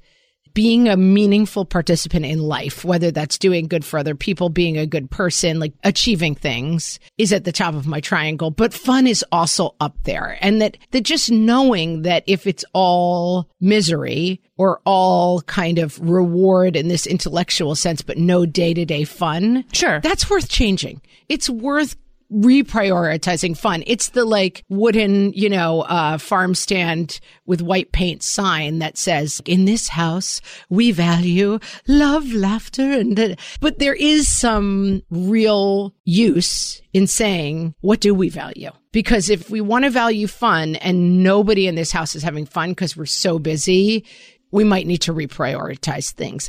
being 0.54 0.88
a 0.88 0.96
meaningful 0.96 1.64
participant 1.64 2.24
in 2.26 2.40
life, 2.40 2.84
whether 2.84 3.10
that's 3.10 3.38
doing 3.38 3.68
good 3.68 3.84
for 3.84 3.98
other 3.98 4.14
people, 4.14 4.48
being 4.48 4.78
a 4.78 4.86
good 4.86 5.10
person, 5.10 5.58
like 5.58 5.72
achieving 5.84 6.34
things 6.34 6.98
is 7.18 7.32
at 7.32 7.44
the 7.44 7.52
top 7.52 7.74
of 7.74 7.86
my 7.86 8.00
triangle, 8.00 8.50
but 8.50 8.74
fun 8.74 9.06
is 9.06 9.24
also 9.32 9.74
up 9.80 9.96
there. 10.04 10.38
And 10.40 10.60
that, 10.60 10.78
that 10.90 11.02
just 11.02 11.30
knowing 11.30 12.02
that 12.02 12.24
if 12.26 12.46
it's 12.46 12.64
all 12.72 13.48
misery 13.60 14.40
or 14.56 14.80
all 14.84 15.40
kind 15.42 15.78
of 15.78 15.98
reward 16.00 16.76
in 16.76 16.88
this 16.88 17.06
intellectual 17.06 17.74
sense, 17.74 18.02
but 18.02 18.18
no 18.18 18.46
day 18.46 18.74
to 18.74 18.84
day 18.84 19.04
fun. 19.04 19.64
Sure. 19.72 20.00
That's 20.00 20.28
worth 20.28 20.48
changing. 20.48 21.00
It's 21.28 21.48
worth 21.48 21.96
reprioritizing 22.32 23.56
fun. 23.56 23.84
It's 23.86 24.10
the 24.10 24.24
like 24.24 24.64
wooden, 24.68 25.32
you 25.32 25.48
know, 25.48 25.82
uh, 25.82 26.18
farm 26.18 26.54
stand 26.54 27.20
with 27.46 27.62
white 27.62 27.92
paint 27.92 28.22
sign 28.22 28.78
that 28.78 28.96
says, 28.96 29.40
in 29.44 29.64
this 29.64 29.88
house, 29.88 30.40
we 30.68 30.92
value 30.92 31.58
love, 31.86 32.32
laughter, 32.32 32.90
and, 32.90 33.38
but 33.60 33.78
there 33.78 33.94
is 33.94 34.28
some 34.28 35.02
real 35.10 35.94
use 36.04 36.82
in 36.92 37.06
saying, 37.06 37.74
what 37.80 38.00
do 38.00 38.14
we 38.14 38.28
value? 38.28 38.70
Because 38.92 39.30
if 39.30 39.48
we 39.48 39.60
want 39.60 39.84
to 39.84 39.90
value 39.90 40.26
fun 40.26 40.76
and 40.76 41.22
nobody 41.22 41.66
in 41.66 41.74
this 41.74 41.92
house 41.92 42.14
is 42.14 42.22
having 42.22 42.44
fun 42.44 42.70
because 42.70 42.96
we're 42.96 43.06
so 43.06 43.38
busy, 43.38 44.04
we 44.52 44.64
might 44.64 44.86
need 44.86 45.02
to 45.02 45.12
reprioritize 45.12 46.12
things. 46.12 46.48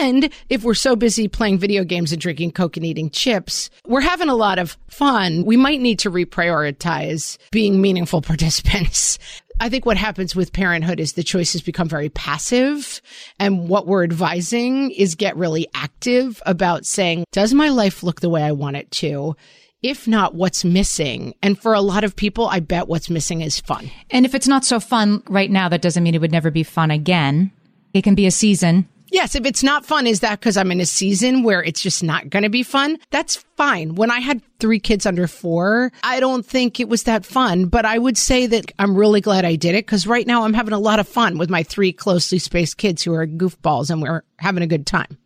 And 0.00 0.30
if 0.50 0.62
we're 0.62 0.74
so 0.74 0.94
busy 0.96 1.28
playing 1.28 1.58
video 1.58 1.84
games 1.84 2.12
and 2.12 2.20
drinking 2.20 2.52
Coke 2.52 2.76
and 2.76 2.84
eating 2.84 3.08
chips, 3.10 3.70
we're 3.86 4.00
having 4.02 4.28
a 4.28 4.34
lot 4.34 4.58
of 4.58 4.76
fun. 4.88 5.44
We 5.44 5.56
might 5.56 5.80
need 5.80 5.98
to 6.00 6.10
reprioritize 6.10 7.38
being 7.50 7.80
meaningful 7.80 8.20
participants. 8.34 9.18
I 9.60 9.68
think 9.68 9.86
what 9.86 9.96
happens 9.96 10.34
with 10.34 10.52
parenthood 10.52 10.98
is 10.98 11.12
the 11.12 11.22
choices 11.22 11.62
become 11.62 11.88
very 11.88 12.08
passive. 12.08 13.00
And 13.38 13.68
what 13.68 13.86
we're 13.86 14.02
advising 14.02 14.90
is 14.90 15.14
get 15.14 15.36
really 15.36 15.68
active 15.74 16.42
about 16.44 16.84
saying, 16.84 17.24
does 17.30 17.54
my 17.54 17.68
life 17.68 18.02
look 18.02 18.20
the 18.20 18.28
way 18.28 18.42
I 18.42 18.52
want 18.52 18.76
it 18.76 18.90
to? 18.92 19.36
If 19.84 20.08
not, 20.08 20.34
what's 20.34 20.64
missing? 20.64 21.34
And 21.42 21.58
for 21.58 21.74
a 21.74 21.82
lot 21.82 22.04
of 22.04 22.16
people, 22.16 22.48
I 22.48 22.60
bet 22.60 22.88
what's 22.88 23.10
missing 23.10 23.42
is 23.42 23.60
fun. 23.60 23.90
And 24.10 24.24
if 24.24 24.34
it's 24.34 24.48
not 24.48 24.64
so 24.64 24.80
fun 24.80 25.22
right 25.28 25.50
now, 25.50 25.68
that 25.68 25.82
doesn't 25.82 26.02
mean 26.02 26.14
it 26.14 26.22
would 26.22 26.32
never 26.32 26.50
be 26.50 26.62
fun 26.62 26.90
again. 26.90 27.52
It 27.92 28.00
can 28.00 28.14
be 28.14 28.24
a 28.24 28.30
season. 28.30 28.88
Yes, 29.10 29.34
if 29.34 29.44
it's 29.44 29.62
not 29.62 29.84
fun, 29.84 30.06
is 30.06 30.20
that 30.20 30.40
because 30.40 30.56
I'm 30.56 30.72
in 30.72 30.80
a 30.80 30.86
season 30.86 31.42
where 31.42 31.62
it's 31.62 31.82
just 31.82 32.02
not 32.02 32.30
going 32.30 32.44
to 32.44 32.48
be 32.48 32.62
fun? 32.62 32.98
That's 33.10 33.44
fine. 33.58 33.94
When 33.94 34.10
I 34.10 34.20
had 34.20 34.40
three 34.58 34.80
kids 34.80 35.04
under 35.04 35.26
four, 35.26 35.92
I 36.02 36.18
don't 36.18 36.46
think 36.46 36.80
it 36.80 36.88
was 36.88 37.02
that 37.02 37.26
fun, 37.26 37.66
but 37.66 37.84
I 37.84 37.98
would 37.98 38.16
say 38.16 38.46
that 38.46 38.72
I'm 38.78 38.96
really 38.96 39.20
glad 39.20 39.44
I 39.44 39.54
did 39.54 39.74
it 39.74 39.84
because 39.84 40.06
right 40.06 40.26
now 40.26 40.44
I'm 40.44 40.54
having 40.54 40.72
a 40.72 40.78
lot 40.78 40.98
of 40.98 41.06
fun 41.06 41.36
with 41.36 41.50
my 41.50 41.62
three 41.62 41.92
closely 41.92 42.38
spaced 42.38 42.78
kids 42.78 43.02
who 43.02 43.12
are 43.12 43.26
goofballs 43.26 43.90
and 43.90 44.00
we're 44.00 44.22
having 44.38 44.62
a 44.62 44.66
good 44.66 44.86
time. 44.86 45.18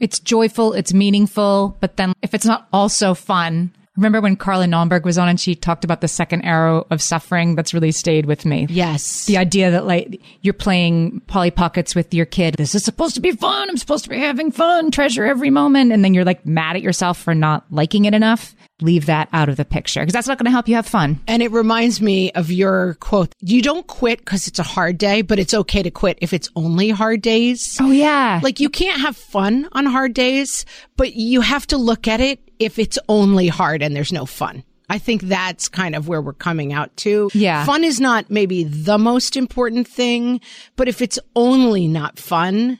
It's 0.00 0.20
joyful, 0.20 0.74
it's 0.74 0.92
meaningful, 0.92 1.78
but 1.80 1.96
then 1.96 2.12
if 2.20 2.34
it's 2.34 2.44
not 2.44 2.68
also 2.70 3.14
fun, 3.14 3.72
Remember 3.96 4.20
when 4.20 4.36
Carla 4.36 4.66
Naumburg 4.66 5.04
was 5.04 5.18
on 5.18 5.28
and 5.28 5.40
she 5.40 5.54
talked 5.54 5.84
about 5.84 6.00
the 6.00 6.08
second 6.08 6.42
arrow 6.42 6.86
of 6.90 7.00
suffering? 7.00 7.54
That's 7.54 7.72
really 7.72 7.92
stayed 7.92 8.26
with 8.26 8.44
me. 8.44 8.66
Yes. 8.68 9.26
The 9.26 9.38
idea 9.38 9.70
that 9.70 9.86
like 9.86 10.20
you're 10.42 10.54
playing 10.54 11.20
Polly 11.26 11.50
Pockets 11.50 11.94
with 11.94 12.12
your 12.12 12.26
kid. 12.26 12.54
This 12.56 12.74
is 12.74 12.84
supposed 12.84 13.14
to 13.14 13.20
be 13.20 13.32
fun. 13.32 13.68
I'm 13.68 13.76
supposed 13.76 14.04
to 14.04 14.10
be 14.10 14.18
having 14.18 14.50
fun, 14.50 14.90
treasure 14.90 15.24
every 15.24 15.50
moment. 15.50 15.92
And 15.92 16.04
then 16.04 16.14
you're 16.14 16.24
like 16.24 16.44
mad 16.44 16.76
at 16.76 16.82
yourself 16.82 17.18
for 17.18 17.34
not 17.34 17.64
liking 17.70 18.04
it 18.04 18.14
enough 18.14 18.54
leave 18.80 19.06
that 19.06 19.28
out 19.32 19.48
of 19.48 19.56
the 19.56 19.64
picture 19.64 20.00
because 20.00 20.12
that's 20.12 20.28
not 20.28 20.38
going 20.38 20.44
to 20.44 20.50
help 20.50 20.68
you 20.68 20.74
have 20.74 20.86
fun. 20.86 21.20
And 21.26 21.42
it 21.42 21.50
reminds 21.50 22.00
me 22.00 22.30
of 22.32 22.50
your 22.50 22.94
quote. 22.94 23.32
You 23.40 23.62
don't 23.62 23.86
quit 23.86 24.18
because 24.18 24.46
it's 24.46 24.58
a 24.58 24.64
hard 24.64 24.98
day, 24.98 25.22
but 25.22 25.38
it's 25.38 25.54
okay 25.54 25.82
to 25.82 25.90
quit 25.90 26.18
if 26.20 26.32
it's 26.32 26.50
only 26.56 26.90
hard 26.90 27.22
days. 27.22 27.78
Oh, 27.80 27.90
yeah. 27.90 28.40
Like 28.42 28.60
you 28.60 28.68
can't 28.68 29.00
have 29.00 29.16
fun 29.16 29.68
on 29.72 29.86
hard 29.86 30.14
days, 30.14 30.64
but 30.96 31.14
you 31.14 31.40
have 31.40 31.66
to 31.68 31.78
look 31.78 32.06
at 32.06 32.20
it 32.20 32.40
if 32.58 32.78
it's 32.78 32.98
only 33.08 33.48
hard 33.48 33.82
and 33.82 33.94
there's 33.94 34.12
no 34.12 34.26
fun. 34.26 34.62
I 34.88 34.98
think 34.98 35.22
that's 35.22 35.68
kind 35.68 35.96
of 35.96 36.06
where 36.06 36.22
we're 36.22 36.32
coming 36.32 36.72
out 36.72 36.96
to. 36.98 37.28
Yeah. 37.34 37.64
Fun 37.64 37.82
is 37.82 38.00
not 38.00 38.30
maybe 38.30 38.62
the 38.62 38.98
most 38.98 39.36
important 39.36 39.88
thing, 39.88 40.40
but 40.76 40.86
if 40.86 41.02
it's 41.02 41.18
only 41.34 41.88
not 41.88 42.18
fun, 42.18 42.78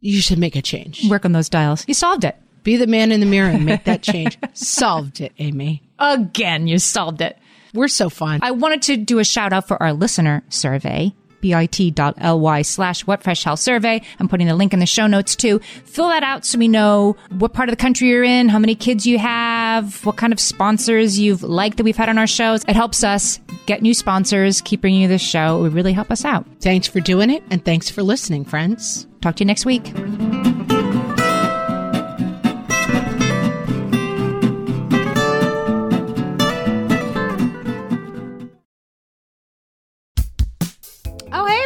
you 0.00 0.20
should 0.20 0.38
make 0.38 0.56
a 0.56 0.62
change. 0.62 1.08
Work 1.08 1.24
on 1.24 1.32
those 1.32 1.48
dials. 1.48 1.84
You 1.88 1.94
solved 1.94 2.24
it. 2.24 2.36
Be 2.62 2.76
the 2.76 2.86
man 2.86 3.12
in 3.12 3.20
the 3.20 3.26
mirror 3.26 3.50
and 3.50 3.64
make 3.64 3.84
that 3.84 4.02
change. 4.02 4.38
Solved 4.54 5.20
it, 5.20 5.32
Amy. 5.38 5.82
Again, 5.98 6.66
you 6.66 6.78
solved 6.78 7.20
it. 7.20 7.38
We're 7.74 7.88
so 7.88 8.10
fun. 8.10 8.40
I 8.42 8.50
wanted 8.50 8.82
to 8.82 8.96
do 8.96 9.18
a 9.18 9.24
shout 9.24 9.52
out 9.52 9.68
for 9.68 9.82
our 9.82 9.92
listener 9.92 10.42
survey 10.48 11.14
bit.ly 11.42 12.62
slash 12.62 13.06
what 13.06 13.22
fresh 13.22 13.44
hell 13.44 13.58
survey. 13.58 14.00
I'm 14.18 14.28
putting 14.28 14.46
the 14.46 14.54
link 14.54 14.72
in 14.72 14.78
the 14.78 14.86
show 14.86 15.06
notes 15.06 15.36
too. 15.36 15.58
Fill 15.84 16.08
that 16.08 16.22
out 16.22 16.46
so 16.46 16.58
we 16.58 16.68
know 16.68 17.16
what 17.30 17.52
part 17.52 17.68
of 17.68 17.72
the 17.72 17.82
country 17.82 18.08
you're 18.08 18.24
in, 18.24 18.48
how 18.48 18.58
many 18.58 18.74
kids 18.74 19.06
you 19.06 19.18
have, 19.18 20.06
what 20.06 20.16
kind 20.16 20.32
of 20.32 20.40
sponsors 20.40 21.18
you've 21.18 21.42
liked 21.42 21.76
that 21.76 21.84
we've 21.84 21.96
had 21.96 22.08
on 22.08 22.16
our 22.16 22.26
shows. 22.26 22.64
It 22.64 22.76
helps 22.76 23.04
us 23.04 23.38
get 23.66 23.82
new 23.82 23.92
sponsors, 23.92 24.62
keep 24.62 24.80
bringing 24.80 25.02
you 25.02 25.08
this 25.08 25.20
show. 25.20 25.58
It 25.58 25.62
would 25.62 25.74
really 25.74 25.92
help 25.92 26.10
us 26.10 26.24
out. 26.24 26.46
Thanks 26.60 26.86
for 26.86 27.00
doing 27.00 27.28
it 27.28 27.42
and 27.50 27.62
thanks 27.62 27.90
for 27.90 28.02
listening, 28.02 28.44
friends. 28.44 29.06
Talk 29.20 29.36
to 29.36 29.44
you 29.44 29.46
next 29.46 29.66
week. 29.66 29.92